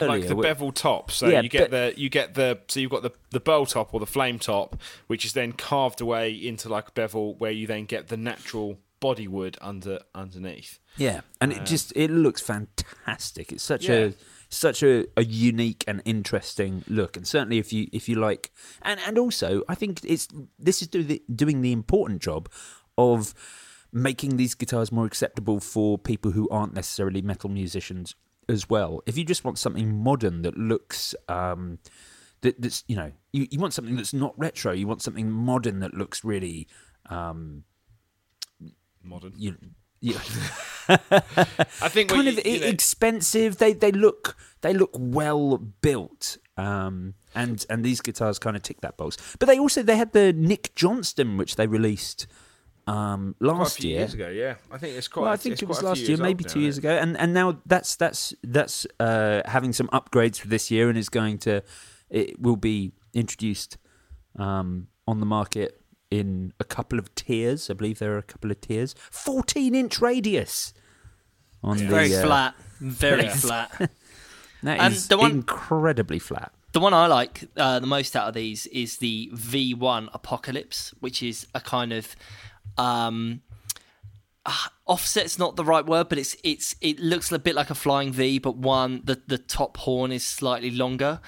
like 0.00 0.26
the 0.26 0.34
bevel 0.34 0.72
top. 0.72 1.10
So 1.10 1.28
Yeah, 1.28 1.42
you 1.42 1.48
get 1.48 1.70
but- 1.70 1.94
the 1.94 2.00
you 2.00 2.08
get 2.08 2.34
the 2.34 2.58
so 2.68 2.80
you've 2.80 2.90
got 2.90 3.02
the 3.02 3.12
the 3.30 3.40
bow 3.40 3.64
top 3.66 3.92
or 3.92 4.00
the 4.00 4.06
flame 4.06 4.38
top, 4.38 4.80
which 5.08 5.24
is 5.24 5.32
then 5.34 5.52
carved 5.52 6.00
away 6.00 6.32
into 6.32 6.68
like 6.68 6.88
a 6.88 6.92
bevel 6.92 7.34
where 7.34 7.50
you 7.50 7.66
then 7.66 7.84
get 7.84 8.08
the 8.08 8.16
natural 8.16 8.78
body 9.00 9.28
wood 9.28 9.58
under 9.60 10.00
underneath. 10.14 10.78
Yeah, 10.96 11.20
and 11.40 11.52
it 11.52 11.60
uh, 11.60 11.64
just 11.64 11.92
it 11.94 12.10
looks 12.10 12.40
fantastic. 12.40 13.52
It's 13.52 13.62
such 13.62 13.84
Yeah. 13.88 13.94
a 13.94 14.12
such 14.50 14.82
a, 14.82 15.06
a 15.16 15.24
unique 15.24 15.84
and 15.86 16.02
interesting 16.04 16.84
look, 16.88 17.16
and 17.16 17.26
certainly 17.26 17.58
if 17.58 17.72
you 17.72 17.88
if 17.92 18.08
you 18.08 18.16
like, 18.16 18.52
and 18.82 19.00
and 19.06 19.18
also 19.18 19.62
I 19.68 19.74
think 19.74 20.00
it's 20.04 20.28
this 20.58 20.82
is 20.82 20.88
do 20.88 21.02
the, 21.02 21.22
doing 21.34 21.62
the 21.62 21.72
important 21.72 22.20
job 22.20 22.48
of 22.98 23.32
making 23.92 24.36
these 24.36 24.54
guitars 24.54 24.92
more 24.92 25.06
acceptable 25.06 25.60
for 25.60 25.98
people 25.98 26.32
who 26.32 26.48
aren't 26.50 26.74
necessarily 26.74 27.22
metal 27.22 27.48
musicians 27.48 28.14
as 28.48 28.68
well. 28.68 29.02
If 29.06 29.16
you 29.16 29.24
just 29.24 29.44
want 29.44 29.58
something 29.58 29.96
modern 29.96 30.42
that 30.42 30.58
looks. 30.58 31.14
Um, 31.28 31.78
that, 32.42 32.58
that's 32.58 32.84
you 32.88 32.96
know 32.96 33.12
you, 33.34 33.46
you 33.50 33.58
want 33.58 33.74
something 33.74 33.96
that's 33.96 34.14
not 34.14 34.32
retro. 34.38 34.72
You 34.72 34.86
want 34.86 35.02
something 35.02 35.30
modern 35.30 35.80
that 35.80 35.92
looks 35.92 36.24
really 36.24 36.68
um, 37.10 37.64
Modern. 39.02 39.32
you, 39.36 39.56
you 40.00 40.14
I 40.88 41.88
think 41.88 42.10
kind 42.10 42.28
of 42.28 42.44
you, 42.44 42.60
know- 42.60 42.66
expensive. 42.66 43.58
They 43.58 43.72
they 43.72 43.92
look 43.92 44.36
they 44.60 44.74
look 44.74 44.90
well 44.94 45.58
built. 45.58 46.38
Um, 46.56 47.14
and 47.34 47.64
and 47.70 47.84
these 47.84 48.00
guitars 48.00 48.38
kind 48.38 48.56
of 48.56 48.62
tick 48.62 48.80
that 48.82 48.96
box. 48.96 49.16
But 49.38 49.46
they 49.48 49.58
also 49.58 49.82
they 49.82 49.96
had 49.96 50.12
the 50.12 50.32
Nick 50.32 50.74
Johnston, 50.74 51.36
which 51.36 51.56
they 51.56 51.66
released 51.66 52.26
um, 52.86 53.34
last 53.40 53.82
year. 53.84 54.00
years 54.00 54.14
ago. 54.14 54.28
Yeah, 54.28 54.56
I 54.70 54.78
think 54.78 54.96
it's 54.96 55.08
quite. 55.08 55.22
Well, 55.22 55.32
I 55.32 55.36
think 55.36 55.54
it's 55.54 55.62
it 55.62 55.68
was 55.68 55.82
last 55.82 56.00
year, 56.02 56.16
maybe 56.18 56.44
two 56.44 56.58
now, 56.58 56.62
years 56.64 56.78
ago, 56.78 56.90
and 56.90 57.16
and 57.16 57.32
now 57.32 57.60
that's 57.66 57.96
that's 57.96 58.34
that's 58.42 58.86
uh, 58.98 59.42
having 59.46 59.72
some 59.72 59.88
upgrades 59.88 60.38
for 60.38 60.48
this 60.48 60.70
year, 60.70 60.88
and 60.88 60.98
is 60.98 61.08
going 61.08 61.38
to 61.38 61.62
it 62.10 62.40
will 62.40 62.56
be 62.56 62.92
introduced 63.14 63.78
um, 64.36 64.88
on 65.06 65.20
the 65.20 65.26
market 65.26 65.79
in 66.10 66.52
a 66.58 66.64
couple 66.64 66.98
of 66.98 67.14
tiers. 67.14 67.70
I 67.70 67.74
believe 67.74 67.98
there 67.98 68.14
are 68.14 68.18
a 68.18 68.22
couple 68.22 68.50
of 68.50 68.60
tiers. 68.60 68.94
Fourteen 69.10 69.74
inch 69.74 70.00
radius 70.00 70.74
on 71.62 71.76
the 71.78 71.86
Very 71.86 72.14
uh, 72.14 72.22
flat, 72.26 72.54
very 72.80 73.28
flat. 73.28 73.90
That 74.62 74.78
And 74.78 74.92
is 74.92 75.08
the 75.08 75.16
one- 75.16 75.30
incredibly 75.30 76.18
flat. 76.18 76.52
The 76.72 76.80
one 76.80 76.92
I 76.92 77.06
like 77.06 77.48
uh, 77.56 77.78
the 77.80 77.86
most 77.86 78.14
out 78.14 78.28
of 78.28 78.34
these 78.34 78.66
is 78.66 78.98
the 78.98 79.30
V1 79.32 80.08
Apocalypse, 80.12 80.92
which 81.00 81.22
is 81.22 81.46
a 81.54 81.60
kind 81.62 81.94
of 81.94 82.14
um, 82.76 83.40
ah, 84.44 84.70
offset's 84.86 85.38
not 85.38 85.56
the 85.56 85.64
right 85.64 85.84
word, 85.86 86.10
but 86.10 86.18
it's 86.18 86.36
it's 86.44 86.76
it 86.82 87.00
looks 87.00 87.32
a 87.32 87.38
bit 87.38 87.54
like 87.54 87.70
a 87.70 87.74
flying 87.74 88.12
V, 88.12 88.38
but 88.38 88.56
one 88.58 89.00
the 89.02 89.20
the 89.26 89.38
top 89.38 89.78
horn 89.78 90.12
is 90.12 90.26
slightly 90.26 90.70
longer, 90.70 91.20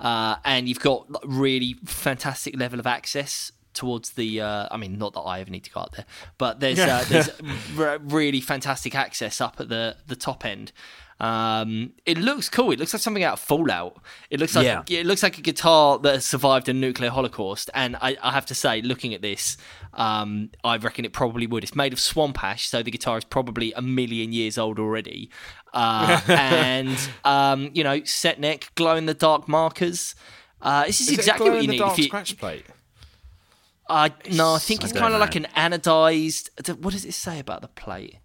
uh, 0.00 0.36
and 0.44 0.68
you've 0.68 0.80
got 0.80 1.06
really 1.24 1.76
fantastic 1.84 2.58
level 2.58 2.80
of 2.80 2.86
access 2.88 3.52
towards 3.74 4.10
the. 4.10 4.40
Uh, 4.40 4.68
I 4.70 4.76
mean, 4.76 4.98
not 4.98 5.12
that 5.14 5.20
I 5.20 5.40
ever 5.40 5.50
need 5.50 5.64
to 5.64 5.70
go 5.70 5.80
up 5.80 5.92
there, 5.96 6.06
but 6.38 6.60
there's 6.60 6.78
uh, 6.78 7.04
there's 7.08 7.30
r- 7.78 7.98
really 7.98 8.40
fantastic 8.40 8.94
access 8.94 9.40
up 9.40 9.60
at 9.60 9.68
the 9.68 9.96
the 10.06 10.16
top 10.16 10.44
end. 10.44 10.72
Um, 11.18 11.92
it 12.06 12.16
looks 12.16 12.48
cool. 12.48 12.70
It 12.70 12.78
looks 12.78 12.94
like 12.94 13.02
something 13.02 13.22
out 13.22 13.34
of 13.34 13.40
Fallout. 13.40 14.00
It 14.30 14.40
looks 14.40 14.56
like 14.56 14.64
Yeah. 14.64 14.82
it 14.88 15.04
looks 15.04 15.22
like 15.22 15.36
a 15.36 15.42
guitar 15.42 15.98
that 15.98 16.14
has 16.14 16.24
survived 16.24 16.66
a 16.70 16.72
nuclear 16.72 17.10
holocaust. 17.10 17.68
And 17.74 17.94
I, 17.96 18.16
I 18.22 18.32
have 18.32 18.46
to 18.46 18.54
say, 18.54 18.80
looking 18.80 19.12
at 19.12 19.20
this, 19.20 19.58
um, 19.92 20.48
I 20.64 20.78
reckon 20.78 21.04
it 21.04 21.12
probably 21.12 21.46
would. 21.46 21.62
It's 21.62 21.74
made 21.76 21.92
of 21.92 22.00
swamp 22.00 22.42
ash, 22.42 22.68
so 22.68 22.82
the 22.82 22.90
guitar 22.90 23.18
is 23.18 23.24
probably 23.24 23.74
a 23.74 23.82
million 23.82 24.32
years 24.32 24.56
old 24.56 24.78
already. 24.78 25.28
Uh, 25.74 26.22
and 26.28 26.96
um, 27.24 27.70
you 27.74 27.84
know, 27.84 28.02
set 28.04 28.40
neck, 28.40 28.72
glow 28.74 28.96
in 28.96 29.04
the 29.04 29.12
dark 29.12 29.46
markers. 29.46 30.14
Uh, 30.62 30.86
this 30.86 31.02
is, 31.02 31.10
Is 31.10 31.18
exactly 31.18 31.50
what 31.50 31.60
you 31.60 31.68
need. 31.68 31.82
If 31.82 31.98
you, 31.98 32.04
scratch 32.04 32.38
plate. 32.38 32.64
Uh, 33.90 34.08
no, 34.30 34.54
I 34.54 34.58
think 34.58 34.82
I 34.82 34.84
it's 34.84 34.92
kind 34.98 35.12
of 35.14 35.20
like 35.20 35.34
an 35.34 35.46
anodized. 35.56 36.48
What 36.82 36.92
does 36.92 37.04
it 37.04 37.12
say 37.14 37.38
about 37.40 37.60
the 37.62 37.68
plate? 37.68 38.16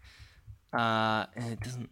Uh, 0.72 1.26
it 1.36 1.59
doesn't. 1.61 1.89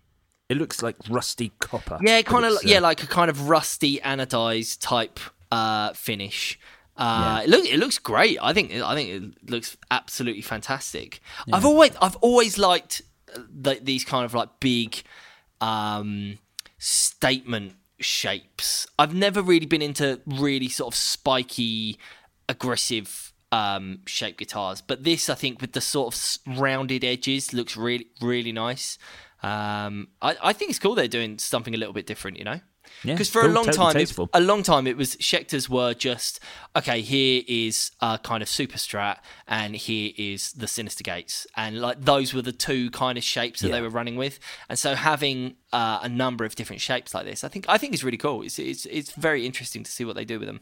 It 0.49 0.57
looks 0.57 0.83
like 0.83 0.95
rusty 1.09 1.51
copper. 1.59 1.97
Yeah, 2.01 2.21
kind 2.21 2.45
of. 2.45 2.53
uh, 2.53 2.59
Yeah, 2.63 2.79
like 2.79 3.01
a 3.01 3.07
kind 3.07 3.29
of 3.29 3.49
rusty 3.49 3.99
anodized 3.99 4.77
type 4.81 5.19
uh, 5.51 5.93
finish. 5.93 6.59
Uh, 6.95 7.41
it, 7.43 7.49
look, 7.49 7.65
it 7.65 7.79
looks 7.79 7.97
great. 7.97 8.37
I 8.41 8.53
think. 8.53 8.71
I 8.71 8.93
think 8.93 9.09
it 9.09 9.49
looks 9.49 9.75
absolutely 9.89 10.43
fantastic. 10.43 11.19
I've 11.51 11.65
always, 11.65 11.91
I've 11.99 12.15
always 12.17 12.57
liked 12.59 13.01
uh, 13.35 13.39
the, 13.49 13.79
these 13.81 14.05
kind 14.05 14.25
of 14.25 14.35
like 14.35 14.49
big 14.59 15.01
um, 15.59 16.37
statement 16.77 17.73
shapes. 17.99 18.85
I've 18.99 19.15
never 19.15 19.41
really 19.41 19.65
been 19.65 19.81
into 19.81 20.21
really 20.27 20.69
sort 20.69 20.93
of 20.93 20.97
spiky, 20.97 21.97
aggressive 22.47 23.32
um, 23.53 23.99
shaped 24.07 24.39
guitars, 24.39 24.81
but 24.81 25.03
this 25.03 25.29
I 25.29 25.35
think 25.35 25.61
with 25.61 25.73
the 25.73 25.81
sort 25.81 26.15
of 26.15 26.57
rounded 26.59 27.03
edges 27.03 27.53
looks 27.53 27.77
really, 27.77 28.07
really 28.19 28.51
nice. 28.51 28.97
Um, 29.43 30.07
I, 30.21 30.35
I 30.41 30.53
think 30.53 30.71
it's 30.71 30.79
cool 30.79 30.95
they're 30.95 31.07
doing 31.07 31.37
something 31.37 31.75
a 31.75 31.77
little 31.77 31.93
bit 31.93 32.07
different, 32.07 32.37
you 32.37 32.45
know. 32.45 32.61
Yeah, 33.03 33.13
Because 33.13 33.29
for 33.29 33.41
a 33.41 33.47
long 33.47 33.65
totally 33.65 34.05
time, 34.05 34.23
it, 34.23 34.29
a 34.33 34.39
long 34.39 34.63
time 34.63 34.87
it 34.87 34.97
was 34.97 35.15
Schecters 35.17 35.69
were 35.69 35.93
just 35.93 36.39
okay. 36.75 37.01
Here 37.01 37.43
is 37.47 37.91
a 38.01 38.19
kind 38.21 38.41
of 38.41 38.49
super 38.49 38.77
strat, 38.77 39.17
and 39.47 39.75
here 39.75 40.11
is 40.17 40.51
the 40.53 40.65
Synyster 40.65 41.03
Gates, 41.03 41.45
and 41.55 41.79
like 41.79 42.01
those 42.01 42.33
were 42.33 42.41
the 42.41 42.51
two 42.51 42.89
kind 42.91 43.17
of 43.17 43.23
shapes 43.23 43.61
that 43.61 43.71
they 43.71 43.81
were 43.81 43.89
running 43.89 44.15
with. 44.15 44.39
And 44.69 44.77
so 44.79 44.95
having 44.95 45.55
uh, 45.71 45.99
a 46.01 46.09
number 46.09 46.43
of 46.45 46.55
different 46.55 46.81
shapes 46.81 47.13
like 47.13 47.25
this, 47.25 47.43
I 47.43 47.49
think 47.49 47.65
I 47.67 47.77
think 47.77 47.93
is 47.93 48.03
really 48.03 48.17
cool. 48.17 48.41
It's 48.41 48.57
it's 48.59 48.85
it's 48.87 49.11
very 49.11 49.45
interesting 49.45 49.83
to 49.83 49.91
see 49.91 50.05
what 50.05 50.15
they 50.15 50.25
do 50.25 50.39
with 50.39 50.47
them. 50.47 50.61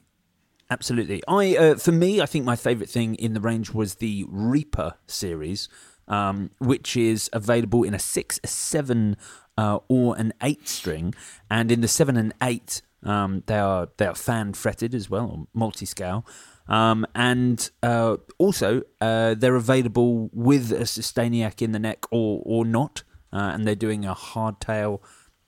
Absolutely. 0.72 1.22
I 1.28 1.58
uh, 1.58 1.76
for 1.76 1.92
me, 1.92 2.22
I 2.22 2.26
think 2.26 2.46
my 2.46 2.56
favourite 2.56 2.90
thing 2.90 3.16
in 3.16 3.34
the 3.34 3.42
range 3.42 3.72
was 3.72 3.96
the 3.96 4.26
Reaper 4.30 4.94
series, 5.06 5.68
um, 6.08 6.52
which 6.60 6.96
is 6.96 7.30
available 7.34 7.84
in 7.84 7.94
a 7.94 8.00
six, 8.00 8.40
a 8.42 8.48
seven, 8.48 9.18
uh, 9.58 9.80
or 9.90 10.18
an 10.18 10.32
eight 10.42 10.70
string, 10.70 11.14
and 11.50 11.74
in 11.74 11.82
the 11.82 11.90
seven 11.90 12.16
and 12.16 12.34
eight, 12.42 12.82
um, 13.04 13.44
they 13.48 13.60
are 13.60 13.90
they 13.98 14.06
are 14.06 14.16
fan 14.16 14.54
fretted 14.54 14.96
as 14.96 15.10
well, 15.10 15.26
or 15.26 15.48
multi 15.54 15.86
scale. 15.86 16.26
Um, 16.70 17.06
and 17.14 17.70
uh, 17.84 18.16
also, 18.38 18.84
uh, 19.02 19.34
they're 19.34 19.58
available 19.58 20.30
with 20.32 20.72
a 20.72 20.86
Sustainiac 20.86 21.62
in 21.62 21.74
the 21.74 21.80
neck 21.80 22.06
or 22.12 22.42
or 22.46 22.64
not, 22.64 23.04
uh, 23.34 23.52
and 23.54 23.68
they're 23.68 23.76
doing 23.76 24.06
a 24.06 24.16
hardtail 24.16 25.02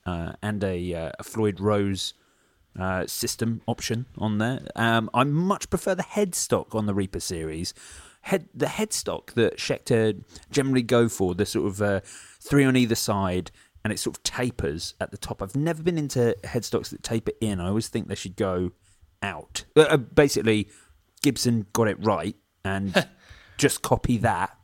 uh, 0.05 0.33
and 0.41 0.65
a, 0.65 0.91
a 1.17 1.23
Floyd 1.23 1.61
Rose 1.61 2.13
uh, 2.79 3.05
system 3.07 3.61
option 3.67 4.05
on 4.17 4.37
there. 4.39 4.65
Um, 4.75 5.09
I 5.13 5.23
much 5.23 5.69
prefer 5.69 5.95
the 5.95 6.03
headstock 6.03 6.73
on 6.75 6.85
the 6.85 6.93
Reaper 6.93 7.19
series. 7.19 7.73
Head 8.21 8.47
the 8.53 8.67
headstock 8.67 9.33
that 9.33 9.57
Schecter 9.57 10.23
generally 10.49 10.81
go 10.81 11.09
for, 11.09 11.35
the 11.35 11.45
sort 11.45 11.67
of 11.67 11.81
uh, 11.81 11.99
three 12.39 12.63
on 12.63 12.75
either 12.77 12.95
side, 12.95 13.51
and 13.83 13.91
it 13.91 13.99
sort 13.99 14.17
of 14.17 14.23
tapers 14.23 14.93
at 15.01 15.11
the 15.11 15.17
top. 15.17 15.41
I've 15.41 15.55
never 15.57 15.83
been 15.83 15.97
into 15.97 16.35
headstocks 16.43 16.89
that 16.91 17.03
taper 17.03 17.33
in. 17.41 17.59
I 17.59 17.67
always 17.67 17.89
think 17.89 18.07
they 18.07 18.15
should 18.15 18.35
go 18.37 18.71
out. 19.21 19.65
Uh, 19.75 19.81
uh, 19.81 19.97
basically, 19.97 20.69
Gibson 21.21 21.67
got 21.73 21.87
it 21.89 21.97
right, 22.03 22.35
and 22.63 23.07
just 23.57 23.81
copy 23.81 24.17
that 24.19 24.57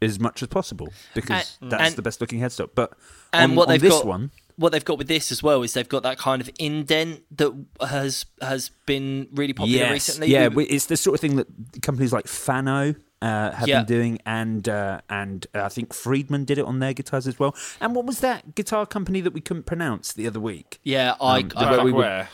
as 0.00 0.18
much 0.18 0.42
as 0.42 0.48
possible 0.48 0.92
because 1.14 1.58
And- 1.60 1.70
that's 1.70 1.88
and- 1.90 1.96
the 1.96 2.02
best 2.02 2.20
looking 2.20 2.40
headstock. 2.40 2.70
But 2.74 2.94
And 3.32 3.52
on, 3.52 3.56
what 3.56 3.68
on 3.68 3.74
they've 3.74 3.80
this 3.82 3.92
got, 3.92 4.06
one, 4.06 4.30
what 4.56 4.72
they've 4.72 4.84
got 4.84 4.98
with 4.98 5.08
this 5.08 5.32
as 5.32 5.42
well 5.42 5.62
is 5.62 5.74
they've 5.74 5.88
got 5.88 6.02
that 6.04 6.18
kind 6.18 6.40
of 6.42 6.50
indent 6.58 7.22
that 7.36 7.52
has 7.88 8.26
has 8.40 8.70
been 8.86 9.28
really 9.32 9.52
popular 9.52 9.78
yes, 9.78 9.90
recently. 9.92 10.28
Yeah, 10.28 10.48
We- 10.48 10.56
we- 10.56 10.64
it's 10.66 10.86
the 10.86 10.96
sort 10.96 11.14
of 11.14 11.20
thing 11.20 11.36
that 11.36 11.46
companies 11.82 12.12
like 12.12 12.26
Fano 12.28 12.94
uh, 13.22 13.52
have 13.52 13.68
Yeah. 13.68 13.78
been 13.80 13.86
doing, 13.86 14.18
and 14.26 14.68
uh, 14.68 15.00
and 15.08 15.46
uh, 15.54 15.62
I 15.62 15.68
think 15.68 15.94
Friedman 15.94 16.44
did 16.44 16.58
it 16.58 16.64
on 16.64 16.80
their 16.80 16.92
guitars 16.92 17.28
as 17.28 17.38
well. 17.38 17.54
And 17.80 17.94
what 17.94 18.04
was 18.04 18.18
that 18.20 18.54
guitar 18.56 18.84
company 18.84 19.20
that 19.20 19.32
we 19.32 19.40
couldn't 19.40 19.64
pronounce 19.64 20.12
the 20.12 20.26
other 20.26 20.40
week? 20.40 20.80
yeah, 20.82 21.14
I, 21.20 21.38
Um, 21.40 21.50
I 21.56 21.76
the- 21.76 21.82
we 21.84 21.92
were- 21.92 22.02
Balaguer. 22.02 22.28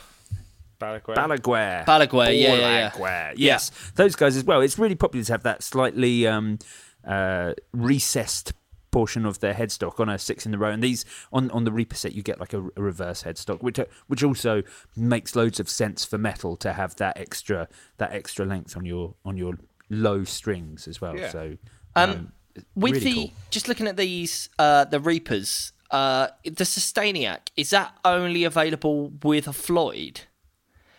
Balaguer. 1.13 1.15
Balaguer. 1.15 1.85
Balaguer, 1.85 2.25
yeah, 2.27 2.53
yeah, 2.55 2.55
yeah. 2.55 2.89
Balaguer, 2.91 3.33
Yes, 3.35 3.69
those 3.95 4.15
guys 4.15 4.37
as 4.37 4.45
well. 4.45 4.61
It's 4.61 4.79
really 4.79 4.95
popular 4.95 5.25
to 5.25 5.33
have 5.33 5.43
that 5.43 5.61
slightly 5.61 6.25
um, 6.25 6.57
uh, 7.05 7.53
recessed 7.73 8.53
portion 8.91 9.25
of 9.25 9.39
their 9.39 9.53
headstock 9.53 9.99
on 9.99 10.09
a 10.09 10.17
six 10.17 10.45
in 10.45 10.51
the 10.51 10.57
row. 10.57 10.69
And 10.71 10.83
these 10.83 11.05
on 11.31 11.49
on 11.51 11.63
the 11.63 11.71
Reaper 11.71 11.95
set, 11.95 12.13
you 12.13 12.23
get 12.23 12.39
like 12.39 12.53
a, 12.53 12.59
a 12.59 12.81
reverse 12.81 13.23
headstock, 13.23 13.61
which 13.61 13.79
uh, 13.79 13.85
which 14.07 14.23
also 14.23 14.63
makes 14.95 15.35
loads 15.35 15.59
of 15.59 15.69
sense 15.69 16.05
for 16.05 16.17
metal 16.17 16.55
to 16.57 16.73
have 16.73 16.95
that 16.97 17.17
extra 17.17 17.67
that 17.97 18.11
extra 18.11 18.45
length 18.45 18.75
on 18.75 18.85
your 18.85 19.15
on 19.25 19.37
your 19.37 19.57
low 19.89 20.23
strings 20.23 20.87
as 20.87 21.01
well. 21.01 21.17
Yeah. 21.17 21.29
So 21.29 21.57
Um, 21.95 22.31
with 22.75 22.93
really 22.93 23.05
the 23.05 23.13
cool. 23.13 23.31
just 23.49 23.67
looking 23.67 23.87
at 23.87 23.95
these 23.95 24.49
uh 24.59 24.83
the 24.85 24.99
reapers 24.99 25.71
uh 25.91 26.27
the 26.43 26.65
sustainiac 26.65 27.49
is 27.55 27.69
that 27.69 27.93
only 28.03 28.43
available 28.43 29.11
with 29.23 29.47
a 29.47 29.53
floyd 29.53 30.21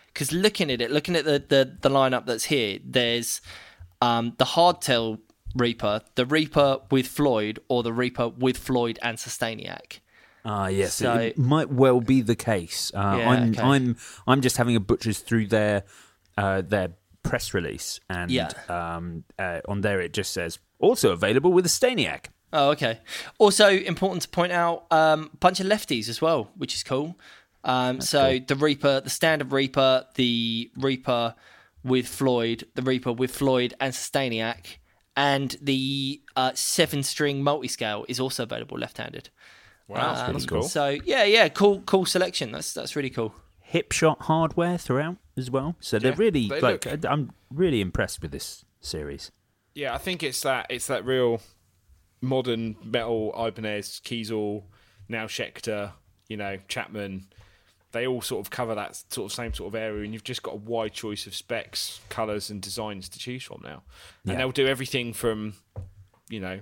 because 0.07 0.31
looking 0.31 0.71
at 0.71 0.81
it 0.81 0.89
looking 0.91 1.15
at 1.15 1.23
the, 1.25 1.43
the 1.47 1.77
the 1.81 1.89
lineup 1.89 2.25
that's 2.25 2.45
here 2.45 2.79
there's 2.83 3.41
um 4.01 4.33
the 4.37 4.45
hardtail 4.45 5.19
reaper 5.55 6.01
the 6.15 6.25
reaper 6.25 6.79
with 6.89 7.07
floyd 7.07 7.59
or 7.67 7.83
the 7.83 7.93
reaper 7.93 8.27
with 8.29 8.57
floyd 8.57 8.97
and 9.01 9.17
sustainiac 9.17 9.99
Ah, 10.43 10.67
yes, 10.69 10.95
So- 10.95 11.13
it 11.17 11.37
might 11.37 11.69
well 11.69 12.01
be 12.01 12.21
the 12.21 12.35
case. 12.35 12.91
Uh, 12.95 13.15
Yeah, 13.19 13.29
I'm, 13.29 13.51
okay. 13.51 13.61
I'm, 13.61 13.95
I'm 14.25 14.41
just 14.41 14.57
having 14.57 14.75
a 14.75 14.79
butcher's 14.79 15.19
through 15.19 15.45
their, 15.47 15.83
uh, 16.35 16.61
their 16.61 16.93
press 17.21 17.53
release, 17.53 17.99
and 18.09 18.31
Yeah. 18.31 18.49
um, 18.67 19.23
uh, 19.37 19.59
on 19.69 19.81
there 19.81 20.01
it 20.01 20.13
just 20.13 20.33
says 20.33 20.57
also 20.79 21.11
available 21.11 21.53
with 21.53 21.67
a 21.67 21.69
Staniac. 21.69 22.25
Oh, 22.51 22.71
okay. 22.71 23.01
Also 23.37 23.69
important 23.69 24.23
to 24.23 24.29
point 24.29 24.51
out, 24.51 24.85
um, 24.91 25.29
bunch 25.39 25.59
of 25.59 25.67
lefties 25.67 26.09
as 26.09 26.23
well, 26.23 26.49
which 26.57 26.73
is 26.73 26.81
cool. 26.81 27.19
Um, 27.63 28.01
so 28.01 28.39
the 28.39 28.55
Reaper, 28.55 29.01
the 29.01 29.11
standard 29.11 29.51
Reaper, 29.51 30.07
the 30.15 30.71
Reaper 30.75 31.35
with 31.83 32.07
Floyd, 32.07 32.63
the 32.73 32.81
Reaper 32.81 33.13
with 33.13 33.29
Floyd 33.35 33.75
and 33.79 33.93
Sustainiac, 33.93 34.77
and 35.29 35.57
the 35.61 36.21
uh, 36.35 36.51
seven-string 36.55 37.43
multi-scale 37.43 38.05
is 38.07 38.19
also 38.19 38.43
available 38.43 38.77
left-handed. 38.77 39.29
Wow, 39.87 40.25
Um, 40.25 40.33
that's 40.33 40.45
cool. 40.45 40.63
So 40.63 40.89
yeah, 41.05 41.23
yeah, 41.23 41.49
cool, 41.49 41.81
cool 41.85 42.05
selection. 42.05 42.51
That's 42.51 42.73
that's 42.73 42.95
really 42.95 43.09
cool. 43.09 43.33
hip 43.59 43.91
shot 43.91 44.17
hardware 44.23 44.77
throughout 44.77 45.17
as 45.37 45.49
well. 45.51 45.75
So 45.79 45.99
they're 45.99 46.11
Yeah, 46.11 46.17
really 46.17 46.47
they 46.49 46.59
like 46.61 46.85
look- 46.85 47.05
I'm 47.05 47.31
really 47.49 47.81
impressed 47.81 48.21
with 48.21 48.31
this 48.31 48.65
series. 48.81 49.31
Yeah, 49.75 49.93
I 49.93 49.97
think 49.97 50.23
it's 50.23 50.41
that 50.41 50.65
it's 50.69 50.87
that 50.87 51.05
real 51.05 51.41
modern 52.21 52.75
metal 52.83 53.33
Ibanez, 53.37 54.01
Kiesel, 54.03 54.63
now 55.07 55.25
Schecter, 55.27 55.93
you 56.27 56.37
know, 56.37 56.57
Chapman. 56.67 57.27
They 57.91 58.07
all 58.07 58.21
sort 58.21 58.45
of 58.45 58.49
cover 58.49 58.73
that 58.75 58.95
sort 59.09 59.31
of 59.31 59.35
same 59.35 59.53
sort 59.53 59.67
of 59.69 59.75
area, 59.75 60.03
and 60.03 60.13
you've 60.13 60.23
just 60.23 60.43
got 60.43 60.53
a 60.53 60.57
wide 60.57 60.93
choice 60.93 61.27
of 61.27 61.35
specs, 61.35 61.99
colours, 62.09 62.49
and 62.49 62.61
designs 62.61 63.09
to 63.09 63.19
choose 63.19 63.43
from 63.43 63.61
now. 63.63 63.83
And 64.23 64.33
Yeah. 64.33 64.37
they'll 64.37 64.51
do 64.51 64.67
everything 64.67 65.13
from, 65.13 65.55
you 66.29 66.39
know, 66.39 66.61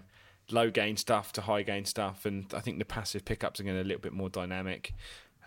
low 0.52 0.72
gain 0.72 0.98
stuff 0.98 1.32
to 1.34 1.42
high 1.42 1.62
gain 1.62 1.86
stuff, 1.86 2.26
and 2.26 2.52
I 2.54 2.60
think 2.60 2.80
the 2.80 2.86
passive 2.86 3.26
pickups 3.26 3.60
are 3.60 3.64
going 3.64 3.76
to 3.78 3.84
be 3.84 3.88
a 3.88 3.90
little 3.90 4.02
bit 4.02 4.14
more 4.14 4.30
dynamic. 4.30 4.94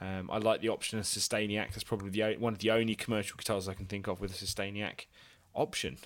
Um, 0.01 0.31
I 0.33 0.39
like 0.39 0.61
the 0.61 0.69
option 0.69 0.99
of 0.99 1.05
Sustainiac. 1.05 1.71
That's 1.71 1.85
probably 1.85 2.11
the 2.11 2.23
o- 2.25 2.35
one 2.39 2.53
of 2.53 2.59
the 2.61 2.71
only 2.71 2.95
commercial 2.95 3.37
guitars 3.37 3.69
I 3.69 3.75
can 3.75 3.87
think 3.87 4.07
of 4.09 4.21
with 4.21 4.31
a 4.33 4.45
Sustainiac 4.45 5.07
option. 5.55 5.99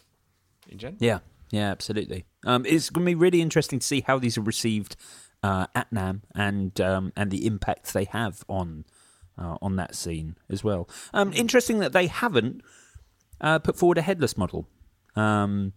In 0.68 0.78
gen. 0.78 0.96
Yeah, 0.98 1.20
yeah, 1.50 1.70
absolutely. 1.70 2.24
Um, 2.44 2.66
it's 2.66 2.90
going 2.90 3.04
to 3.04 3.10
be 3.10 3.14
really 3.14 3.40
interesting 3.40 3.78
to 3.78 3.86
see 3.86 4.00
how 4.00 4.18
these 4.18 4.36
are 4.36 4.42
received 4.42 4.96
uh, 5.42 5.66
at 5.74 5.90
NAMM 5.92 6.22
and 6.34 6.80
um, 6.80 7.12
and 7.16 7.30
the 7.30 7.46
impact 7.46 7.92
they 7.94 8.04
have 8.04 8.44
on 8.48 8.84
uh, 9.38 9.56
on 9.62 9.76
that 9.76 9.94
scene 9.94 10.36
as 10.50 10.62
well. 10.64 10.88
Um, 11.12 11.32
interesting 11.32 11.78
that 11.80 11.92
they 11.92 12.06
haven't 12.06 12.62
uh, 13.40 13.58
put 13.58 13.76
forward 13.76 13.98
a 13.98 14.02
headless 14.02 14.36
model. 14.36 14.68
Um, 15.14 15.72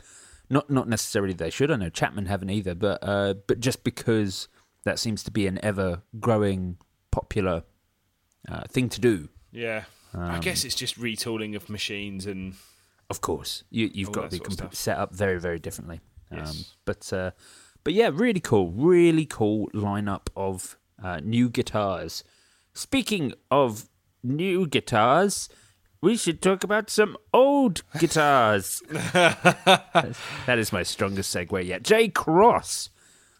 not 0.50 0.70
not 0.70 0.88
necessarily 0.90 1.34
they 1.34 1.50
should. 1.50 1.70
I 1.72 1.76
know 1.76 1.90
Chapman 1.90 2.26
haven't 2.26 2.50
either, 2.50 2.76
but 2.76 3.00
uh, 3.02 3.36
but 3.48 3.60
just 3.60 3.84
because 3.84 4.48
that 4.84 4.98
seems 5.00 5.24
to 5.24 5.32
be 5.32 5.46
an 5.48 5.60
ever 5.64 6.02
growing 6.20 6.78
popular 7.12 7.64
uh, 8.48 8.64
thing 8.70 8.90
to 8.90 9.00
do. 9.02 9.30
Yeah. 9.52 9.84
I 10.14 10.40
guess 10.40 10.64
it's 10.66 10.74
just 10.74 11.00
retooling 11.00 11.56
of 11.56 11.70
machines 11.70 12.26
and 12.26 12.56
Of 13.12 13.22
course, 13.22 13.64
you, 13.70 13.92
you've 13.94 14.12
got 14.12 14.32
to 14.32 14.40
be 14.40 14.44
comp- 14.44 14.74
set 14.74 14.98
up 14.98 15.14
very, 15.14 15.40
very 15.40 15.60
differently. 15.60 16.00
Um, 16.32 16.38
Yes. 16.40 16.76
but 16.86 17.14
uh, 17.14 17.32
but 17.84 17.94
yeah, 17.94 18.10
really 18.12 18.40
cool, 18.40 18.72
really 18.72 19.26
cool 19.26 19.70
lineup 19.74 20.28
of 20.36 20.78
uh, 21.04 21.20
new 21.24 21.50
guitars. 21.50 22.24
Speaking 22.80 23.34
of 23.52 23.90
new 24.24 24.66
guitars, 24.66 25.50
we 26.02 26.16
should 26.16 26.42
talk 26.42 26.64
about 26.64 26.90
some 26.90 27.18
old 27.34 27.84
guitars. 28.00 28.82
that 29.12 30.16
is 30.48 30.72
my 30.72 30.84
strongest 30.84 31.36
segue 31.36 31.66
yet. 31.66 31.84
Jay 31.84 32.08
Cross, 32.08 32.90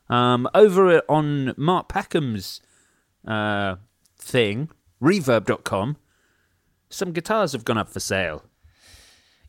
um, 0.10 0.50
over 0.54 1.02
on 1.08 1.54
Mark 1.56 1.88
Packham's 1.88 2.60
uh, 3.26 3.78
thing, 4.18 4.72
Reverb.com. 5.02 5.96
Some 6.90 7.14
guitars 7.14 7.54
have 7.54 7.64
gone 7.64 7.78
up 7.78 7.88
for 7.88 8.02
sale. 8.02 8.44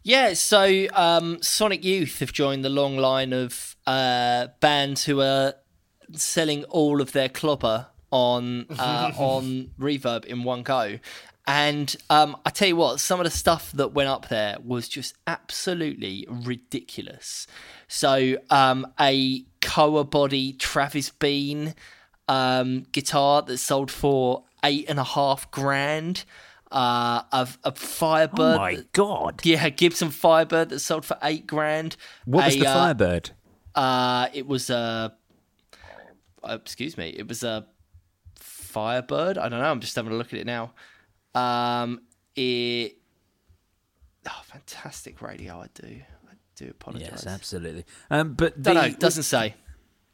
Yeah, 0.04 0.34
so 0.34 0.86
um, 0.94 1.42
Sonic 1.42 1.84
Youth 1.84 2.20
have 2.20 2.32
joined 2.32 2.64
the 2.64 2.70
long 2.70 2.96
line 2.96 3.32
of 3.32 3.74
uh, 3.88 4.46
bands 4.60 5.06
who 5.06 5.20
are 5.20 5.54
selling 6.12 6.62
all 6.66 7.00
of 7.00 7.10
their 7.10 7.28
clopper 7.28 7.89
on 8.10 8.66
uh, 8.78 9.12
on 9.18 9.70
Reverb 9.78 10.24
in 10.24 10.44
one 10.44 10.62
go. 10.62 10.98
And 11.46 11.96
um, 12.10 12.36
I 12.46 12.50
tell 12.50 12.68
you 12.68 12.76
what, 12.76 13.00
some 13.00 13.18
of 13.18 13.24
the 13.24 13.30
stuff 13.30 13.72
that 13.72 13.88
went 13.92 14.08
up 14.08 14.28
there 14.28 14.56
was 14.64 14.88
just 14.88 15.14
absolutely 15.26 16.24
ridiculous. 16.28 17.46
So 17.88 18.36
um, 18.50 18.86
a 19.00 19.44
Koa 19.60 20.04
body 20.04 20.52
Travis 20.52 21.10
Bean 21.10 21.74
um, 22.28 22.86
guitar 22.92 23.42
that 23.42 23.58
sold 23.58 23.90
for 23.90 24.44
eight 24.64 24.84
and 24.88 25.00
a 25.00 25.04
half 25.04 25.50
grand. 25.50 26.24
Uh, 26.70 27.22
a, 27.32 27.48
a 27.64 27.72
Firebird 27.72 28.56
Oh 28.56 28.58
my 28.58 28.84
god! 28.92 29.44
yeah, 29.44 29.68
Gibson 29.70 30.10
Firebird 30.10 30.68
that 30.68 30.78
sold 30.78 31.04
for 31.04 31.18
eight 31.24 31.48
grand. 31.48 31.96
What 32.26 32.44
was 32.44 32.54
the 32.54 32.66
uh, 32.68 32.74
Firebird? 32.74 33.30
Uh, 33.74 34.28
it 34.32 34.46
was 34.46 34.70
a. 34.70 35.16
Uh, 36.44 36.58
excuse 36.62 36.96
me. 36.96 37.08
It 37.08 37.26
was 37.26 37.42
a 37.42 37.66
Firebird. 38.70 39.38
I 39.38 39.48
don't 39.48 39.60
know. 39.60 39.70
I'm 39.70 39.80
just 39.80 39.96
having 39.96 40.12
a 40.12 40.16
look 40.16 40.32
at 40.32 40.38
it 40.40 40.46
now. 40.46 40.72
Um, 41.34 42.00
it. 42.34 42.96
Oh, 44.28 44.42
fantastic 44.44 45.20
radio! 45.22 45.60
I 45.60 45.66
do. 45.74 46.00
I 46.28 46.34
do 46.56 46.68
apologise. 46.70 47.10
Yes, 47.10 47.26
absolutely. 47.26 47.84
Um, 48.10 48.34
but 48.34 48.62
the, 48.62 48.96
doesn't 48.98 49.24
say. 49.24 49.54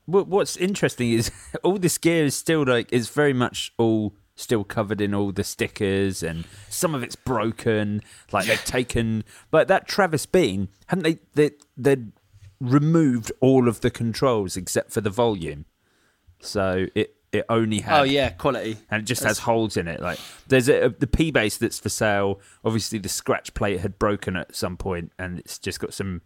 what, 0.07 0.29
what's 0.29 0.57
interesting 0.57 1.13
is 1.13 1.31
all 1.63 1.79
this 1.79 1.99
gear 1.99 2.25
is 2.25 2.37
still 2.37 2.65
like 2.65 2.93
is 2.93 3.09
very 3.09 3.33
much 3.33 3.73
all 3.79 4.15
still 4.37 4.65
covered 4.65 5.01
in 5.01 5.15
all 5.15 5.33
the 5.33 5.45
stickers, 5.45 6.23
and 6.23 6.45
some 6.69 6.95
of 6.95 7.03
it's 7.03 7.17
broken. 7.17 8.03
Like 8.33 8.47
they've 8.47 8.65
taken 8.65 9.25
like 9.53 9.69
that 9.69 9.89
Travis 9.89 10.27
Bean, 10.27 10.69
haven't 10.87 11.03
they? 11.03 11.19
They 11.35 11.57
they 11.77 12.05
removed 12.61 13.33
all 13.41 13.69
of 13.69 13.81
the 13.81 13.91
controls 13.91 14.57
except 14.57 14.93
for 14.93 15.01
the 15.01 15.11
volume, 15.11 15.65
so 16.41 16.87
it 16.95 17.16
it 17.33 17.45
only 17.49 17.81
had 17.81 18.01
Oh 18.01 18.03
yeah, 18.05 18.31
quality. 18.31 18.77
and 18.91 19.03
it 19.03 19.05
just 19.07 19.23
has 19.25 19.39
holes 19.41 19.77
in 19.77 19.89
it. 19.89 20.01
Like 20.01 20.19
there's 20.49 20.69
a, 20.69 20.89
the 20.99 21.07
P 21.07 21.31
bass 21.31 21.57
that's 21.59 21.79
for 21.79 21.89
sale. 21.89 22.41
Obviously, 22.65 22.99
the 22.99 23.09
scratch 23.09 23.55
plate 23.55 23.81
had 23.81 23.99
broken 23.99 24.37
at 24.37 24.55
some 24.55 24.77
point, 24.77 25.13
and 25.19 25.39
it's 25.39 25.59
just 25.59 25.81
got 25.81 25.93
some. 25.95 26.23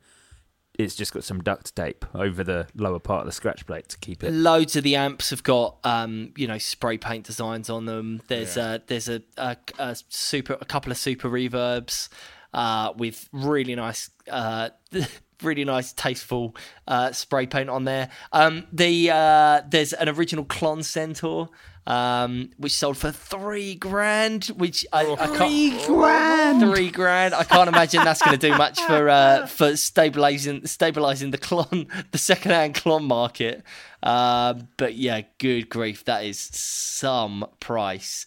It's 0.78 0.94
just 0.94 1.12
got 1.12 1.24
some 1.24 1.42
duct 1.42 1.74
tape 1.76 2.06
over 2.14 2.42
the 2.42 2.66
lower 2.74 3.00
part 3.00 3.20
of 3.20 3.26
the 3.26 3.32
scratch 3.32 3.66
plate 3.66 3.88
to 3.90 3.98
keep 3.98 4.24
it. 4.24 4.32
Loads 4.32 4.76
of 4.76 4.84
the 4.84 4.96
amps 4.96 5.28
have 5.28 5.42
got, 5.42 5.76
um, 5.84 6.32
you 6.38 6.46
know, 6.46 6.56
spray 6.56 6.96
paint 6.96 7.26
designs 7.26 7.68
on 7.68 7.84
them. 7.84 8.22
There's 8.28 8.56
a 8.56 8.80
there's 8.86 9.08
a, 9.08 9.20
a, 9.36 9.56
a 9.78 9.96
super 10.08 10.56
a 10.58 10.64
couple 10.64 10.90
of 10.90 10.96
super 10.96 11.28
reverbs 11.28 12.08
uh, 12.54 12.92
with 12.96 13.28
really 13.32 13.74
nice, 13.74 14.08
uh, 14.30 14.70
really 15.42 15.64
nice, 15.64 15.92
tasteful 15.92 16.56
uh, 16.86 17.12
spray 17.12 17.46
paint 17.46 17.70
on 17.70 17.84
there. 17.84 18.10
Um, 18.32 18.66
the 18.72 19.10
uh, 19.10 19.62
there's 19.68 19.92
an 19.92 20.08
original 20.08 20.44
Klon 20.44 20.84
Centaur. 20.84 21.50
Um, 21.90 22.50
which 22.56 22.70
sold 22.72 22.98
for 22.98 23.10
three 23.10 23.74
grand, 23.74 24.44
which 24.46 24.86
I, 24.92 25.10
I 25.12 25.26
can't, 25.26 25.38
three 25.38 25.86
grand, 25.86 26.60
three 26.60 26.90
grand. 26.90 27.34
I 27.34 27.42
can't 27.42 27.68
imagine 27.68 28.04
that's 28.04 28.22
going 28.22 28.38
to 28.38 28.48
do 28.50 28.56
much 28.56 28.80
for 28.82 29.08
uh, 29.08 29.46
for 29.58 29.76
stabilizing 29.76 30.66
stabilizing 30.66 31.32
the 31.32 31.38
Klon, 31.38 31.88
the 32.12 32.18
second 32.18 32.52
hand 32.52 32.74
Klon 32.74 33.02
market. 33.02 33.64
Um, 34.04 34.68
but 34.76 34.94
yeah, 34.94 35.22
good 35.38 35.68
grief, 35.68 36.04
that 36.04 36.24
is 36.24 36.38
some 36.38 37.44
price. 37.58 38.24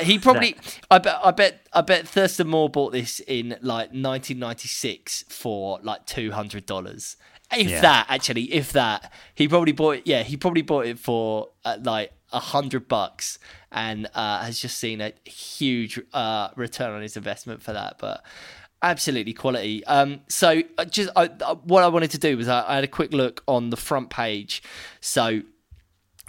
He 0.00 0.18
probably, 0.26 0.56
I 0.90 0.98
bet, 0.98 1.18
I 1.24 1.30
bet, 1.30 1.66
I 1.72 1.80
bet 1.80 2.06
Thurston 2.06 2.48
Moore 2.48 2.68
bought 2.68 2.92
this 2.92 3.20
in 3.20 3.56
like 3.62 3.88
1996 3.90 5.24
for 5.30 5.78
like 5.82 6.04
two 6.04 6.32
hundred 6.32 6.66
dollars. 6.66 7.16
If 7.56 7.70
Yeah. 7.70 7.80
that, 7.80 8.06
actually, 8.10 8.52
if 8.52 8.72
that, 8.72 9.10
he 9.34 9.48
probably 9.48 9.72
bought 9.72 9.96
it. 9.98 10.02
Yeah, 10.06 10.22
he 10.22 10.36
probably 10.36 10.60
bought 10.62 10.84
it 10.86 10.98
for 10.98 11.48
uh, 11.64 11.78
like 11.82 12.12
a 12.32 12.40
hundred 12.40 12.88
bucks, 12.88 13.38
and 13.70 14.08
uh, 14.14 14.42
has 14.42 14.58
just 14.58 14.78
seen 14.78 15.00
a 15.00 15.12
huge 15.24 16.00
uh, 16.12 16.48
return 16.56 16.92
on 16.92 17.02
his 17.02 17.16
investment 17.16 17.62
for 17.62 17.72
that. 17.72 17.96
But 17.98 18.22
absolutely 18.82 19.32
quality. 19.32 19.84
Um, 19.84 20.20
so 20.28 20.62
uh, 20.76 20.84
just 20.84 21.10
I, 21.16 21.26
uh, 21.26 21.56
what 21.56 21.84
I 21.84 21.88
wanted 21.88 22.10
to 22.12 22.18
do 22.18 22.36
was 22.36 22.48
I, 22.48 22.68
I 22.68 22.74
had 22.76 22.84
a 22.84 22.88
quick 22.88 23.12
look 23.12 23.42
on 23.48 23.70
the 23.70 23.76
front 23.76 24.10
page. 24.10 24.62
So 25.00 25.42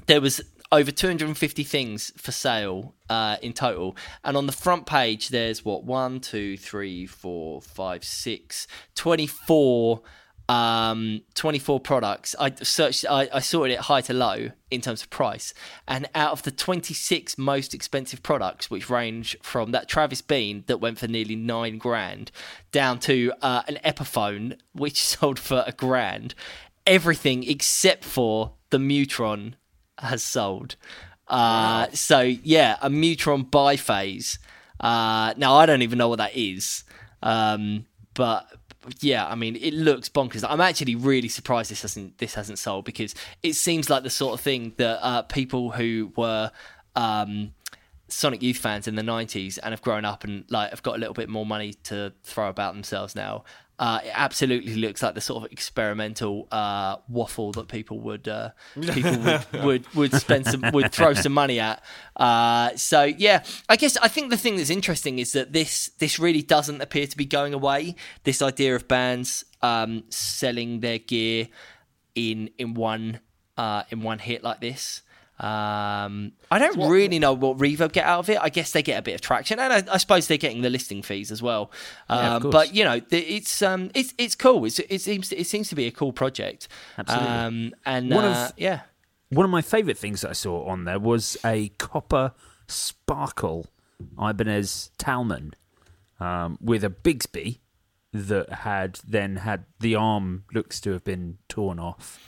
there 0.08 0.22
was 0.22 0.42
over 0.72 0.92
250 0.92 1.64
things 1.64 2.12
for 2.16 2.32
sale 2.32 2.94
uh, 3.10 3.38
in 3.42 3.54
total 3.54 3.98
and 4.24 4.38
on 4.38 4.46
the 4.46 4.52
front 4.52 4.86
page 4.86 5.30
there's 5.30 5.66
what 5.66 5.84
one 5.84 6.20
two 6.20 6.56
three 6.58 7.08
four 7.08 7.60
five 7.60 8.04
six 8.04 8.68
24 8.94 10.02
um 10.50 11.22
24 11.36 11.80
products. 11.80 12.36
I 12.40 12.52
searched 12.56 13.06
I, 13.08 13.30
I 13.32 13.40
sorted 13.40 13.76
it 13.76 13.82
high 13.82 14.02
to 14.02 14.14
low 14.14 14.50
in 14.72 14.82
terms 14.82 15.04
of 15.04 15.10
price. 15.12 15.54
And 15.88 16.10
out 16.16 16.32
of 16.32 16.42
the 16.44 16.52
26 16.52 17.38
most 17.38 17.74
expensive 17.76 18.24
products 18.24 18.70
which 18.70 18.90
range 18.90 19.38
from 19.44 19.72
that 19.72 19.88
travis 19.88 20.22
bean 20.24 20.64
that 20.66 20.80
went 20.82 20.98
for 20.98 21.08
nearly 21.08 21.36
nine 21.36 21.78
grand 21.78 22.32
down 22.72 22.98
to 23.02 23.32
uh, 23.44 23.62
an 23.68 23.78
epiphone 23.86 24.58
which 24.74 25.02
sold 25.14 25.38
for 25.38 25.64
a 25.68 25.72
grand. 25.72 26.34
Everything 26.88 27.44
except 27.48 28.04
for 28.04 28.54
the 28.72 28.80
Mu-Tron 28.80 29.56
has 30.00 30.24
sold. 30.24 30.76
Uh, 31.28 31.88
So 31.94 32.22
yeah, 32.22 32.78
a 32.82 32.90
Mu-Tron 32.90 33.46
biphase. 33.46 34.40
Uh, 34.80 35.34
now 35.38 35.56
I 35.56 35.68
don't 35.68 35.84
even 35.84 36.00
know 36.00 36.10
what 36.10 36.18
that 36.18 36.36
is, 36.36 36.84
um, 37.22 37.86
but 38.16 38.48
yeah, 39.00 39.28
I 39.28 39.36
mean 39.36 39.56
it 39.56 39.74
looks 39.74 40.10
bonkers. 40.10 40.46
I'm 40.48 40.62
actually 40.62 40.96
really 40.96 41.28
surprised 41.28 41.72
this 41.72 41.82
hasn't 41.82 42.18
this 42.18 42.36
hasn't 42.36 42.60
sold 42.60 42.86
because 42.86 43.14
it 43.44 43.54
seems 43.54 43.90
like 43.90 44.04
the 44.04 44.10
sort 44.10 44.34
of 44.34 44.42
thing 44.42 44.74
that 44.78 45.06
uh, 45.06 45.22
people 45.24 45.72
who 45.72 46.12
were 46.16 46.52
um, 46.96 47.54
Sonic 48.08 48.42
Youth 48.42 48.58
fans 48.58 48.88
in 48.88 48.96
the 48.96 49.02
'90s 49.02 49.60
and 49.62 49.72
have 49.72 49.82
grown 49.82 50.06
up 50.06 50.24
and 50.24 50.46
like 50.50 50.70
have 50.72 50.84
got 50.84 50.96
a 50.96 51.00
little 51.00 51.14
bit 51.14 51.30
more 51.30 51.46
money 51.46 51.74
to 51.86 52.14
throw 52.24 52.50
about 52.50 52.74
themselves 52.74 53.16
now. 53.16 53.44
Uh, 53.80 54.02
it 54.04 54.12
absolutely 54.14 54.76
looks 54.76 55.02
like 55.02 55.16
the 55.16 55.22
sort 55.22 55.46
of 55.46 55.52
experimental 55.54 56.50
uh, 56.52 56.98
waffle 57.08 57.54
that 57.54 57.70
people 57.70 57.98
would 58.02 58.28
uh, 58.28 58.50
people 58.92 59.18
would, 59.20 59.46
would 59.64 59.96
would 59.96 60.14
spend 60.14 60.46
some 60.46 60.62
would 60.74 60.92
throw 60.92 61.14
some 61.14 61.32
money 61.32 61.62
at. 61.62 61.82
Uh, 62.18 62.76
so 62.76 63.04
yeah, 63.04 63.42
I 63.70 63.78
guess 63.78 63.96
I 63.98 64.10
think 64.10 64.32
the 64.32 64.38
thing 64.38 64.58
that's 64.58 64.70
interesting 64.70 65.18
is 65.18 65.32
that 65.32 65.54
this 65.54 65.92
this 66.00 66.20
really 66.20 66.42
doesn't 66.42 66.82
appear 66.82 67.08
to 67.08 67.16
be 67.16 67.26
going 67.26 67.54
away. 67.54 67.96
This 68.26 68.42
idea 68.42 68.76
of 68.76 68.86
bands 68.90 69.46
um, 69.62 70.04
selling 70.10 70.82
their 70.82 71.00
gear 71.00 71.48
in 72.16 72.50
in 72.58 72.74
one 72.74 73.22
uh, 73.58 73.84
in 73.90 74.02
one 74.02 74.20
hit 74.20 74.44
like 74.44 74.60
this. 74.60 75.04
Um, 75.40 76.34
I 76.52 76.60
don't 76.60 76.90
really 76.90 77.18
know 77.18 77.32
what 77.34 77.58
Reverb 77.58 77.94
get 77.94 78.06
out 78.06 78.20
of 78.20 78.30
it. 78.30 78.38
I 78.42 78.50
guess 78.50 78.72
they 78.72 78.82
get 78.84 79.00
a 79.00 79.02
bit 79.02 79.16
of 79.16 79.22
traction, 79.22 79.58
and 79.60 79.72
I, 79.72 79.84
I 79.94 79.98
suppose 79.98 80.28
they're 80.28 80.38
getting 80.38 80.62
the 80.62 80.70
listing 80.70 81.02
fees 81.02 81.32
as 81.32 81.42
well. 81.42 81.72
Um, 82.10 82.42
course. 82.42 82.52
but 82.52 82.76
you 82.76 82.84
know, 82.84 83.00
the- 83.00 83.36
it's 83.36 83.62
um, 83.62 83.90
it's 83.94 84.14
it's 84.18 84.36
cool. 84.36 84.66
It's, 84.66 84.80
it 84.80 85.00
seems 85.00 85.32
it 85.32 85.48
seems 85.48 85.70
to 85.70 85.76
be 85.76 85.88
a 85.88 85.92
cool 85.92 86.12
project. 86.12 86.68
Absolutely. 86.98 87.28
Um, 87.30 87.76
and 87.86 88.10
One 88.12 88.26
of- 88.26 88.36
uh, 88.36 88.52
yeah, 88.58 88.82
One 89.30 89.46
of 89.46 89.50
my 89.50 89.62
favourite 89.62 89.98
things 89.98 90.22
that 90.22 90.30
I 90.32 90.34
saw 90.34 90.66
on 90.66 90.84
there 90.84 91.00
was 91.00 91.38
a 91.46 91.70
copper 91.78 92.34
sparkle 92.68 93.68
Ibanez 94.22 94.92
Talman 94.98 95.54
um, 96.20 96.58
with 96.62 96.84
a 96.84 96.90
Bigsby 96.90 97.60
that 98.12 98.50
had 98.50 99.00
then 99.08 99.38
had 99.38 99.66
the 99.80 99.96
arm 99.96 100.44
looks 100.54 100.82
to 100.82 100.92
have 100.92 101.04
been 101.04 101.38
torn 101.48 101.80
off. 101.80 102.20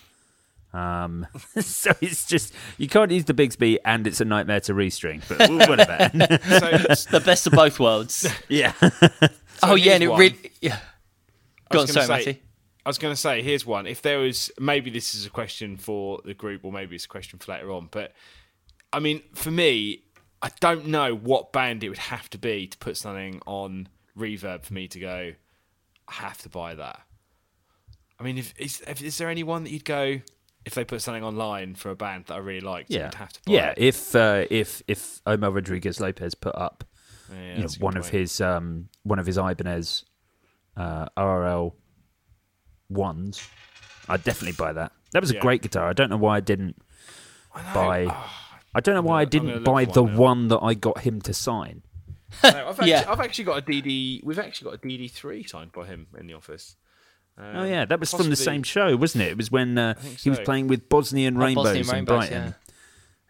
Um, 0.74 1.28
so 1.60 1.92
it's 2.02 2.26
just 2.26 2.54
you 2.78 2.88
can't 2.88 3.12
use 3.12 3.26
the 3.26 3.34
Bigsby 3.34 3.78
and 3.84 4.08
it's 4.08 4.22
a 4.22 4.26
nightmare 4.26 4.62
to 4.62 4.74
restring, 4.74 5.22
but 5.28 5.50
whatever. 5.70 6.10
So, 6.52 7.18
the 7.18 7.24
best 7.24 7.48
of 7.48 7.54
both 7.54 7.80
worlds. 7.80 8.28
yeah, 8.48 8.74
oh 9.64 9.76
yeah, 9.76 9.94
and 9.94 10.04
it 10.04 10.08
one. 10.08 10.20
really 10.20 10.52
yeah. 10.62 10.80
I 11.70 11.74
Go 11.74 11.82
on, 11.82 11.88
sorry, 11.88 12.06
say- 12.06 12.14
Matty. 12.14 12.42
I 12.84 12.90
was 12.90 12.98
going 12.98 13.14
to 13.14 13.20
say, 13.20 13.44
here's 13.44 13.64
one. 13.64 13.86
If 13.86 14.02
there 14.02 14.18
was, 14.18 14.52
maybe 14.60 14.90
this 14.90 15.14
is 15.14 15.24
a 15.24 15.30
question 15.30 15.78
for 15.78 16.20
the 16.26 16.34
group, 16.34 16.66
or 16.66 16.72
maybe 16.72 16.96
it's 16.96 17.06
a 17.06 17.08
question 17.08 17.38
for 17.38 17.52
later 17.52 17.72
on. 17.72 17.90
But 17.92 18.14
I 18.92 19.00
mean, 19.00 19.22
for 19.36 19.52
me, 19.52 20.02
I 20.42 20.50
don't 20.60 20.88
know 20.88 21.16
what 21.16 21.54
band 21.54 21.84
it 21.84 21.90
would 21.90 21.98
have 22.00 22.28
to 22.32 22.40
be 22.40 22.66
to 22.66 22.78
put 22.80 22.98
something 22.98 23.40
on 23.46 23.88
Reverb 24.18 24.64
for 24.64 24.74
me 24.74 24.88
to 24.88 25.00
go. 25.00 25.34
I 26.08 26.14
have 26.14 26.40
to 26.40 26.50
buy 26.50 26.74
that. 26.74 27.02
I 28.20 28.24
mean, 28.24 28.40
if 28.40 28.54
is, 28.58 28.82
if, 28.88 29.02
is 29.02 29.18
there 29.20 29.30
anyone 29.30 29.64
that 29.64 29.72
you'd 29.72 29.86
go 29.86 30.22
if 30.66 30.74
they 30.76 30.84
put 30.86 31.02
something 31.02 31.24
online 31.24 31.76
for 31.76 31.90
a 31.90 31.96
band 31.96 32.26
that 32.28 32.36
I 32.36 32.38
really 32.38 32.62
liked? 32.62 32.90
yeah, 32.90 33.06
you'd 33.06 33.16
have 33.16 33.34
to 33.34 33.40
buy 33.46 33.54
yeah. 33.54 33.70
it? 33.72 33.78
If 33.78 34.16
uh, 34.16 34.46
if 34.50 34.82
if 34.88 35.22
Omar 35.26 35.52
Rodriguez 35.52 36.00
Lopez 36.00 36.36
put 36.36 36.56
up 36.56 36.84
Yeah, 37.32 37.40
you 37.42 37.54
know, 37.56 37.62
that's 37.62 37.76
a 37.76 37.80
good 37.80 37.84
one 37.84 37.98
of 37.98 38.08
his 38.10 38.42
um, 38.42 38.90
one 39.04 39.20
of 39.20 39.26
his 39.26 39.38
Ibanez 39.38 40.06
uh, 40.78 41.08
RRL 41.18 41.74
ones, 42.90 43.42
I'd 44.08 44.24
definitely 44.24 44.56
buy 44.58 44.74
that. 44.74 44.92
That 45.14 45.22
was 45.22 45.32
a 45.32 45.36
Yeah. 45.36 45.42
great 45.42 45.62
guitar. 45.62 45.90
I 45.90 45.94
don't 45.94 46.10
know 46.10 46.18
why 46.18 46.38
I 46.38 46.40
didn't 46.40 46.76
buy. 47.74 48.08
Ah, 48.10 48.60
I 48.74 48.80
don't 48.80 48.96
know 48.96 49.02
why 49.02 49.22
I 49.22 49.26
didn't 49.26 49.64
buy 49.64 49.86
for 49.86 49.92
the 49.94 50.04
one 50.04 50.14
now. 50.14 50.20
one 50.20 50.48
that 50.50 50.60
I 50.60 50.74
got 50.74 51.00
him 51.02 51.22
to 51.22 51.34
sign. 51.34 51.84
No, 52.44 52.50
I've, 52.50 52.68
actually, 52.80 52.90
Yeah. 52.92 53.04
I've 53.10 53.20
actually 53.20 53.44
got 53.44 53.58
a 53.58 53.62
DD. 53.62 54.24
We've 54.24 54.40
actually 54.40 54.72
got 54.72 54.76
a 54.76 54.88
DD 54.88 55.12
three 55.12 55.44
signed 55.44 55.74
by 55.74 55.86
him 55.86 56.08
in 56.18 56.28
the 56.28 56.34
office. 56.34 56.78
Um, 57.38 57.56
Oh 57.56 57.64
yeah, 57.66 57.86
that 57.86 58.00
was 58.00 58.12
from 58.12 58.30
the 58.30 58.36
same 58.36 58.64
show, 58.64 58.96
wasn't 58.98 59.24
it? 59.24 59.30
It 59.32 59.38
was 59.38 59.52
when 59.52 59.78
uh, 59.78 59.96
think 59.98 60.20
he 60.20 60.30
was 60.30 60.40
playing 60.40 60.68
with 60.68 60.90
Bosnian 60.90 61.38
Oh, 61.38 61.42
Rainbows 61.42 61.66
Bosnian 61.78 61.98
in 62.00 62.06
Brighton. 62.06 62.44
yeah. 62.48 62.54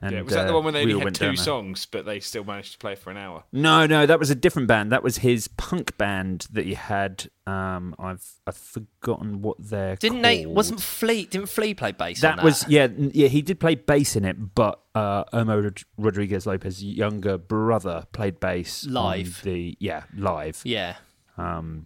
And, 0.04 0.14
Yeah, 0.16 0.22
was 0.24 0.34
that 0.34 0.46
the 0.48 0.52
uh, 0.52 0.56
one 0.56 0.64
when 0.66 0.74
they 0.74 0.82
only 0.82 1.00
had 1.00 1.14
two 1.14 1.36
songs, 1.36 1.86
but 1.86 2.06
they 2.06 2.20
still 2.20 2.44
managed 2.44 2.72
to 2.72 2.80
play 2.80 2.96
for 2.96 3.12
an 3.12 3.18
hour? 3.18 3.44
No, 3.52 3.86
no, 3.86 4.08
that 4.08 4.18
was 4.18 4.32
a 4.32 4.36
different 4.36 4.68
band. 4.68 4.92
That 4.92 5.04
was 5.04 5.18
his 5.18 5.48
punk 5.48 5.96
band 6.00 6.48
that 6.52 6.66
he 6.66 6.74
had. 6.74 7.30
Um, 7.46 7.94
I've 8.00 8.26
I've 8.48 8.58
forgotten 8.58 9.44
what 9.44 9.58
they're 9.60 9.98
Didn't 9.98 10.24
they? 10.24 10.48
Wasn't 10.48 10.82
Flea? 10.82 11.26
Didn't 11.26 11.50
Flea 11.50 11.76
play 11.76 11.92
bass? 11.92 12.24
on 12.24 12.38
that 12.38 12.44
was 12.44 12.68
yeah 12.68 12.88
yeah 12.98 13.28
he 13.28 13.44
did 13.44 13.60
play 13.60 13.76
bass 13.76 14.16
in 14.16 14.26
it 14.26 14.56
but 14.56 14.80
uh 14.96 15.24
Rod- 15.34 15.84
Rodriguez 15.98 16.48
Lopez's 16.48 16.84
younger 16.84 17.38
brother 17.38 18.06
played 18.12 18.40
bass 18.40 18.86
Live. 18.88 19.42
the 19.44 19.76
yeah 19.80 20.04
live 20.16 20.62
Yeah. 20.64 20.96
um 21.38 21.86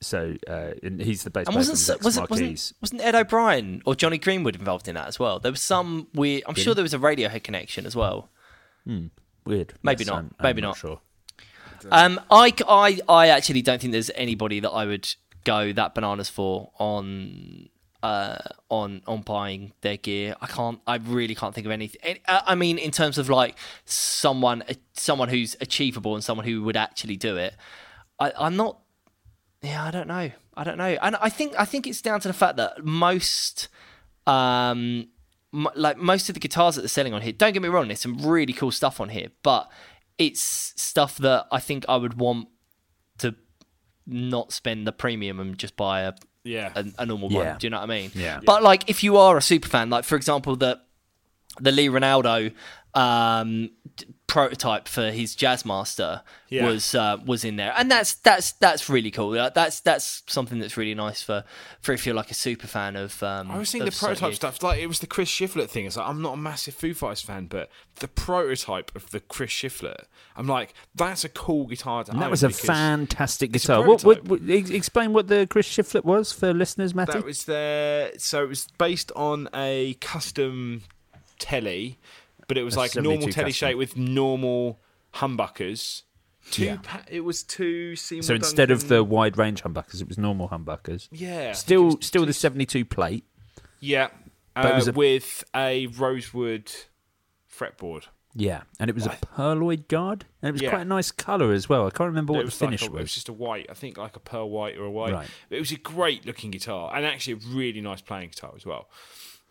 so 0.00 0.34
uh 0.46 0.70
and 0.82 1.00
he's 1.00 1.22
the 1.24 1.30
bass 1.30 1.46
player 1.46 1.56
wasn't 1.56 1.78
from 1.78 1.94
Rex 1.94 2.04
was 2.04 2.16
it 2.18 2.30
wasn't, 2.30 2.72
wasn't 2.82 3.00
Ed 3.02 3.14
O'Brien 3.14 3.82
or 3.86 3.94
Jonny 3.94 4.18
Greenwood 4.18 4.54
involved 4.56 4.88
in 4.88 4.94
that 4.94 5.08
as 5.08 5.18
well? 5.18 5.38
There 5.40 5.50
was 5.50 5.62
some 5.62 6.08
weird. 6.14 6.42
I'm 6.46 6.54
sure 6.54 6.74
there 6.74 6.82
was 6.82 6.94
a 6.94 6.98
Radiohead 6.98 7.42
connection 7.44 7.86
as 7.86 7.96
well. 7.96 8.28
weird 9.44 9.72
Maybe 9.82 10.00
Yes, 10.04 10.06
not. 10.08 10.16
I'm- 10.16 10.34
I'm 10.38 10.42
Maybe 10.42 10.60
not. 10.60 10.76
sure 10.76 11.00
Um, 11.90 12.20
I, 12.30 12.52
I, 12.68 12.98
I 13.08 13.28
actually 13.28 13.62
don't 13.62 13.80
think 13.80 13.92
there's 13.92 14.10
anybody 14.14 14.60
that 14.60 14.70
I 14.70 14.86
would 14.86 15.08
go 15.44 15.72
that 15.72 15.94
bananas 15.94 16.28
for 16.28 16.72
on 16.78 17.68
uh, 18.02 18.36
on 18.68 19.02
on 19.06 19.22
buying 19.22 19.72
their 19.80 19.96
gear. 19.96 20.36
I 20.40 20.46
can't. 20.46 20.80
I 20.86 20.96
really 20.96 21.34
can't 21.34 21.54
think 21.54 21.66
of 21.66 21.72
anything. 21.72 22.00
any- 22.02 22.22
uh, 22.26 22.40
I 22.46 22.54
mean, 22.54 22.78
in 22.78 22.90
terms 22.90 23.18
of 23.18 23.28
like 23.28 23.56
someone 23.84 24.62
someone 24.94 25.28
who's 25.28 25.56
achievable 25.60 26.14
and 26.14 26.22
someone 26.24 26.46
who 26.46 26.62
would 26.64 26.76
actually 26.76 27.16
do 27.16 27.36
it. 27.36 27.54
I, 28.18 28.32
I'm 28.38 28.56
not. 28.56 28.78
Yeah, 29.62 29.84
I 29.84 29.90
don't 29.90 30.08
know. 30.08 30.30
I 30.56 30.64
don't 30.64 30.78
know. 30.78 30.96
And 31.02 31.16
I 31.16 31.28
think 31.28 31.54
I 31.58 31.64
think 31.64 31.86
it's 31.86 32.00
down 32.02 32.20
to 32.20 32.28
the 32.28 32.34
fact 32.34 32.56
that 32.56 32.84
most 32.84 33.68
um 34.26 35.08
m- 35.54 35.68
like 35.74 35.96
most 35.98 36.28
of 36.28 36.34
the 36.34 36.40
guitars 36.40 36.74
that 36.74 36.82
they're 36.82 36.88
selling 36.88 37.14
on 37.14 37.22
here 37.22 37.32
don't 37.32 37.52
get 37.52 37.62
me 37.62 37.68
wrong 37.68 37.86
there's 37.86 38.00
some 38.00 38.18
really 38.18 38.52
cool 38.52 38.72
stuff 38.72 39.00
on 39.00 39.08
here 39.08 39.28
but 39.44 39.70
it's 40.18 40.40
stuff 40.76 41.16
that 41.18 41.46
i 41.52 41.60
think 41.60 41.84
i 41.88 41.94
would 41.96 42.14
want 42.14 42.48
to 43.18 43.36
not 44.04 44.52
spend 44.52 44.84
the 44.84 44.90
premium 44.90 45.38
and 45.38 45.56
just 45.56 45.76
buy 45.76 46.00
a 46.00 46.12
Yeah. 46.42 46.72
a, 46.74 46.84
a 46.98 47.06
normal 47.06 47.30
Yeah. 47.30 47.38
one 47.50 47.58
do 47.58 47.66
you 47.66 47.70
know 47.70 47.76
what 47.78 47.84
i 47.84 47.86
mean 48.00 48.10
Yeah. 48.16 48.40
but 48.44 48.64
like 48.64 48.90
if 48.90 49.04
you 49.04 49.16
are 49.16 49.36
a 49.36 49.42
super 49.42 49.68
fan 49.68 49.90
like 49.90 50.04
for 50.04 50.16
example 50.16 50.56
the 50.56 50.80
the 51.60 51.70
lee 51.70 51.88
ranaldo 51.88 52.50
um 52.94 53.70
d- 53.94 54.06
prototype 54.26 54.88
for 54.88 55.10
his 55.10 55.36
jazzmaster 55.36 56.22
Yeah. 56.48 56.66
was 56.66 56.94
uh, 56.94 57.16
was 57.24 57.44
in 57.44 57.56
there 57.56 57.72
and 57.76 57.90
that's 57.90 58.14
that's 58.14 58.52
that's 58.52 58.88
really 58.88 59.10
cool 59.10 59.30
that's 59.30 59.80
that's 59.80 60.22
something 60.26 60.58
that's 60.58 60.76
really 60.76 60.94
nice 60.94 61.22
for 61.22 61.44
for 61.80 61.92
if 61.92 62.04
you're 62.06 62.14
like 62.14 62.30
a 62.30 62.34
super 62.34 62.66
fan 62.66 62.96
of 62.96 63.22
um 63.22 63.50
I 63.50 63.58
was 63.58 63.68
seeing 63.70 63.84
the 63.84 63.90
prototype 63.92 64.18
Sonic 64.18 64.34
stuff, 64.36 64.62
like 64.62 64.80
it 64.80 64.86
was 64.88 64.98
the 64.98 65.06
Chris 65.06 65.28
Shiflett 65.30 65.68
thing. 65.68 65.86
It's 65.86 65.96
like 65.96 66.08
I'm 66.08 66.22
not 66.22 66.34
a 66.34 66.36
massive 66.36 66.74
Foo 66.74 66.92
Fighters 66.92 67.20
fan, 67.22 67.46
but 67.46 67.70
the 68.00 68.08
prototype 68.08 68.94
of 68.96 69.10
the 69.10 69.20
Chris 69.20 69.50
Shiflett, 69.50 70.04
I'm 70.36 70.46
like, 70.46 70.74
that's 70.94 71.24
a 71.24 71.28
cool 71.28 71.66
guitar 71.66 72.04
to 72.04 72.10
and 72.10 72.20
that 72.20 72.30
was 72.30 72.42
a 72.42 72.50
fantastic 72.50 73.54
it's 73.54 73.64
a 73.64 73.68
guitar 73.68 73.86
what, 73.86 74.04
what, 74.04 74.24
what 74.28 74.40
explain 74.50 75.12
what 75.12 75.28
the 75.28 75.46
Chris 75.48 75.68
Shiflett 75.68 76.04
was 76.04 76.32
for 76.32 76.52
listeners 76.52 76.94
Matty 76.94 77.12
That 77.12 77.24
was 77.24 77.44
their. 77.44 78.12
So 78.18 78.42
it 78.42 78.48
was 78.48 78.66
based 78.78 79.12
on 79.14 79.48
a 79.54 79.94
custom 80.00 80.82
telly, 81.38 81.98
but 82.48 82.56
it 82.58 82.62
was 82.62 82.74
A 82.76 82.78
like 82.78 82.94
normal 82.94 83.12
72 83.22 83.32
telly 83.32 83.50
custom. 83.52 83.68
shape 83.68 83.76
with 83.78 83.96
normal 83.96 84.80
humbuckers. 85.14 86.02
Two. 86.52 86.64
Yeah. 86.64 86.76
Pa- 86.82 87.02
it 87.08 87.20
was 87.22 87.42
two. 87.42 87.96
Seymour 87.96 88.22
so 88.22 88.34
instead 88.34 88.70
of 88.70 88.86
the 88.88 89.02
wide 89.02 89.36
range 89.36 89.62
humbuckers 89.64 90.00
it 90.00 90.06
was 90.08 90.16
normal 90.16 90.48
humbuckers 90.48 91.08
yeah, 91.10 91.28
I 91.28 91.34
think 91.38 91.50
it 91.52 91.56
still 91.56 91.90
still 92.00 92.22
two- 92.22 92.26
the 92.26 92.32
72 92.32 92.84
plate 92.84 93.24
yeah, 93.80 94.08
But 94.54 94.66
it 94.66 94.72
uh, 94.72 94.74
was 94.76 94.88
a- 94.88 94.92
with 94.92 95.44
a 95.54 95.86
rosewood 95.88 96.72
fretboard. 97.52 98.04
Yeah, 98.38 98.62
and 98.78 98.90
it 98.90 98.94
was 98.94 99.06
a 99.06 99.10
pearloid 99.10 99.88
guard, 99.88 100.26
and 100.42 100.50
it 100.50 100.52
was 100.52 100.60
Yeah. 100.62 100.68
quite 100.70 100.82
a 100.82 100.84
nice 100.86 101.10
colour 101.10 101.52
as 101.52 101.68
well. 101.70 101.86
I 101.86 101.90
can't 101.90 102.08
remember 102.08 102.34
it 102.34 102.36
what 102.36 102.42
the 102.42 102.46
was 102.46 102.60
like 102.60 102.68
finish 102.68 102.82
a- 102.82 102.84
It 102.86 102.92
was 102.92 103.00
was. 103.02 103.14
just 103.14 103.28
a 103.30 103.32
white. 103.32 103.66
I 103.70 103.74
think 103.74 103.96
like 103.96 104.14
a 104.14 104.20
pearl 104.20 104.50
white 104.50 104.76
or 104.76 104.84
a 104.84 104.90
white. 104.90 105.12
Right. 105.14 105.28
It 105.50 105.58
was 105.58 105.72
a 105.72 105.76
great 105.76 106.26
looking 106.26 106.50
guitar 106.50 106.94
and 106.94 107.06
actually 107.06 107.34
a 107.34 107.36
really 107.54 107.80
nice 107.80 108.02
playing 108.02 108.28
guitar 108.30 108.52
as 108.54 108.66
well. 108.66 108.88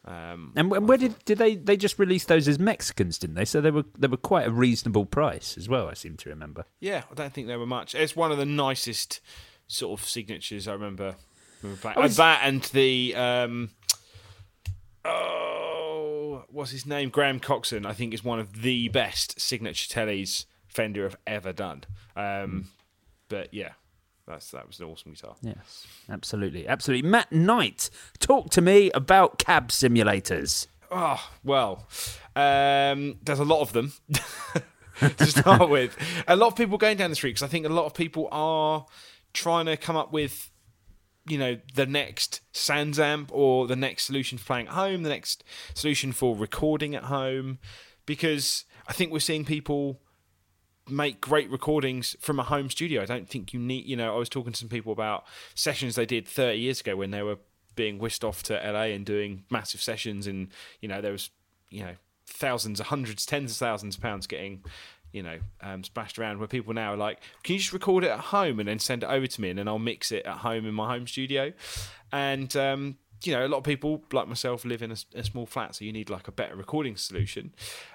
Um, 0.08 0.54
And, 0.56 0.70
where 0.88 0.98
did 1.00 1.16
did 1.26 1.40
they 1.40 1.56
they 1.56 1.76
just 1.78 1.98
release 1.98 2.26
those 2.26 2.48
as 2.48 2.60
Mexicans, 2.60 3.18
didn't 3.18 3.36
they? 3.36 3.46
So 3.46 3.60
they 3.60 3.72
were 3.72 3.86
they 3.98 4.08
were 4.08 4.18
quite 4.18 4.48
a 4.48 4.52
reasonable 4.52 5.06
price 5.06 5.58
as 5.58 5.68
well. 5.68 5.88
I 5.90 5.94
seem 5.96 6.16
to 6.18 6.30
remember. 6.30 6.66
yeah, 6.80 7.04
I 7.12 7.16
don't 7.16 7.34
think 7.34 7.48
there 7.48 7.58
were 7.60 7.66
much. 7.66 7.96
It's 7.96 8.16
one 8.16 8.32
of 8.32 8.38
the 8.38 8.46
nicest 8.46 9.20
sort 9.68 10.00
of 10.00 10.06
signatures 10.06 10.68
I 10.68 10.74
remember. 10.74 11.16
remember 11.64 11.94
was- 12.02 12.18
that 12.18 12.42
and 12.44 12.62
the 12.66 13.16
um, 13.16 13.72
oh, 15.04 16.44
what's 16.50 16.72
his 16.72 16.86
name? 16.86 17.10
Graham 17.10 17.40
Coxon. 17.40 17.86
I 17.86 17.94
think 17.94 18.14
is 18.14 18.24
one 18.24 18.40
of 18.40 18.62
the 18.62 18.90
best 18.90 19.40
signature 19.40 19.92
tellies 19.92 20.46
Fender 20.68 21.04
have 21.04 21.16
ever 21.26 21.54
done. 21.54 21.84
Um, 22.16 22.68
But 23.28 23.54
yeah, 23.54 23.72
that's 24.28 24.52
that 24.52 24.68
was 24.68 24.80
an 24.80 24.86
awesome 24.86 25.14
guitar. 25.14 25.36
Yes, 25.42 25.86
absolutely, 26.10 26.68
absolutely. 26.68 27.08
Matt 27.08 27.32
Knight, 27.32 27.90
talk 28.20 28.50
to 28.52 28.62
me 28.62 28.92
about 28.92 29.38
cab 29.40 29.70
simulators. 29.70 30.68
Oh 30.92 31.30
well, 31.44 31.88
um, 32.36 33.18
there's 33.24 33.40
a 33.40 33.46
lot 33.46 33.62
of 33.62 33.74
them 33.74 33.94
to 35.00 35.26
start 35.26 35.70
with. 35.70 35.98
A 36.28 36.36
lot 36.36 36.48
of 36.48 36.56
people 36.56 36.78
going 36.78 36.98
down 36.98 37.10
the 37.10 37.16
street 37.16 37.32
because 37.32 37.44
I 37.44 37.48
think 37.48 37.66
a 37.66 37.70
lot 37.70 37.86
of 37.86 37.94
people 37.94 38.28
are 38.32 38.86
trying 39.34 39.66
to 39.66 39.78
come 39.78 39.96
up 39.96 40.12
with, 40.12 40.50
you 41.28 41.38
know, 41.38 41.58
the 41.74 41.86
next 41.86 42.42
SansAmp 42.54 43.30
or 43.32 43.68
the 43.68 43.76
next 43.76 44.06
solution 44.06 44.38
for 44.38 44.46
playing 44.46 44.68
at 44.68 44.74
home, 44.74 45.04
the 45.04 45.10
next 45.10 45.44
solution 45.74 46.12
for 46.12 46.36
recording 46.36 46.96
at 46.96 47.04
home, 47.04 47.60
because 48.06 48.66
I 48.88 48.94
think 48.94 49.12
we're 49.12 49.20
seeing 49.20 49.46
people 49.46 50.02
make 50.88 51.20
great 51.22 51.50
recordings 51.50 52.16
from 52.20 52.40
a 52.40 52.44
home 52.44 52.70
studio. 52.70 53.02
I 53.02 53.06
don't 53.06 53.30
think 53.30 53.54
you 53.54 53.60
need, 53.60 53.86
you 53.86 53.96
know, 53.96 54.14
I 54.14 54.18
was 54.18 54.30
talking 54.30 54.54
to 54.54 54.60
some 54.60 54.70
people 54.70 54.92
about 54.92 55.26
sessions 55.56 55.96
they 55.96 56.06
did 56.06 56.28
30 56.28 56.60
years 56.60 56.82
ago 56.82 56.96
when 56.96 57.12
they 57.12 57.24
were 57.24 57.38
being 57.76 58.00
whisked 58.00 58.24
off 58.24 58.44
to 58.44 58.54
LA 58.54 58.94
and 58.94 59.06
doing 59.06 59.44
massive 59.50 59.82
sessions 59.82 60.28
and, 60.28 60.50
you 60.82 60.88
know, 60.88 61.02
there 61.02 61.12
was, 61.12 61.30
you 61.70 61.84
know, 61.84 61.96
thousands, 62.28 62.80
hundreds, 62.80 63.26
tens 63.26 63.52
of 63.52 63.58
thousands 63.58 63.96
of 63.96 64.02
pounds 64.02 64.28
getting, 64.28 64.64
you 65.12 65.24
know, 65.24 65.40
um, 65.62 65.84
splashed 65.84 66.20
around 66.20 66.40
where 66.40 66.48
people 66.48 66.74
now 66.74 66.94
are 66.94 66.98
like, 66.98 67.20
can 67.44 67.54
you 67.54 67.60
just 67.60 67.74
record 67.74 68.04
it 68.04 68.12
at 68.12 68.20
home 68.20 68.60
and 68.60 68.68
then 68.68 68.80
send 68.80 69.04
it 69.04 69.10
over 69.10 69.28
to 69.28 69.42
me 69.42 69.50
and 69.50 69.60
then 69.60 69.68
I'll 69.68 69.80
mix 69.80 70.12
it 70.12 70.26
at 70.26 70.38
home 70.38 70.66
in 70.66 70.74
my 70.74 70.88
home 70.88 71.08
studio? 71.08 71.52
And, 72.12 72.56
um, 72.56 72.98
you 73.24 73.34
know, 73.34 73.46
a 73.46 73.50
lot 73.50 73.60
of 73.60 73.64
people 73.64 74.04
like 74.12 74.28
myself 74.28 74.66
live 74.66 74.82
in 74.82 74.92
a, 74.92 74.98
a, 75.16 75.24
small 75.24 75.46
flat, 75.46 75.76
so 75.76 75.86
you 75.86 75.92
need 75.92 76.10
like 76.10 76.28
a 76.28 76.32
better 76.32 76.56
recording 76.56 76.96
solution. 76.96 77.54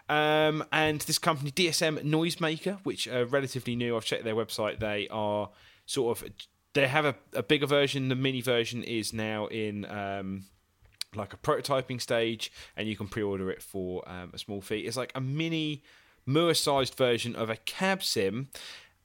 Um, 0.09 0.65
and 0.73 1.01
this 1.03 1.19
company, 1.19 1.51
DSM 1.51 2.03
Noisemaker, 2.05 2.79
which 2.85 3.07
are 3.07 3.25
relatively 3.25 3.77
new, 3.77 3.97
I've 3.97 4.05
checked 4.05 4.25
their 4.25 4.35
website. 4.35 4.81
They 4.81 5.09
are 5.09 5.51
sort 5.87 6.23
of 6.23 6.31
they 6.73 6.87
have 6.87 7.05
a, 7.05 7.15
a 7.35 7.43
bigger 7.43 7.67
version. 7.67 8.09
The 8.09 8.15
mini 8.15 8.41
version 8.41 8.83
is 8.83 9.13
now 9.13 9.47
in 9.47 9.85
um, 9.87 10.45
like 11.15 11.33
a 11.33 11.37
prototyping 11.37 12.01
stage, 12.01 12.53
and 12.77 12.89
you 12.89 12.97
can 12.97 13.09
pre-order 13.09 13.51
it 13.51 13.63
for 13.63 14.09
um, 14.09 14.31
a 14.33 14.39
small 14.39 14.61
fee. 14.61 14.81
It's 14.81 14.97
like 14.97 15.13
a 15.15 15.21
mini 15.21 15.83
Mooer-sized 16.27 16.95
version 16.95 17.35
of 17.35 17.51
a 17.51 17.57
cab 17.57 18.03
sim 18.03 18.49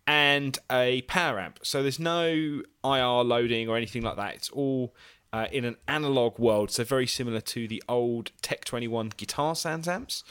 and 0.05 0.59
a 0.71 1.01
power 1.03 1.39
amp. 1.39 1.59
So 1.63 1.81
there's 1.81 1.99
no 1.99 2.61
IR 2.83 3.23
loading 3.23 3.67
or 3.69 3.77
anything 3.77 4.03
like 4.03 4.17
that. 4.17 4.35
It's 4.35 4.49
all 4.49 4.93
uh, 5.35 5.47
in 5.51 5.65
an 5.65 5.75
analog 5.85 6.39
world, 6.39 6.71
so 6.71 6.85
very 6.85 7.05
similar 7.05 7.41
to 7.41 7.67
the 7.67 7.83
old 7.89 8.31
Tech 8.41 8.63
21 8.63 9.11
guitar 9.17 9.53
SansAmps. 9.53 10.23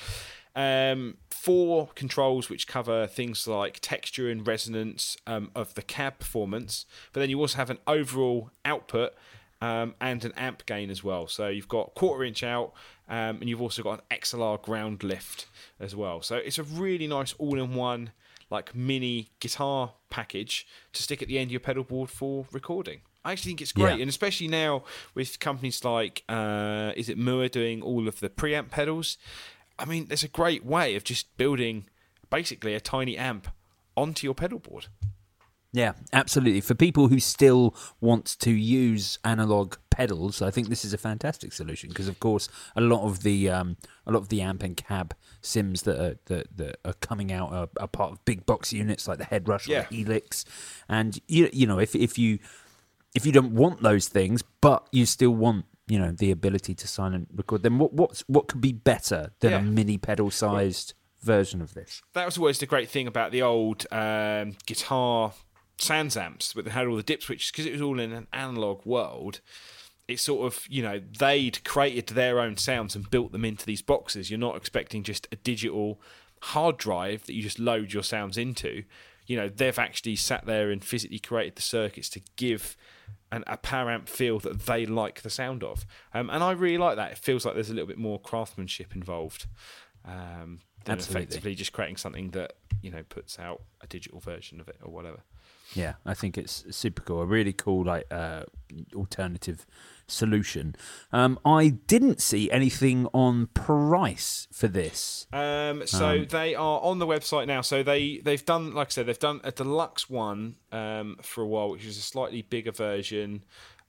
Um, 0.56 1.18
four 1.28 1.88
controls 1.94 2.48
which 2.48 2.66
cover 2.66 3.06
things 3.06 3.46
like 3.46 3.80
texture 3.82 4.30
and 4.30 4.46
resonance 4.46 5.18
um, 5.26 5.50
of 5.54 5.74
the 5.74 5.82
cab 5.82 6.18
performance, 6.18 6.86
but 7.12 7.20
then 7.20 7.28
you 7.28 7.38
also 7.38 7.58
have 7.58 7.68
an 7.68 7.80
overall 7.86 8.50
output 8.64 9.12
um, 9.60 9.94
and 10.00 10.24
an 10.24 10.32
amp 10.38 10.64
gain 10.64 10.88
as 10.88 11.04
well. 11.04 11.26
So 11.26 11.48
you've 11.48 11.68
got 11.68 11.94
quarter 11.94 12.24
inch 12.24 12.42
out, 12.42 12.72
um, 13.06 13.36
and 13.40 13.48
you've 13.50 13.60
also 13.60 13.82
got 13.82 14.04
an 14.08 14.18
XLR 14.18 14.62
ground 14.62 15.02
lift 15.02 15.48
as 15.78 15.94
well. 15.94 16.22
So 16.22 16.36
it's 16.36 16.58
a 16.58 16.62
really 16.62 17.06
nice 17.06 17.34
all-in-one 17.34 18.12
like 18.50 18.74
mini 18.74 19.28
guitar 19.38 19.92
package 20.08 20.66
to 20.94 21.02
stick 21.02 21.20
at 21.20 21.28
the 21.28 21.36
end 21.36 21.48
of 21.48 21.52
your 21.52 21.60
pedal 21.60 21.84
board 21.84 22.08
for 22.08 22.46
recording. 22.52 23.02
I 23.24 23.32
actually 23.32 23.50
think 23.50 23.62
it's 23.62 23.72
great, 23.72 23.96
yeah. 23.96 24.02
and 24.02 24.08
especially 24.08 24.48
now 24.48 24.84
with 25.14 25.40
companies 25.40 25.84
like 25.84 26.24
uh, 26.28 26.92
is 26.96 27.08
it 27.08 27.16
Mooer 27.16 27.48
doing 27.48 27.82
all 27.82 28.06
of 28.06 28.20
the 28.20 28.28
preamp 28.28 28.70
pedals. 28.70 29.16
I 29.78 29.86
mean, 29.86 30.06
there's 30.06 30.22
a 30.22 30.28
great 30.28 30.64
way 30.64 30.94
of 30.94 31.04
just 31.04 31.36
building 31.36 31.86
basically 32.30 32.74
a 32.74 32.80
tiny 32.80 33.16
amp 33.16 33.48
onto 33.96 34.26
your 34.26 34.34
pedal 34.34 34.58
board. 34.58 34.86
Yeah, 35.74 35.94
absolutely. 36.12 36.60
For 36.60 36.76
people 36.76 37.08
who 37.08 37.18
still 37.18 37.74
want 38.00 38.36
to 38.38 38.52
use 38.52 39.18
analog 39.24 39.74
pedals, 39.90 40.40
I 40.40 40.52
think 40.52 40.68
this 40.68 40.84
is 40.84 40.94
a 40.94 40.98
fantastic 40.98 41.52
solution 41.52 41.88
because, 41.88 42.06
of 42.06 42.20
course, 42.20 42.48
a 42.76 42.80
lot 42.80 43.04
of 43.04 43.24
the 43.24 43.50
um, 43.50 43.76
a 44.06 44.12
lot 44.12 44.20
of 44.20 44.28
the 44.28 44.40
amp 44.40 44.62
and 44.62 44.76
cab 44.76 45.16
sims 45.40 45.82
that 45.82 46.00
are 46.00 46.16
that, 46.26 46.56
that 46.56 46.76
are 46.84 46.94
coming 47.00 47.32
out 47.32 47.52
are, 47.52 47.68
are, 47.80 47.88
part 47.88 48.12
of 48.12 48.24
big 48.24 48.46
box 48.46 48.72
units 48.72 49.08
like 49.08 49.18
the 49.18 49.24
Headrush 49.24 49.66
yeah. 49.66 49.80
or 49.80 49.86
the 49.90 49.96
Helix, 49.96 50.44
and 50.88 51.18
you 51.26 51.50
you 51.52 51.66
know 51.66 51.80
if 51.80 51.96
if 51.96 52.18
you 52.18 52.38
if 53.14 53.24
you 53.24 53.32
don't 53.32 53.52
want 53.52 53.82
those 53.82 54.08
things, 54.08 54.42
but 54.60 54.86
you 54.92 55.06
still 55.06 55.34
want 55.34 55.66
you 55.86 55.98
know 55.98 56.12
the 56.12 56.30
ability 56.30 56.74
to 56.74 56.88
silent 56.88 57.28
record, 57.34 57.62
then 57.62 57.78
what 57.78 57.92
what's 57.92 58.20
what 58.22 58.48
could 58.48 58.60
be 58.60 58.72
better 58.72 59.32
than 59.40 59.50
yeah. 59.50 59.58
a 59.58 59.62
mini 59.62 59.98
pedal 59.98 60.30
sized 60.30 60.94
version 61.20 61.60
of 61.60 61.74
this? 61.74 62.02
That 62.12 62.26
was 62.26 62.38
always 62.38 62.58
the 62.58 62.66
great 62.66 62.88
thing 62.88 63.06
about 63.06 63.32
the 63.32 63.42
old 63.42 63.86
um, 63.90 64.56
guitar 64.66 65.32
SansAmps, 65.78 66.54
but 66.54 66.64
they 66.64 66.70
had 66.70 66.86
all 66.86 66.96
the 66.96 67.02
dip 67.02 67.22
switches 67.22 67.50
because 67.50 67.66
it 67.66 67.72
was 67.72 67.82
all 67.82 68.00
in 68.00 68.12
an 68.12 68.26
analog 68.32 68.84
world. 68.84 69.40
It's 70.06 70.22
sort 70.22 70.46
of 70.46 70.66
you 70.68 70.82
know 70.82 71.00
they'd 71.18 71.62
created 71.64 72.08
their 72.08 72.40
own 72.40 72.56
sounds 72.56 72.96
and 72.96 73.10
built 73.10 73.32
them 73.32 73.44
into 73.44 73.66
these 73.66 73.82
boxes. 73.82 74.30
You're 74.30 74.38
not 74.38 74.56
expecting 74.56 75.02
just 75.02 75.28
a 75.32 75.36
digital 75.36 76.00
hard 76.42 76.76
drive 76.76 77.24
that 77.24 77.34
you 77.34 77.42
just 77.42 77.58
load 77.58 77.92
your 77.92 78.02
sounds 78.02 78.36
into. 78.36 78.84
You 79.26 79.36
know 79.36 79.48
they've 79.48 79.78
actually 79.78 80.16
sat 80.16 80.46
there 80.46 80.70
and 80.70 80.84
physically 80.84 81.18
created 81.18 81.56
the 81.56 81.62
circuits 81.62 82.08
to 82.10 82.20
give 82.36 82.76
an, 83.32 83.44
a 83.46 83.56
power 83.56 83.90
amp 83.90 84.08
feel 84.08 84.38
that 84.40 84.60
they 84.66 84.86
like 84.86 85.22
the 85.22 85.30
sound 85.30 85.64
of. 85.64 85.84
Um, 86.12 86.30
and 86.30 86.42
I 86.42 86.52
really 86.52 86.78
like 86.78 86.96
that. 86.96 87.12
It 87.12 87.18
feels 87.18 87.44
like 87.44 87.54
there's 87.54 87.70
a 87.70 87.74
little 87.74 87.88
bit 87.88 87.98
more 87.98 88.20
craftsmanship 88.20 88.94
involved 88.94 89.46
um, 90.04 90.60
than 90.84 90.96
Absolutely. 90.96 91.22
effectively 91.22 91.54
just 91.54 91.72
creating 91.72 91.96
something 91.96 92.30
that 92.30 92.54
you 92.82 92.90
know 92.90 93.02
puts 93.08 93.38
out 93.38 93.62
a 93.80 93.86
digital 93.86 94.20
version 94.20 94.60
of 94.60 94.68
it 94.68 94.76
or 94.82 94.92
whatever. 94.92 95.22
Yeah, 95.74 95.94
I 96.06 96.14
think 96.14 96.38
it's 96.38 96.64
super 96.70 97.02
cool. 97.02 97.22
A 97.22 97.26
really 97.26 97.52
cool 97.52 97.84
like 97.84 98.06
uh, 98.10 98.44
alternative 98.94 99.66
solution. 100.06 100.76
Um, 101.12 101.38
I 101.44 101.68
didn't 101.68 102.20
see 102.20 102.50
anything 102.50 103.06
on 103.12 103.48
price 103.48 104.46
for 104.52 104.68
this. 104.68 105.26
Um, 105.32 105.86
so 105.86 106.08
um, 106.08 106.26
they 106.26 106.54
are 106.54 106.80
on 106.80 106.98
the 106.98 107.06
website 107.06 107.46
now. 107.46 107.60
So 107.60 107.82
they 107.82 108.18
they've 108.18 108.44
done 108.44 108.74
like 108.74 108.88
I 108.88 108.90
said 108.90 109.06
they've 109.06 109.18
done 109.18 109.40
a 109.44 109.52
deluxe 109.52 110.08
one 110.08 110.56
um, 110.72 111.16
for 111.22 111.42
a 111.42 111.46
while, 111.46 111.70
which 111.70 111.84
is 111.84 111.98
a 111.98 112.02
slightly 112.02 112.42
bigger 112.42 112.72
version 112.72 113.44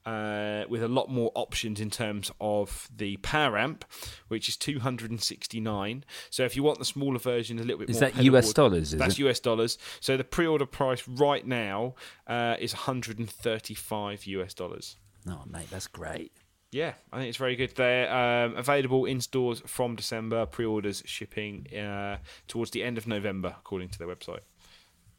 uh, 0.05 0.63
with 0.69 0.83
a 0.83 0.87
lot 0.87 1.09
more 1.09 1.31
options 1.35 1.79
in 1.79 1.89
terms 1.89 2.31
of 2.39 2.89
the 2.95 3.17
power 3.17 3.57
amp, 3.57 3.85
which 4.27 4.47
is 4.47 4.57
269. 4.57 6.03
So 6.29 6.43
if 6.43 6.55
you 6.55 6.63
want 6.63 6.79
the 6.79 6.85
smaller 6.85 7.19
version, 7.19 7.59
a 7.59 7.63
little 7.63 7.79
bit 7.79 7.89
is 7.89 7.99
more. 7.99 8.09
Is 8.09 8.15
that 8.15 8.23
US 8.23 8.53
dollars? 8.53 8.91
That's 8.91 9.19
it? 9.19 9.27
US 9.27 9.39
dollars. 9.39 9.77
So 9.99 10.17
the 10.17 10.23
pre-order 10.23 10.65
price 10.65 11.07
right 11.07 11.45
now 11.45 11.95
uh, 12.27 12.55
is 12.59 12.73
135 12.73 14.25
US 14.25 14.53
dollars. 14.53 14.97
Oh, 15.27 15.43
mate, 15.47 15.69
that's 15.71 15.87
great. 15.87 16.31
Yeah, 16.71 16.93
I 17.11 17.17
think 17.17 17.29
it's 17.29 17.37
very 17.37 17.55
good. 17.55 17.73
They're 17.75 18.13
um, 18.13 18.55
available 18.57 19.05
in 19.05 19.21
stores 19.21 19.61
from 19.65 19.95
December. 19.95 20.45
Pre-orders 20.45 21.03
shipping 21.05 21.67
uh, 21.73 22.17
towards 22.47 22.71
the 22.71 22.83
end 22.83 22.97
of 22.97 23.07
November, 23.07 23.55
according 23.57 23.89
to 23.89 23.97
their 23.97 24.07
website. 24.07 24.41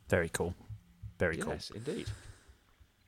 Very 0.09 0.29
cool. 0.29 0.55
Very 1.19 1.39
cool. 1.39 1.55
Yes, 1.55 1.71
indeed. 1.75 2.07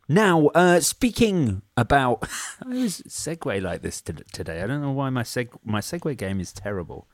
Now, 0.08 0.46
uh, 0.48 0.80
speaking 0.80 1.62
about, 1.76 2.26
I 2.64 2.68
was 2.68 3.02
segue 3.02 3.62
like 3.62 3.82
this 3.82 4.00
today. 4.00 4.62
I 4.62 4.66
don't 4.66 4.80
know 4.80 4.92
why 4.92 5.10
my 5.10 5.22
seg 5.22 5.50
my 5.64 5.80
segue 5.80 6.16
game 6.16 6.40
is 6.40 6.52
terrible. 6.52 7.06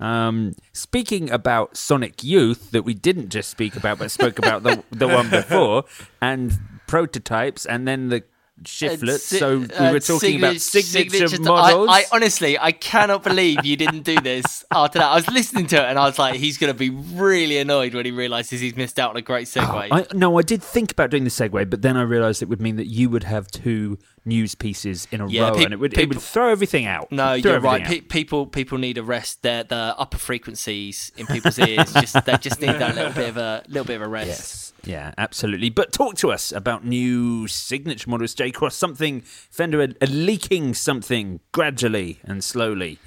Um, 0.00 0.54
speaking 0.72 1.30
about 1.30 1.76
Sonic 1.76 2.24
Youth, 2.24 2.70
that 2.70 2.84
we 2.84 2.94
didn't 2.94 3.28
just 3.28 3.50
speak 3.50 3.76
about, 3.76 3.98
but 3.98 4.10
spoke 4.10 4.38
about 4.38 4.62
the 4.62 4.82
the 4.90 5.08
one 5.08 5.28
before, 5.38 5.84
and 6.22 6.58
prototypes, 6.86 7.66
and 7.66 7.86
then 7.86 8.08
the 8.08 8.22
shiflets. 8.62 9.20
Si- 9.20 9.38
so 9.38 9.58
we 9.58 9.66
uh, 9.66 9.92
were 9.92 10.00
talking 10.00 10.18
signature, 10.18 10.46
about 10.46 10.60
signature, 10.60 11.28
signature 11.28 11.42
models. 11.42 11.88
I, 11.90 11.92
I, 11.92 12.04
honestly, 12.12 12.58
I 12.58 12.72
cannot 12.72 13.22
believe 13.22 13.64
you 13.64 13.76
didn't 13.76 14.02
do 14.02 14.20
this 14.20 14.64
after 14.70 14.98
that. 14.98 15.10
I 15.10 15.14
was 15.14 15.28
listening 15.28 15.66
to 15.68 15.76
it 15.76 15.84
and 15.84 15.98
I 15.98 16.06
was 16.06 16.18
like, 16.18 16.36
he's 16.36 16.58
going 16.58 16.72
to 16.72 16.78
be 16.78 16.90
really 16.90 17.58
annoyed 17.58 17.94
when 17.94 18.04
he 18.04 18.12
realizes 18.12 18.60
he's 18.60 18.76
missed 18.76 18.98
out 18.98 19.10
on 19.10 19.16
a 19.16 19.22
great 19.22 19.46
segue. 19.46 19.88
Oh, 19.90 19.96
I, 19.96 20.06
no, 20.14 20.38
I 20.38 20.42
did 20.42 20.62
think 20.62 20.92
about 20.92 21.10
doing 21.10 21.24
the 21.24 21.30
segue, 21.30 21.70
but 21.70 21.82
then 21.82 21.96
I 21.96 22.02
realized 22.02 22.42
it 22.42 22.48
would 22.48 22.60
mean 22.60 22.76
that 22.76 22.86
you 22.86 23.10
would 23.10 23.24
have 23.24 23.48
two 23.48 23.98
news 24.24 24.54
pieces 24.54 25.08
in 25.10 25.20
a 25.20 25.28
yeah, 25.28 25.48
row, 25.48 25.56
pe- 25.56 25.64
and 25.64 25.72
it 25.72 25.78
would 25.78 25.92
people, 25.92 26.02
it 26.02 26.08
would 26.16 26.22
throw 26.22 26.50
everything 26.50 26.86
out. 26.86 27.10
No, 27.10 27.32
you're 27.32 27.60
right. 27.60 27.84
Pe- 27.84 28.00
people 28.00 28.46
people 28.46 28.78
need 28.78 28.98
a 28.98 29.02
rest. 29.02 29.42
The 29.42 29.64
the 29.68 29.94
upper 29.98 30.18
frequencies 30.18 31.10
in 31.16 31.26
people's 31.26 31.58
ears 31.58 31.92
just 31.94 32.24
they 32.24 32.36
just 32.36 32.60
need 32.60 32.74
that 32.74 32.94
little 32.94 33.12
bit 33.12 33.30
of 33.30 33.36
a 33.36 33.64
little 33.68 33.86
bit 33.86 33.96
of 33.96 34.02
a 34.02 34.08
rest. 34.08 34.28
Yes. 34.28 34.67
Yeah, 34.88 35.12
absolutely. 35.18 35.68
But 35.68 35.92
talk 35.92 36.16
to 36.16 36.32
us 36.32 36.50
about 36.50 36.82
new 36.82 37.46
signature 37.46 38.08
models, 38.08 38.32
J 38.32 38.50
Cross. 38.50 38.74
Something 38.74 39.20
Fender 39.20 39.82
are, 39.82 39.92
are 40.00 40.06
leaking 40.06 40.72
something 40.72 41.40
gradually 41.52 42.20
and 42.24 42.42
slowly. 42.42 42.98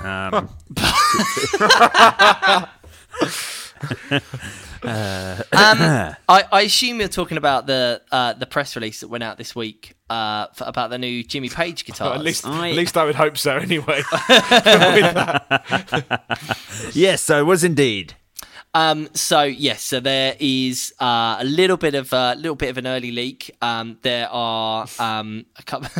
Um, 0.00 0.50
Uh, 4.84 5.36
um, 5.52 5.78
I, 5.80 6.16
I, 6.52 6.62
assume 6.62 6.98
you're 6.98 7.08
talking 7.08 7.38
about 7.38 7.66
the 7.68 8.02
uh, 8.10 8.32
the 8.32 8.46
press 8.46 8.74
release 8.74 9.00
that 9.00 9.08
went 9.08 9.22
out 9.22 9.38
this 9.38 9.54
week 9.54 9.94
uh, 10.10 10.48
for, 10.54 10.64
about 10.64 10.90
the 10.90 10.98
new 10.98 11.22
Jimmy 11.22 11.48
Page 11.48 11.84
guitar. 11.84 12.14
at 12.16 12.22
least, 12.22 12.44
I... 12.44 12.70
at 12.70 12.76
least 12.76 12.96
I 12.96 13.04
would 13.04 13.14
hope 13.14 13.38
so. 13.38 13.58
Anyway. 13.58 14.02
yes, 16.92 17.30
I 17.30 17.42
was 17.42 17.62
indeed. 17.62 18.16
Um, 18.74 19.10
so 19.12 19.42
yes, 19.42 19.82
so 19.82 20.00
there 20.00 20.34
is 20.40 20.94
uh, 20.98 21.36
a 21.38 21.44
little 21.44 21.76
bit 21.76 21.94
of 21.94 22.10
a 22.14 22.34
little 22.36 22.54
bit 22.54 22.70
of 22.70 22.78
an 22.78 22.86
early 22.86 23.10
leak. 23.10 23.54
Um, 23.60 23.98
there 24.00 24.30
are 24.30 24.86
um, 24.98 25.44
a 25.56 25.62
couple. 25.62 25.90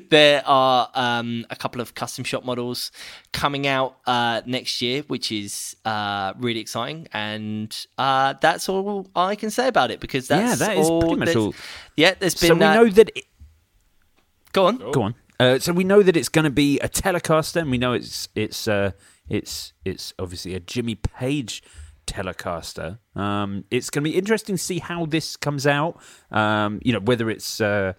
there 0.10 0.42
are 0.46 0.90
um, 0.92 1.46
a 1.48 1.56
couple 1.56 1.80
of 1.80 1.94
custom 1.94 2.24
shop 2.24 2.44
models 2.44 2.92
coming 3.32 3.66
out 3.66 3.96
uh, 4.06 4.42
next 4.44 4.82
year, 4.82 5.02
which 5.06 5.32
is 5.32 5.76
uh, 5.86 6.34
really 6.38 6.60
exciting, 6.60 7.08
and 7.14 7.86
uh, 7.96 8.34
that's 8.38 8.68
all 8.68 9.06
I 9.16 9.34
can 9.34 9.48
say 9.50 9.66
about 9.68 9.90
it 9.90 9.98
because 10.00 10.28
that's 10.28 10.60
Yeah, 10.60 10.66
that 10.66 10.76
is 10.76 10.90
all 10.90 11.00
pretty 11.00 11.16
much 11.16 11.26
there's- 11.28 11.36
all. 11.36 11.54
Yeah, 11.96 12.14
there's 12.18 12.34
been. 12.34 12.48
so 12.48 12.54
we 12.56 12.64
uh, 12.64 12.74
know 12.74 12.88
that. 12.90 13.10
It, 13.16 13.24
Go 14.52 14.66
on. 14.66 14.78
Go 14.92 15.02
on. 15.02 15.14
Uh, 15.38 15.58
so 15.58 15.72
we 15.72 15.84
know 15.84 16.02
that 16.02 16.16
it's 16.16 16.30
going 16.30 16.44
to 16.44 16.50
be 16.50 16.78
a 16.80 16.88
Telecaster, 16.88 17.60
and 17.62 17.70
we 17.70 17.78
know 17.78 17.92
it's 17.94 18.28
it's 18.34 18.68
uh, 18.68 18.92
it's 19.28 19.72
it's 19.84 20.14
obviously 20.18 20.54
a 20.54 20.60
Jimmy 20.60 20.94
Page 20.94 21.62
Telecaster. 22.06 22.98
Um, 23.14 23.64
it's 23.70 23.90
going 23.90 24.04
to 24.04 24.10
be 24.10 24.16
interesting 24.16 24.56
to 24.56 24.62
see 24.62 24.78
how 24.78 25.06
this 25.06 25.36
comes 25.36 25.66
out. 25.66 26.00
Um, 26.30 26.80
you 26.82 26.92
know, 26.92 27.00
whether 27.00 27.28
it's 27.28 27.60
uh, 27.60 27.94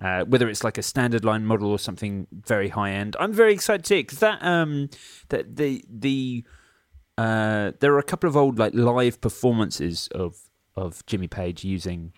uh, 0.00 0.24
whether 0.24 0.48
it's 0.48 0.64
like 0.64 0.78
a 0.78 0.82
standard 0.82 1.24
line 1.24 1.44
model 1.44 1.70
or 1.70 1.78
something 1.78 2.26
very 2.32 2.68
high 2.70 2.92
end. 2.92 3.16
I'm 3.20 3.32
very 3.32 3.52
excited 3.52 3.84
to 3.86 3.96
because 3.96 4.18
that 4.20 4.42
um, 4.42 4.88
that 5.28 5.56
the 5.56 5.84
the 5.88 6.44
uh, 7.18 7.72
there 7.80 7.92
are 7.94 7.98
a 7.98 8.04
couple 8.04 8.28
of 8.28 8.36
old 8.36 8.58
like 8.58 8.74
live 8.74 9.20
performances 9.20 10.08
of 10.08 10.36
of 10.76 11.04
Jimmy 11.06 11.28
Page 11.28 11.64
using 11.64 12.12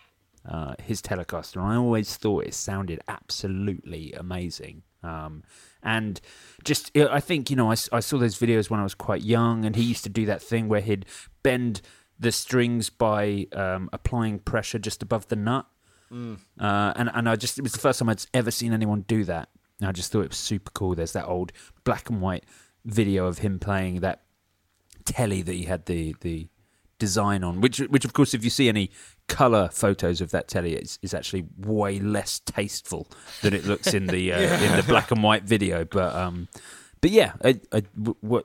uh, 0.48 0.74
his 0.82 1.02
Telecaster, 1.02 1.56
and 1.56 1.66
I 1.66 1.76
always 1.76 2.16
thought 2.16 2.44
it 2.44 2.54
sounded 2.54 3.00
absolutely 3.08 4.12
amazing. 4.12 4.82
Um, 5.02 5.42
and 5.84 6.20
just, 6.64 6.96
I 6.96 7.20
think 7.20 7.50
you 7.50 7.56
know, 7.56 7.70
I 7.70 7.74
saw 7.74 8.18
those 8.18 8.38
videos 8.38 8.70
when 8.70 8.80
I 8.80 8.82
was 8.82 8.94
quite 8.94 9.22
young, 9.22 9.64
and 9.64 9.76
he 9.76 9.82
used 9.82 10.02
to 10.04 10.10
do 10.10 10.26
that 10.26 10.42
thing 10.42 10.68
where 10.68 10.80
he'd 10.80 11.06
bend 11.42 11.82
the 12.18 12.32
strings 12.32 12.90
by 12.90 13.46
um, 13.52 13.90
applying 13.92 14.38
pressure 14.38 14.78
just 14.78 15.02
above 15.02 15.28
the 15.28 15.36
nut. 15.36 15.66
Uh, 16.60 16.92
and 16.96 17.10
and 17.12 17.28
I 17.28 17.36
just 17.36 17.58
it 17.58 17.62
was 17.62 17.72
the 17.72 17.78
first 17.80 17.98
time 17.98 18.08
I'd 18.08 18.24
ever 18.32 18.50
seen 18.50 18.72
anyone 18.72 19.02
do 19.02 19.24
that. 19.24 19.48
And 19.80 19.88
I 19.88 19.92
just 19.92 20.12
thought 20.12 20.22
it 20.24 20.30
was 20.30 20.38
super 20.38 20.70
cool. 20.70 20.94
There's 20.94 21.12
that 21.12 21.26
old 21.26 21.52
black 21.84 22.08
and 22.08 22.20
white 22.20 22.44
video 22.84 23.26
of 23.26 23.38
him 23.38 23.58
playing 23.58 24.00
that 24.00 24.22
telly 25.04 25.42
that 25.42 25.52
he 25.52 25.64
had 25.64 25.86
the 25.86 26.14
the 26.20 26.48
design 26.98 27.44
on, 27.44 27.60
which 27.60 27.78
which 27.78 28.04
of 28.04 28.12
course 28.12 28.34
if 28.34 28.44
you 28.44 28.50
see 28.50 28.68
any 28.68 28.90
color 29.28 29.68
photos 29.72 30.20
of 30.20 30.30
that 30.30 30.48
telly, 30.48 30.74
is 30.74 30.98
is 31.02 31.14
actually 31.14 31.46
way 31.58 31.98
less 31.98 32.40
tasteful 32.40 33.08
than 33.42 33.54
it 33.54 33.64
looks 33.64 33.94
in 33.94 34.06
the 34.06 34.32
uh, 34.32 34.38
in 34.38 34.76
the 34.76 34.84
black 34.86 35.10
and 35.10 35.22
white 35.22 35.44
video. 35.44 35.84
But 35.84 36.14
um, 36.14 36.48
but 37.00 37.10
yeah, 37.10 37.32
I, 37.44 37.60
I, 37.72 37.82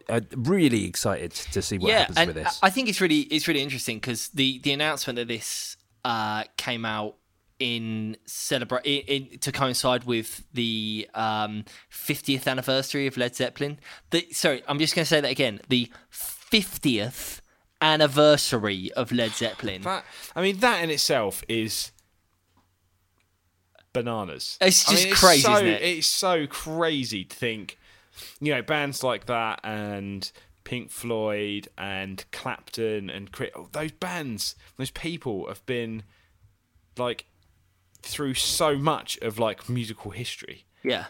I'm 0.10 0.28
really 0.36 0.86
excited 0.86 1.32
to 1.32 1.62
see 1.62 1.78
what 1.78 1.92
yeah, 1.92 2.00
happens 2.00 2.28
with 2.28 2.36
this. 2.36 2.60
I 2.62 2.70
think 2.70 2.90
it's 2.90 3.00
really 3.00 3.22
it's 3.22 3.48
really 3.48 3.62
interesting 3.62 3.98
because 3.98 4.30
the 4.30 4.60
the 4.60 4.74
announcement 4.74 5.18
that 5.18 5.28
this 5.28 5.78
uh, 6.04 6.44
came 6.58 6.86
out 6.86 7.16
in 7.60 8.16
celebrate 8.26 8.86
in, 8.86 9.28
in, 9.28 9.40
to 9.40 9.52
coincide 9.52 10.06
with 10.06 10.44
the 10.54 11.08
um, 11.14 11.66
50th 11.92 12.48
anniversary 12.48 13.06
of 13.08 13.18
Led 13.18 13.36
Zeppelin. 13.36 13.80
The, 14.10 14.28
sorry, 14.32 14.64
I'm 14.68 14.80
just 14.80 14.96
going 14.96 15.04
to 15.04 15.10
say 15.10 15.22
that 15.22 15.32
again. 15.32 15.60
The 15.68 15.92
50th 16.12 17.42
anniversary 17.82 18.92
of 18.94 19.12
Led 19.12 19.32
Zeppelin. 19.32 19.82
That 19.84 20.06
I 20.36 20.42
mean, 20.42 20.58
that 20.58 20.84
in 20.84 20.90
itself 20.90 21.44
is 21.48 21.92
bananas. 23.94 24.58
It's 24.62 24.88
I 24.88 24.92
just 24.92 25.06
mean, 25.06 25.14
crazy, 25.14 25.42
so, 25.42 25.54
isn't 25.56 25.68
it? 25.68 25.82
It's 25.82 26.08
so 26.08 26.48
crazy 26.48 27.26
to 27.26 27.36
think, 27.36 27.78
you 28.40 28.54
know, 28.54 28.62
bands 28.62 29.04
like 29.04 29.26
that 29.26 29.60
and 29.64 30.32
Pink 30.64 30.92
Floyd 30.92 31.68
and 31.78 32.24
Clapton 32.32 33.10
and 33.10 33.30
oh, 33.56 33.70
those 33.72 33.92
bands, 33.92 34.56
those 34.78 34.92
people 34.92 35.48
have 35.48 35.66
been 35.66 36.04
like 36.98 37.26
through 38.02 38.34
so 38.34 38.78
much 38.78 39.18
of 39.20 39.40
like 39.40 39.70
musical 39.70 40.12
history. 40.12 40.66
yeah. 40.84 41.06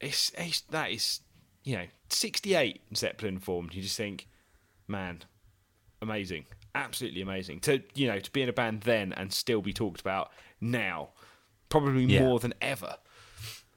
It's, 0.00 0.32
it's 0.36 0.60
that 0.62 0.90
is, 0.90 1.20
you 1.62 1.76
know, 1.76 1.86
68 2.10 2.80
Zeppelin 2.94 3.38
formed. 3.38 3.74
You 3.74 3.80
just 3.80 3.96
think, 3.96 4.26
man, 4.86 5.22
amazing, 6.02 6.46
absolutely 6.74 7.20
amazing. 7.22 7.60
To 7.60 7.82
you 7.94 8.06
know, 8.08 8.18
to 8.18 8.30
be 8.30 8.42
in 8.42 8.48
a 8.48 8.52
band 8.52 8.82
then 8.82 9.12
and 9.12 9.32
still 9.32 9.60
be 9.62 9.72
talked 9.72 10.00
about 10.00 10.30
now, 10.60 11.10
probably 11.68 12.04
Yeah. 12.04 12.20
more 12.22 12.38
than 12.38 12.54
ever. 12.60 12.96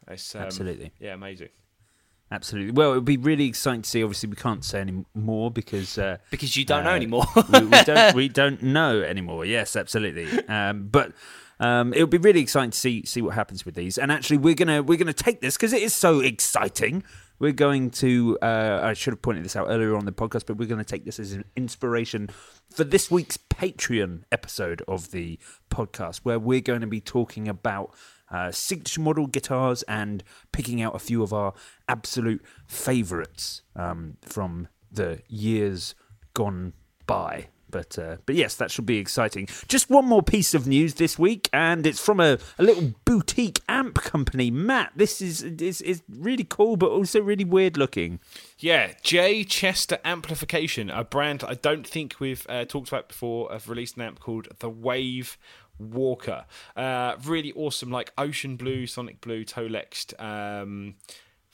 It's, 0.10 0.34
um, 0.36 0.44
Absolutely. 0.44 0.92
yeah, 1.00 1.14
amazing. 1.14 1.50
Absolutely. 2.32 2.72
Well, 2.72 2.92
it 2.92 2.96
would 2.96 3.06
be 3.06 3.16
really 3.18 3.46
exciting 3.46 3.82
to 3.84 3.90
see. 3.90 4.04
Obviously, 4.04 4.30
we 4.30 4.36
can't 4.36 4.64
say 4.64 4.82
any 4.82 5.06
more 5.14 5.50
because 5.50 5.98
uh, 5.98 6.18
Because 6.30 6.58
you 6.58 6.66
don't 6.66 6.84
know 6.84 6.92
Uh, 6.92 6.96
anymore. 6.96 7.26
we, 7.54 7.60
we 7.66 7.84
don't 7.84 8.16
we 8.22 8.28
don't 8.30 8.62
know 8.64 9.02
anymore. 9.02 9.46
Yes, 9.46 9.76
absolutely. 9.78 10.28
Um, 10.48 10.88
but 10.90 11.14
um, 11.60 11.94
it'll 11.94 12.06
be 12.08 12.18
really 12.18 12.42
exciting 12.42 12.72
to 12.72 12.78
see 12.78 13.04
see 13.06 13.22
what 13.22 13.34
happens 13.36 13.66
with 13.66 13.76
these. 13.76 13.98
And 13.98 14.12
actually, 14.12 14.38
we're 14.40 14.56
gonna 14.56 14.84
we're 14.84 14.98
gonna 14.98 15.14
take 15.14 15.40
this 15.42 15.56
because 15.56 15.72
it 15.74 15.82
is 15.82 15.94
so 15.94 16.20
exciting. 16.20 17.04
We're 17.40 17.52
going 17.52 17.92
to. 17.92 18.38
Uh, 18.42 18.80
I 18.84 18.94
should 18.94 19.14
have 19.14 19.22
pointed 19.22 19.46
this 19.46 19.56
out 19.56 19.68
earlier 19.70 19.96
on 19.96 20.06
the 20.06 20.12
podcast, 20.12 20.46
but 20.48 20.58
we're 20.58 20.68
going 20.68 20.84
to 20.84 20.86
take 20.86 21.06
this 21.06 21.20
as 21.20 21.34
an 21.34 21.46
inspiration 21.56 22.30
for 22.72 22.84
this 22.84 23.12
week's 23.12 23.38
Patreon 23.38 24.24
episode 24.32 24.82
of 24.88 25.12
the 25.12 25.40
podcast, 25.70 26.18
where 26.24 26.40
we're 26.40 26.62
going 26.62 26.82
to 26.82 26.88
be 26.88 27.02
talking 27.02 27.48
about 27.48 27.94
uh, 28.32 28.52
signature 28.52 29.02
model 29.02 29.28
guitars 29.28 29.84
and 29.84 30.24
picking 30.52 30.82
out 30.82 30.96
a 30.96 31.00
few 31.00 31.24
of 31.24 31.32
our 31.32 31.54
absolute 31.88 32.44
favourites 32.66 33.62
um, 33.76 34.18
from 34.22 34.68
the 34.92 35.22
years 35.28 35.96
gone 36.34 36.74
by. 37.06 37.48
But 37.78 38.00
uh, 38.00 38.18
but 38.26 38.34
yes, 38.34 38.56
that 38.56 38.72
should 38.72 38.88
be 38.88 38.98
exciting. 38.98 39.48
Just 39.68 39.88
one 39.88 40.06
more 40.06 40.24
piece 40.24 40.56
of 40.56 40.66
news 40.66 40.96
this 40.96 41.20
week, 41.20 41.48
and 41.54 41.86
it's 41.86 42.04
from 42.04 42.20
a, 42.20 42.40
a 42.58 42.64
little 42.64 42.96
boutique 43.06 43.60
amp 43.70 44.02
company. 44.02 44.50
Matt, 44.50 44.94
this 44.96 45.22
is 45.22 45.44
is 45.44 45.80
is 45.82 46.02
really 46.10 46.44
cool, 46.44 46.76
but 46.76 46.90
also 46.90 47.22
really 47.22 47.46
weird 47.46 47.78
looking. 47.78 48.20
Yeah, 48.58 48.94
J 49.04 49.44
Chester 49.44 50.00
Amplification, 50.04 50.90
a 50.90 51.04
brand 51.04 51.44
I 51.44 51.54
don't 51.54 51.86
think 51.86 52.16
we've 52.20 52.48
uh, 52.50 52.66
talked 52.66 52.88
about 52.88 53.10
before, 53.10 53.52
have 53.52 53.70
released 53.70 53.96
an 53.96 54.02
amp 54.02 54.22
called 54.22 54.48
the 54.58 54.70
Wave 54.70 55.38
Walker. 55.78 56.46
Uh, 56.76 57.16
really 57.24 57.54
awesome, 57.54 57.92
like 57.92 58.12
ocean 58.18 58.56
blue, 58.56 58.88
sonic 58.88 59.22
blue, 59.22 59.46
Tolexed, 59.46 60.20
um, 60.20 60.96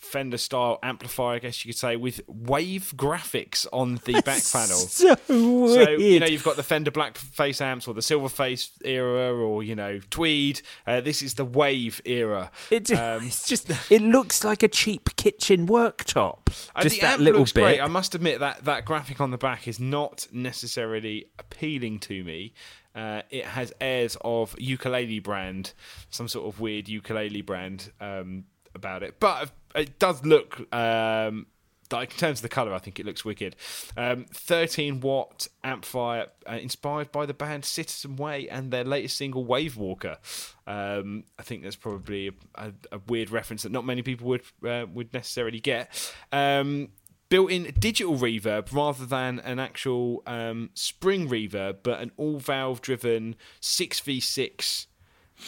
Fender 0.04 0.38
style 0.38 0.80
amplifier, 0.84 1.36
I 1.36 1.39
guess 1.39 1.64
you 1.66 1.72
could 1.74 1.80
say, 1.80 1.95
with 1.95 2.22
wave 2.28 2.93
graphics 2.95 3.66
on 3.74 3.95
the 4.06 4.22
back 4.22 4.43
panel. 4.51 4.78
So 4.93 5.16
weird. 5.28 5.86
So 5.86 5.89
you 5.91 6.20
know 6.20 6.26
you've 6.28 6.43
got 6.43 6.56
the 6.56 6.64
Fender 6.64 6.91
black 6.91 7.18
face 7.18 7.62
amps 7.62 7.88
or 7.88 7.93
the 7.93 8.01
silver 8.01 8.30
face 8.30 8.72
era 8.84 9.34
or 9.34 9.64
you 9.64 9.76
know 9.76 9.99
tweed. 10.10 10.62
Uh, 10.86 11.01
this 11.01 11.22
is 11.22 11.34
the 11.36 11.45
wave 11.45 12.01
era. 12.06 12.51
It, 12.70 12.91
Um, 12.91 13.24
it's 13.28 13.47
just 13.47 13.72
it 13.91 14.01
looks 14.01 14.43
like 14.43 14.62
a 14.62 14.68
cheap 14.68 15.16
kitchen 15.16 15.68
worktop. 15.68 16.39
Uh, 16.76 16.84
Just 16.84 17.01
that 17.01 17.20
little 17.20 17.39
looks 17.39 17.51
bit. 17.54 17.62
great. 17.62 17.80
I 17.82 17.88
must 17.88 18.14
admit 18.14 18.39
that 18.39 18.66
that 18.66 18.86
graphic 18.86 19.20
on 19.22 19.32
the 19.32 19.38
back 19.38 19.68
is 19.68 19.80
not 19.80 20.28
necessarily 20.32 21.28
appealing 21.39 21.99
to 21.99 22.24
me. 22.24 22.54
Uh, 22.95 23.24
it 23.32 23.45
has 23.45 23.74
airs 23.82 24.16
of 24.22 24.54
ukulele 24.60 25.20
brand, 25.20 25.74
some 26.12 26.28
sort 26.28 26.47
of 26.47 26.60
weird 26.60 26.88
ukulele 26.88 27.41
brand 27.41 27.91
um, 27.99 28.43
about 28.76 29.01
it, 29.01 29.20
but 29.20 29.49
it 29.76 30.00
does 30.00 30.26
look. 30.26 30.74
Um, 30.74 31.48
like 31.92 32.12
in 32.12 32.18
terms 32.18 32.40
of 32.40 32.44
the 32.44 32.50
color, 32.50 32.74
I 32.74 32.80
think 32.80 33.00
it 33.00 33.06
looks 33.06 33.24
wicked. 33.24 33.56
Um, 33.96 34.26
13 34.34 35.00
watt 35.00 35.48
amplifier, 35.64 36.28
uh, 36.50 36.56
inspired 36.56 37.12
by 37.12 37.26
the 37.26 37.34
band 37.34 37.66
Citizen 37.66 38.16
Way 38.16 38.50
and 38.50 38.72
their 38.72 38.84
latest 38.84 39.18
single 39.18 39.46
Wave 39.46 39.78
Walker. 39.78 40.18
Um, 40.66 41.26
I 41.38 41.44
think 41.44 41.64
that's 41.64 41.76
probably 41.76 42.32
a, 42.56 42.74
a, 42.92 43.00
weird 43.08 43.30
reference 43.30 43.64
that 43.64 43.72
not 43.72 43.86
many 43.86 44.02
people 44.02 44.28
would 44.28 44.44
uh, 44.68 44.86
would 44.92 45.14
necessarily 45.14 45.60
get. 45.60 46.14
Um, 46.32 46.90
built-in 47.30 47.74
digital 47.80 48.16
reverb 48.16 48.72
rather 48.72 49.06
than 49.06 49.40
an 49.40 49.60
actual 49.60 50.22
um, 50.28 50.70
spring 50.76 51.28
reverb, 51.28 51.78
but 51.82 52.00
an 52.00 52.12
all-valve 52.16 52.80
driven 52.82 53.36
6v6 53.60 54.86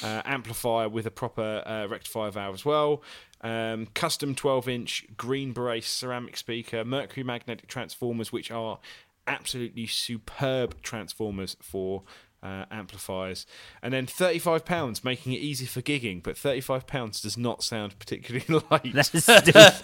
uh, 0.04 0.22
amplifier 0.26 0.90
with 0.90 1.06
a 1.06 1.12
proper 1.12 1.64
uh, 1.66 1.88
rectifier 1.88 2.32
valve 2.32 2.56
as 2.56 2.66
well. 2.66 3.02
Um, 3.42 3.88
custom 3.94 4.34
12 4.34 4.70
inch 4.70 5.06
green 5.18 5.52
brace 5.52 5.90
ceramic 5.90 6.38
speaker, 6.38 6.84
mercury 6.84 7.24
magnetic 7.24 7.68
transformers, 7.68 8.32
which 8.32 8.52
are 8.52 8.80
absolutely 9.28 9.88
superb 9.88 10.82
transformers 10.82 11.56
for 11.62 12.04
uh, 12.46 12.66
amplifiers. 12.70 13.46
And 13.82 13.94
then 13.94 14.06
£35, 14.06 15.04
making 15.04 15.34
it 15.34 15.42
easy 15.42 15.66
for 15.66 15.82
gigging, 15.82 16.22
but 16.22 16.36
£35 16.36 17.22
does 17.22 17.38
not 17.38 17.64
sound 17.64 17.98
particularly 17.98 18.46
light 18.72 18.94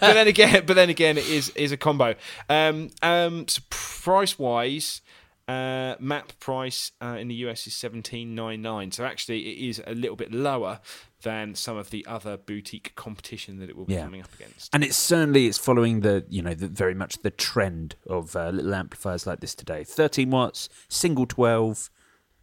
then 0.00 0.28
again, 0.28 0.64
but 0.66 0.74
then 0.74 0.88
again, 0.88 1.18
it 1.18 1.28
is 1.28 1.50
is 1.50 1.72
a 1.72 1.76
combo. 1.76 2.14
Um, 2.48 2.90
um, 3.02 3.48
so 3.48 3.62
price 3.70 4.38
wise, 4.38 5.02
uh, 5.48 5.96
map 5.98 6.32
price 6.40 6.92
uh, 7.02 7.16
in 7.18 7.28
the 7.28 7.34
US 7.46 7.66
is 7.66 7.74
seventeen 7.74 8.34
nine 8.34 8.62
nine. 8.62 8.92
So 8.92 9.04
actually, 9.04 9.40
it 9.50 9.68
is 9.68 9.82
a 9.86 9.94
little 9.94 10.16
bit 10.16 10.32
lower 10.32 10.80
than 11.22 11.54
some 11.54 11.76
of 11.76 11.90
the 11.90 12.04
other 12.06 12.36
boutique 12.36 12.92
competition 12.96 13.58
that 13.60 13.70
it 13.70 13.76
will 13.76 13.84
be 13.84 13.94
Yeah. 13.94 14.04
coming 14.04 14.22
up 14.22 14.34
against. 14.34 14.74
And 14.74 14.82
it's 14.82 14.96
certainly 14.96 15.46
it's 15.46 15.58
following 15.58 16.00
the 16.00 16.24
you 16.28 16.42
know 16.42 16.54
the, 16.54 16.68
very 16.68 16.94
much 16.94 17.22
the 17.22 17.30
trend 17.30 17.96
of 18.06 18.34
uh, 18.36 18.50
little 18.50 18.74
amplifiers 18.74 19.26
like 19.26 19.40
this 19.40 19.54
today. 19.54 19.84
Thirteen 19.84 20.30
watts, 20.30 20.68
single 20.88 21.26
twelve, 21.26 21.90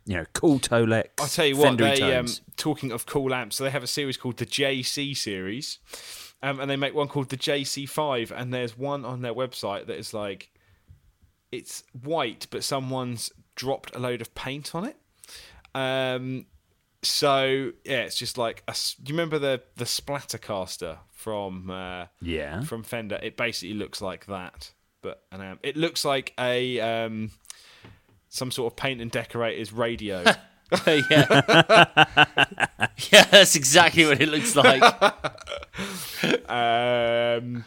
you 0.06 0.16
know, 0.16 0.26
cool 0.34 0.60
Tolex. 0.60 1.10
I'll 1.20 1.28
tell 1.28 1.45
you 1.45 1.58
what, 1.58 1.78
they 1.78 2.16
um, 2.16 2.28
talking 2.58 2.91
of 2.91 3.06
cool 3.06 3.34
amps, 3.34 3.58
so 3.58 3.64
they 3.64 3.70
have 3.70 3.84
a 3.84 3.88
series 3.88 4.18
called 4.18 4.38
the 4.38 4.45
JC 4.45 5.16
series, 5.16 5.80
um, 6.41 6.60
and 6.60 6.70
they 6.70 6.76
make 6.76 6.93
one 6.95 7.08
called 7.08 7.30
the 7.30 7.38
JC5, 7.38 8.32
and 8.32 8.54
there's 8.54 8.78
one 8.78 9.06
on 9.06 9.22
their 9.22 9.34
website 9.34 9.88
that 9.88 9.97
is 9.97 10.14
like, 10.14 10.52
it's 11.52 11.84
white, 12.04 12.47
but 12.52 12.64
someone's 12.64 13.32
dropped 13.56 13.95
a 13.95 14.00
load 14.00 14.22
of 14.22 14.34
paint 14.36 14.74
on 14.76 14.86
it. 14.86 14.95
Um, 15.76 16.45
so 17.02 17.72
yeah, 17.86 18.02
it's 18.02 18.16
just 18.16 18.38
like 18.38 18.64
a, 18.68 18.76
you 19.06 19.14
remember 19.14 19.39
the 19.39 19.62
the 19.76 19.86
Splattercaster 19.86 20.97
from 21.12 21.70
uh, 21.70 22.06
Yeah. 22.22 22.62
from 22.62 22.84
Fender? 22.84 23.20
It 23.22 23.38
basically 23.38 23.76
looks 23.76 24.02
like 24.02 24.26
that, 24.28 24.72
but 25.02 25.24
an 25.32 25.41
amp. 25.41 25.60
It 25.64 25.78
looks 25.78 26.04
like 26.04 26.34
a 26.39 26.80
um, 26.80 27.32
some 28.30 28.52
sort 28.52 28.74
of 28.74 28.78
paint 28.78 29.02
and 29.02 29.10
decorators 29.12 29.72
radio. 29.72 30.24
yeah. 30.88 31.06
yeah, 33.12 33.24
that's 33.32 33.56
exactly 33.56 34.06
what 34.06 34.22
it 34.22 34.30
looks 34.30 34.56
like. 34.56 34.84
um, 36.50 37.66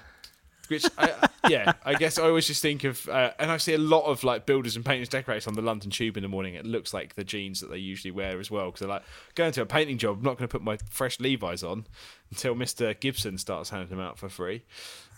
which, 0.73 0.87
I, 0.99 1.29
yeah, 1.49 1.73
I 1.85 1.95
guess 1.95 2.19
I 2.19 2.25
always 2.25 2.47
just 2.47 2.63
think 2.63 2.85
of, 2.85 3.09
uh, 3.09 3.33
and 3.39 3.51
I 3.51 3.57
see 3.57 3.75
a 3.75 3.79
lot 3.79 4.05
of 4.05 4.25
like 4.25 4.47
builders 4.47 4.77
and 4.77 4.85
painters 4.85 5.09
decorators 5.09 5.47
on 5.47 5.55
the 5.55 5.63
London 5.63 5.91
Tube 5.91 6.17
in 6.17 6.23
the 6.23 6.29
morning. 6.29 6.55
It 6.55 6.67
looks 6.67 6.93
like 6.93 7.15
the 7.15 7.25
jeans 7.25 7.61
that 7.61 7.71
they 7.71 7.79
usually 7.79 8.11
wear 8.11 8.41
as 8.41 8.51
well, 8.51 8.67
because 8.67 8.81
they're 8.81 8.89
like 8.89 9.05
going 9.35 9.53
to 9.53 9.63
a 9.63 9.67
painting 9.67 9.99
job. 9.99 10.19
I'm 10.19 10.25
not 10.25 10.39
going 10.39 10.49
to 10.49 10.53
put 10.53 10.63
my 10.63 10.79
fresh 10.91 11.21
Levi's 11.21 11.63
on 11.63 11.87
until 12.31 12.55
Mister 12.55 12.95
Gibson 12.95 13.39
starts 13.39 13.71
handing 13.71 13.91
them 13.91 14.01
out 14.01 14.19
for 14.19 14.29
free. 14.29 14.65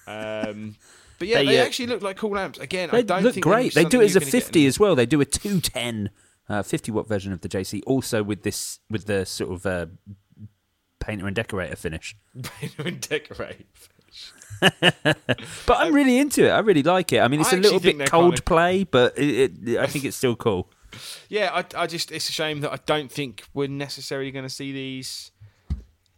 Um, 0.06 0.76
but 1.18 1.28
yeah, 1.28 1.38
They, 1.38 1.46
they, 1.46 1.60
uh, 1.60 1.64
actually 1.64 1.86
look 1.86 2.02
like 2.02 2.16
cool 2.16 2.36
amps. 2.36 2.58
Again, 2.58 2.90
I 2.90 2.96
They 2.96 3.02
don't 3.02 3.22
look 3.22 3.34
think 3.34 3.44
great. 3.44 3.74
They 3.74 3.84
do 3.84 4.00
it 4.00 4.04
as 4.04 4.16
a 4.16 4.20
something 4.20 4.32
you're 4.32 4.40
gonna 4.40 4.40
get 4.40 4.46
50 4.46 4.66
as 4.66 4.80
well. 4.80 4.94
They 4.94 5.06
do 5.06 5.20
a 5.20 5.24
210 5.24 6.10
uh, 6.48 6.62
50 6.62 6.92
watt 6.92 7.08
version 7.08 7.32
of 7.32 7.40
the 7.40 7.48
JC, 7.48 7.82
also 7.86 8.22
with 8.22 8.42
this 8.42 8.80
with 8.90 9.06
the 9.06 9.24
sort 9.24 9.52
of 9.52 9.66
uh, 9.66 9.86
painter 11.00 11.26
and 11.26 11.36
decorator 11.36 11.76
finish. 11.76 12.16
painter 12.42 12.82
and 12.82 13.00
decorate. 13.00 13.66
But 15.66 15.76
I'm 15.78 15.94
really 15.94 16.18
into 16.18 16.46
it. 16.46 16.50
I 16.50 16.60
really 16.60 16.82
like 16.82 17.12
it. 17.12 17.18
I 17.20 17.28
mean, 17.28 17.40
it's 17.40 17.52
I 17.52 17.56
a 17.56 17.60
little 17.60 17.80
bit 17.80 17.98
they're 17.98 18.06
cold 18.06 18.32
kind 18.32 18.38
of- 18.38 18.44
play, 18.44 18.84
but 18.84 19.18
it, 19.18 19.52
it, 19.66 19.78
I 19.78 19.86
think 19.86 20.04
it's 20.04 20.16
still 20.16 20.36
cool. 20.36 20.70
Yeah, 21.28 21.50
I, 21.52 21.82
I 21.82 21.86
just 21.88 22.12
it's 22.12 22.28
a 22.28 22.32
shame 22.32 22.60
that 22.60 22.72
I 22.72 22.78
don't 22.86 23.10
think 23.10 23.42
we're 23.52 23.66
necessarily 23.68 24.30
going 24.30 24.44
to 24.44 24.48
see 24.48 24.70
these 24.70 25.32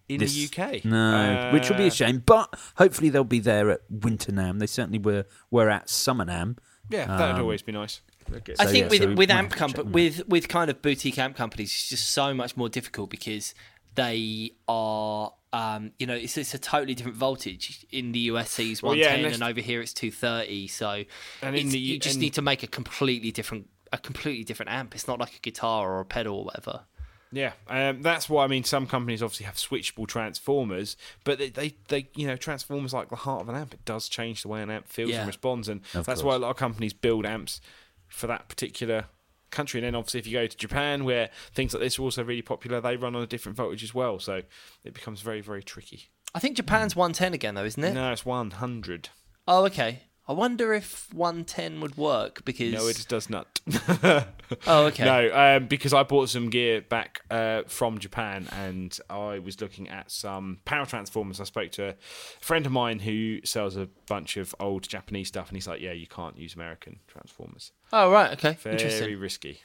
in 0.07 0.19
This- 0.21 0.35
the 0.35 0.63
UK. 0.63 0.85
No, 0.85 1.49
which 1.55 1.71
will 1.71 1.79
be 1.79 1.85
Uh, 1.85 1.87
a 1.87 1.91
shame. 1.91 2.23
But 2.27 2.55
hopefully 2.77 3.09
they'll 3.09 3.25
be 3.25 3.41
there 3.41 3.71
at 3.71 3.81
Winter 3.89 4.33
NAMM. 4.33 4.59
They 4.59 4.67
certainly 4.67 4.99
were 4.99 5.25
were 5.51 5.71
at 5.71 5.89
Summer 5.89 6.27
NAMM. 6.27 6.59
Yeah, 6.91 7.07
that'd 7.07 7.37
Um, 7.37 7.41
always 7.41 7.63
be 7.63 7.73
nice. 7.73 8.03
I 8.29 8.33
So, 8.35 8.67
think 8.71 8.77
yeah, 8.85 8.89
with 8.89 9.03
so 9.03 9.15
with 9.15 9.31
amp 9.31 9.53
have 9.53 9.59
comp- 9.59 9.71
check 9.77 9.79
them 9.79 9.89
out. 9.89 9.95
with 9.95 10.29
with 10.29 10.49
kind 10.49 10.69
of 10.71 10.83
boutique 10.83 11.19
amp 11.19 11.37
companies, 11.37 11.71
it's 11.71 11.89
just 11.89 12.11
so 12.11 12.35
much 12.35 12.55
more 12.55 12.69
difficult 12.69 13.09
because 13.09 13.55
they 13.97 14.53
are. 14.69 15.33
Um, 15.53 15.93
you 15.99 16.07
know, 16.07 16.15
it's, 16.15 16.37
it's 16.37 16.53
a 16.55 16.59
totally 16.59 16.95
different 16.95 17.17
voltage. 17.17 17.87
In 17.91 18.13
the 18.13 18.29
USC 18.29 18.73
is 18.73 18.83
Well, 18.83 18.91
110, 18.91 19.21
yeah, 19.21 19.27
and 19.27 19.35
and, 19.35 19.43
over 19.43 19.61
here 19.61 19.81
it's 19.81 19.95
230. 19.95 20.69
So, 20.69 21.05
And 21.43 21.57
in 21.57 21.71
the- 21.71 21.79
you 21.79 21.99
just 21.99 22.17
and- 22.17 22.23
need 22.23 22.35
to 22.35 22.43
make 22.43 22.63
a 22.63 22.67
completely 22.67 23.31
different 23.33 23.69
a 23.93 23.99
completely 23.99 24.43
different 24.45 24.71
amp. 24.73 24.95
It's 24.95 25.07
not 25.09 25.19
like 25.21 25.37
a 25.37 25.39
guitar 25.41 25.89
or 25.91 26.01
a 26.01 26.05
pedal 26.05 26.39
or 26.39 26.45
whatever. 26.47 26.85
Yeah, 27.33 27.53
um, 27.69 28.03
that's 28.03 28.29
why 28.29 28.45
I 28.45 28.49
mean. 28.49 28.65
Some 28.65 28.87
companies 28.87 29.23
obviously 29.23 29.47
have 29.47 29.55
switchable 29.57 30.07
transformers, 30.09 30.97
but 31.25 31.39
they, 31.39 31.51
they, 31.51 31.75
they, 31.89 32.09
you 32.17 32.27
know, 32.27 32.37
transformers 32.37 32.93
like 32.93 33.11
the 33.11 33.17
heart 33.17 33.43
of 33.43 33.49
an 33.49 33.55
amp. 33.57 33.75
It 33.75 33.85
does 33.85 34.09
change 34.09 34.43
the 34.43 34.49
way 34.49 34.61
an 34.63 34.71
amp 34.71 34.89
feels 34.89 35.11
Yeah. 35.11 35.19
and 35.19 35.27
responds, 35.27 35.69
and 35.69 35.81
Of 35.95 36.05
that's 36.07 36.21
course. 36.21 36.23
why 36.25 36.35
a 36.35 36.39
lot 36.39 36.51
of 36.51 36.57
companies 36.57 36.93
build 36.93 37.25
amps 37.27 37.61
for 38.09 38.27
that 38.27 38.49
particular 38.49 39.07
country. 39.51 39.81
And 39.81 39.87
then 39.87 39.95
obviously, 39.95 40.21
if 40.21 40.27
you 40.27 40.33
go 40.33 40.47
to 40.47 40.57
Japan, 40.57 41.05
where 41.05 41.31
things 41.55 41.75
like 41.75 41.83
this 41.83 41.99
are 41.99 42.03
also 42.03 42.25
really 42.25 42.43
popular, 42.43 42.81
they 42.81 42.97
run 42.97 43.15
on 43.17 43.23
a 43.23 43.27
different 43.27 43.57
voltage 43.57 43.83
as 43.83 43.95
well. 43.95 44.19
So 44.19 44.43
it 44.85 44.95
becomes 44.95 45.21
very, 45.23 45.41
very 45.41 45.63
tricky. 45.63 46.09
I 46.35 46.39
think 46.39 46.57
Japan's 46.57 46.95
110 46.95 47.33
again, 47.35 47.55
though, 47.55 47.65
isn't 47.65 47.83
it? 47.83 47.95
No, 47.95 48.13
it's 48.13 48.27
one 48.27 48.51
hundred. 48.51 49.09
Oh, 49.49 49.65
okay. 49.67 50.03
I 50.29 50.33
wonder 50.33 50.73
if 50.75 51.13
110 51.15 51.81
would 51.81 51.97
work 51.97 52.45
because. 52.45 52.73
No, 52.73 52.89
it 52.89 53.05
does 53.09 53.31
not. 53.31 53.61
Oh, 54.67 54.87
okay. 54.87 55.05
No, 55.05 55.57
um, 55.57 55.67
because 55.67 55.93
I 55.93 56.05
bought 56.05 56.29
some 56.29 56.51
gear 56.51 56.81
back 56.81 57.23
uh, 57.31 57.63
from 57.67 57.99
Japan 57.99 58.47
and 58.53 58.97
I 59.11 59.41
was 59.41 59.61
looking 59.61 59.89
at 59.89 60.11
some 60.11 60.59
power 60.65 60.87
transformers. 60.87 61.41
I 61.41 61.45
spoke 61.45 61.73
to 61.73 61.89
a 61.89 61.95
friend 62.41 62.65
of 62.65 62.71
mine 62.71 63.01
who 63.01 63.41
sells 63.45 63.77
a 63.77 63.89
bunch 64.07 64.37
of 64.37 64.55
old 64.61 64.89
Japanese 64.89 65.29
stuff, 65.29 65.49
and 65.49 65.57
he's 65.57 65.67
like, 65.67 65.81
"Yeah, 65.81 65.93
you 65.93 66.07
can't 66.07 66.39
use 66.39 66.55
American 66.55 67.01
transformers. 67.09 67.73
Oh, 67.93 68.11
right. 68.11 68.33
Okay. 68.35 68.53
Very 68.53 68.77
Interesting. 68.77 69.19
risky." 69.19 69.63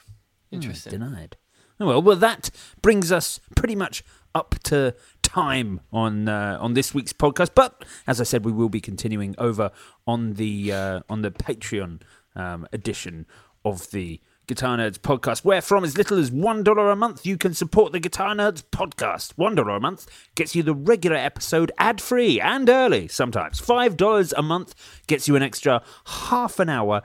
Interesting. 0.52 0.92
Denied. 0.92 1.38
Well, 1.86 2.02
well, 2.02 2.16
that 2.16 2.50
brings 2.82 3.12
us 3.12 3.40
pretty 3.56 3.76
much 3.76 4.04
up 4.34 4.56
to 4.64 4.96
time 5.22 5.82
on 5.92 6.28
uh, 6.30 6.58
on 6.60 6.74
this 6.74 6.94
week's 6.94 7.14
podcast. 7.14 7.52
But 7.56 7.84
as 8.08 8.22
I 8.22 8.24
said, 8.24 8.46
we 8.46 8.52
will 8.52 8.70
be 8.70 8.82
continuing 8.82 9.36
over 9.38 9.72
on 10.06 10.34
the 10.34 10.72
uh, 10.72 11.00
on 11.10 11.22
the 11.22 11.32
Patreon 11.32 12.02
um, 12.36 12.68
edition 12.72 13.26
of 13.66 13.92
the 13.92 14.20
Guitar 14.48 14.78
Nerds 14.78 14.98
podcast, 15.00 15.46
where 15.46 15.62
from 15.62 15.84
as 15.84 15.98
little 15.98 16.18
as 16.18 16.30
one 16.32 16.64
dollar 16.64 16.92
a 16.92 16.96
month 16.96 17.26
you 17.26 17.38
can 17.38 17.54
support 17.54 17.94
the 17.94 18.00
Guitar 18.00 18.36
Nerds 18.36 18.64
podcast. 18.64 19.32
One 19.38 19.56
dollar 19.56 19.78
a 19.78 19.80
month 19.80 20.08
gets 20.36 20.56
you 20.56 20.64
the 20.64 20.76
regular 20.76 21.16
episode 21.16 21.72
ad 21.78 22.02
free 22.02 22.42
and 22.42 22.70
early. 22.70 23.08
Sometimes 23.08 23.60
five 23.60 23.96
dollars 23.96 24.34
a 24.34 24.42
month 24.42 24.76
gets 25.08 25.28
you 25.28 25.36
an 25.36 25.44
extra 25.44 25.82
half 26.06 26.60
an 26.60 26.68
hour 26.68 27.02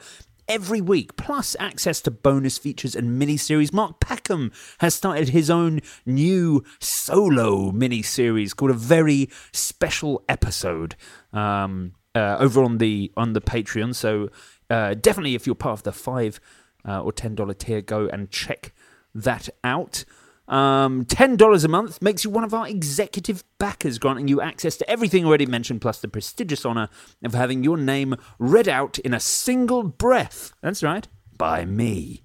every 0.48 0.80
week, 0.80 1.16
plus 1.16 1.56
access 1.58 2.00
to 2.02 2.10
bonus 2.10 2.58
features 2.58 2.94
and 2.94 3.18
mini 3.18 3.36
series. 3.36 3.72
Mark 3.72 4.00
Peckham 4.00 4.52
has 4.78 4.94
started 4.94 5.30
his 5.30 5.50
own 5.50 5.80
new 6.04 6.64
solo 6.80 7.72
mini 7.72 8.02
series 8.02 8.54
called 8.54 8.70
a 8.70 8.74
very 8.74 9.28
special 9.52 10.24
episode 10.28 10.96
um, 11.32 11.92
uh, 12.14 12.36
over 12.38 12.62
on 12.62 12.78
the 12.78 13.12
on 13.16 13.32
the 13.32 13.40
Patreon. 13.40 13.94
So 13.94 14.30
uh, 14.70 14.94
definitely, 14.94 15.34
if 15.34 15.46
you're 15.46 15.54
part 15.54 15.78
of 15.78 15.82
the 15.84 15.92
five 15.92 16.40
uh, 16.86 17.02
or 17.02 17.12
ten 17.12 17.34
dollar 17.34 17.54
tier, 17.54 17.80
go 17.80 18.08
and 18.08 18.30
check 18.30 18.72
that 19.14 19.48
out. 19.64 20.04
Um, 20.48 21.04
$10 21.04 21.64
a 21.64 21.68
month 21.68 22.00
makes 22.00 22.24
you 22.24 22.30
one 22.30 22.44
of 22.44 22.54
our 22.54 22.68
executive 22.68 23.42
backers, 23.58 23.98
granting 23.98 24.28
you 24.28 24.40
access 24.40 24.76
to 24.76 24.88
everything 24.88 25.24
already 25.24 25.46
mentioned, 25.46 25.80
plus 25.80 26.00
the 26.00 26.08
prestigious 26.08 26.64
honour 26.64 26.88
of 27.24 27.34
having 27.34 27.64
your 27.64 27.76
name 27.76 28.14
read 28.38 28.68
out 28.68 28.98
in 29.00 29.12
a 29.12 29.20
single 29.20 29.82
breath. 29.82 30.52
That's 30.62 30.82
right, 30.82 31.08
by 31.36 31.64
me. 31.64 32.22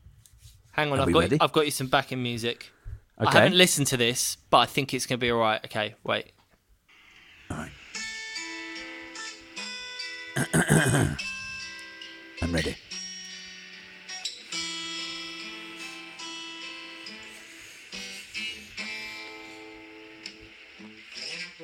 Hang 0.73 0.91
on, 0.91 0.99
Are 0.99 1.03
I've 1.03 1.13
got 1.13 1.19
ready? 1.19 1.37
I've 1.41 1.51
got 1.51 1.65
you 1.65 1.71
some 1.71 1.87
backing 1.87 2.21
music. 2.21 2.71
Okay. 3.19 3.29
I 3.29 3.41
haven't 3.41 3.57
listened 3.57 3.87
to 3.87 3.97
this, 3.97 4.37
but 4.49 4.57
I 4.59 4.65
think 4.65 4.93
it's 4.93 5.05
going 5.05 5.19
to 5.19 5.23
be 5.23 5.31
all 5.31 5.39
right. 5.39 5.63
Okay, 5.65 5.95
wait. 6.03 6.31
I'm 12.41 12.51
ready. 12.51 12.75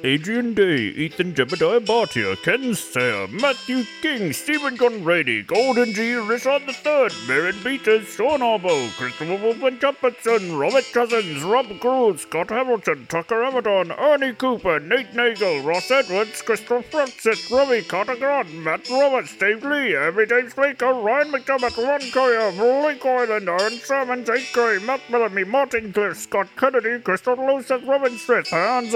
Adrian 0.04 0.54
Day, 0.54 0.93
Ethan 0.95 1.34
Jebediah 1.34 1.84
Bartia, 1.84 2.36
Ken 2.43 2.76
Sayer, 2.76 3.28
Matthew 3.30 3.84
King, 4.02 4.32
Stephen 4.32 4.78
Conrady, 4.78 5.45
Golden 5.45 5.91
G, 5.91 6.14
Richard 6.14 6.62
III, 6.68 7.10
Baron 7.28 7.56
Peters, 7.64 8.08
Sean 8.08 8.41
Arbo, 8.41 8.91
Christopher 8.95 9.36
Wolfman 9.38 9.80
Jefferson, 9.80 10.56
Robert 10.56 10.86
Cousins, 10.93 11.41
Rob 11.43 11.68
Cruz, 11.80 12.22
Scott 12.22 12.50
Hamilton, 12.50 13.08
Tucker 13.10 13.43
Amadon, 13.43 13.91
Ernie 14.00 14.34
Cooper, 14.34 14.80
Nate 14.80 15.16
Nagel, 15.16 15.64
Ross 15.64 15.89
Edwards, 15.89 16.43
Christopher 16.43 16.84
Francis, 16.84 17.50
Robbie 17.50 17.82
Carter 17.82 18.16
Grant, 18.16 18.54
Matt 18.54 18.88
Roberts, 18.89 19.36
Dave 19.38 19.66
Lee, 19.66 19.95
Everyday 19.95 20.48
Slaker, 20.48 20.93
Ryan 20.93 21.32
McDermott, 21.32 21.76
Ron 21.76 22.12
Coyer, 22.12 22.52
Blake 22.52 23.04
Island, 23.04 23.50
Aaron 23.50 23.80
Sermon, 23.80 24.24
Jake 24.24 24.54
Gray, 24.54 24.78
Matt 24.80 25.02
Bellamy, 25.10 25.43
Martin 25.43 25.91
Cliff, 25.91 26.18
Scott 26.18 26.48
Kennedy, 26.56 27.00
Christopher 27.00 27.41
Lowe, 27.41 27.62
Seth 27.62 27.84
Robin 27.84 28.16
Smith, 28.18 28.48
Hans 28.50 28.93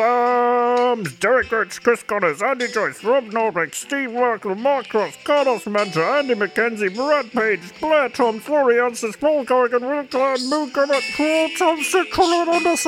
Arms, 0.92 1.14
Derek 1.20 1.48
Gertz, 1.48 1.82
Chris 1.82 2.04
Connors, 2.04 2.42
Andy 2.42 2.68
Joyce, 2.68 3.02
Rob 3.02 3.24
Norbeck, 3.28 3.74
Steve 3.74 4.12
Merkel, 4.12 4.56
Mark 4.56 4.90
Cross, 4.90 5.16
Carlos 5.24 5.66
Manta, 5.66 6.04
Andy 6.04 6.34
McKenzie, 6.34 6.94
Brad 6.94 7.32
Page, 7.32 7.62
Blair 7.80 8.10
Tom, 8.10 8.42
Florian 8.42 8.88
Ansis, 8.88 9.16
Paul 9.18 9.46
Corrigan, 9.46 9.88
Will 9.88 10.06
Klein, 10.08 10.50
Moon 10.50 10.70
Kermit, 10.72 11.02
Paul 11.16 11.50
Thompson, 11.58 12.06
Colin 12.12 12.50
Anderson! 12.50 12.82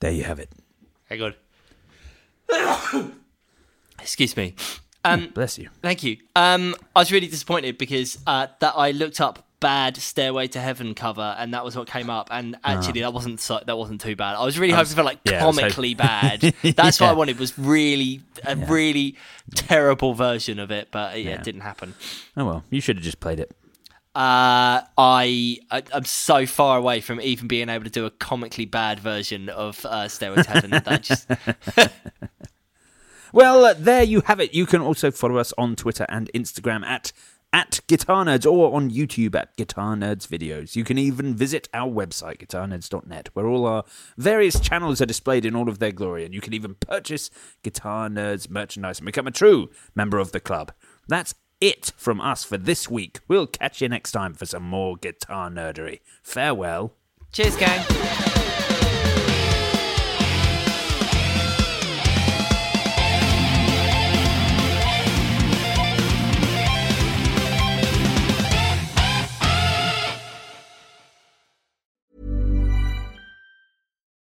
There 0.00 0.12
you 0.12 0.24
have 0.24 0.40
it. 0.40 0.50
Hang 1.08 1.22
on. 1.22 1.34
Excuse 3.98 4.36
me. 4.36 4.54
Um, 5.12 5.30
Bless 5.34 5.58
you. 5.58 5.68
Thank 5.82 6.02
you. 6.02 6.16
Um, 6.34 6.74
I 6.94 7.00
was 7.00 7.12
really 7.12 7.26
disappointed 7.28 7.78
because 7.78 8.18
uh, 8.26 8.48
that 8.60 8.74
I 8.76 8.90
looked 8.92 9.20
up 9.20 9.44
bad 9.58 9.96
Stairway 9.96 10.48
to 10.48 10.60
Heaven 10.60 10.94
cover, 10.94 11.34
and 11.38 11.54
that 11.54 11.64
was 11.64 11.74
what 11.76 11.88
came 11.88 12.10
up. 12.10 12.28
And 12.30 12.56
actually, 12.62 13.00
that 13.00 13.12
wasn't 13.14 13.40
so, 13.40 13.60
that 13.66 13.76
wasn't 13.78 14.00
too 14.02 14.14
bad. 14.14 14.36
I 14.36 14.44
was 14.44 14.58
really 14.58 14.74
hoping 14.74 14.94
for 14.94 15.02
like 15.02 15.18
yeah, 15.24 15.44
was 15.44 15.56
comically 15.56 15.94
bad. 16.08 16.40
That's 16.62 17.00
what 17.00 17.08
I 17.10 17.12
wanted 17.14 17.38
was 17.38 17.58
really 17.58 18.20
a 18.44 18.54
really 18.56 19.16
terrible 19.54 20.12
version 20.14 20.58
of 20.58 20.70
it, 20.70 20.88
but 20.90 21.18
yeah, 21.18 21.30
Yeah. 21.30 21.36
it 21.36 21.44
didn't 21.44 21.62
happen. 21.62 21.94
Oh 22.36 22.44
well, 22.44 22.64
you 22.70 22.80
should 22.80 22.96
have 22.96 23.04
just 23.04 23.18
played 23.20 23.40
it. 23.40 23.50
Uh, 24.14 24.80
I, 24.96 25.58
I 25.70 25.82
I'm 25.92 26.06
so 26.06 26.46
far 26.46 26.78
away 26.78 27.00
from 27.02 27.20
even 27.20 27.48
being 27.48 27.68
able 27.68 27.84
to 27.84 27.90
do 27.90 28.06
a 28.06 28.10
comically 28.10 28.64
bad 28.64 28.98
version 28.98 29.50
of 29.50 29.84
uh, 29.84 30.08
Stairway 30.08 30.42
to 30.42 30.50
Heaven. 30.50 30.70
that 30.70 31.02
just 31.02 31.28
Well, 33.36 33.66
uh, 33.66 33.74
there 33.74 34.02
you 34.02 34.22
have 34.22 34.40
it. 34.40 34.54
You 34.54 34.64
can 34.64 34.80
also 34.80 35.10
follow 35.10 35.36
us 35.36 35.52
on 35.58 35.76
Twitter 35.76 36.06
and 36.08 36.30
Instagram 36.32 36.82
at 36.86 37.12
at 37.52 37.80
Guitar 37.86 38.24
Nerds 38.24 38.50
or 38.50 38.74
on 38.74 38.90
YouTube 38.90 39.34
at 39.34 39.54
Guitar 39.58 39.94
Nerds 39.94 40.26
Videos. 40.26 40.74
You 40.74 40.84
can 40.84 40.96
even 40.96 41.34
visit 41.34 41.68
our 41.74 41.86
website, 41.92 42.38
guitarnerds.net, 42.38 43.28
where 43.34 43.46
all 43.46 43.66
our 43.66 43.84
various 44.16 44.58
channels 44.58 45.02
are 45.02 45.06
displayed 45.06 45.44
in 45.44 45.54
all 45.54 45.68
of 45.68 45.80
their 45.80 45.92
glory, 45.92 46.24
and 46.24 46.32
you 46.32 46.40
can 46.40 46.54
even 46.54 46.76
purchase 46.76 47.28
Guitar 47.62 48.08
Nerds 48.08 48.48
merchandise 48.48 49.00
and 49.00 49.06
become 49.06 49.26
a 49.26 49.30
true 49.30 49.68
member 49.94 50.16
of 50.16 50.32
the 50.32 50.40
club. 50.40 50.72
That's 51.06 51.34
it 51.60 51.92
from 51.94 52.22
us 52.22 52.42
for 52.42 52.56
this 52.56 52.88
week. 52.88 53.20
We'll 53.28 53.46
catch 53.46 53.82
you 53.82 53.90
next 53.90 54.12
time 54.12 54.32
for 54.32 54.46
some 54.46 54.62
more 54.62 54.96
guitar 54.96 55.50
nerdery. 55.50 56.00
Farewell. 56.22 56.94
cheers, 57.32 57.54
gang. 57.58 57.84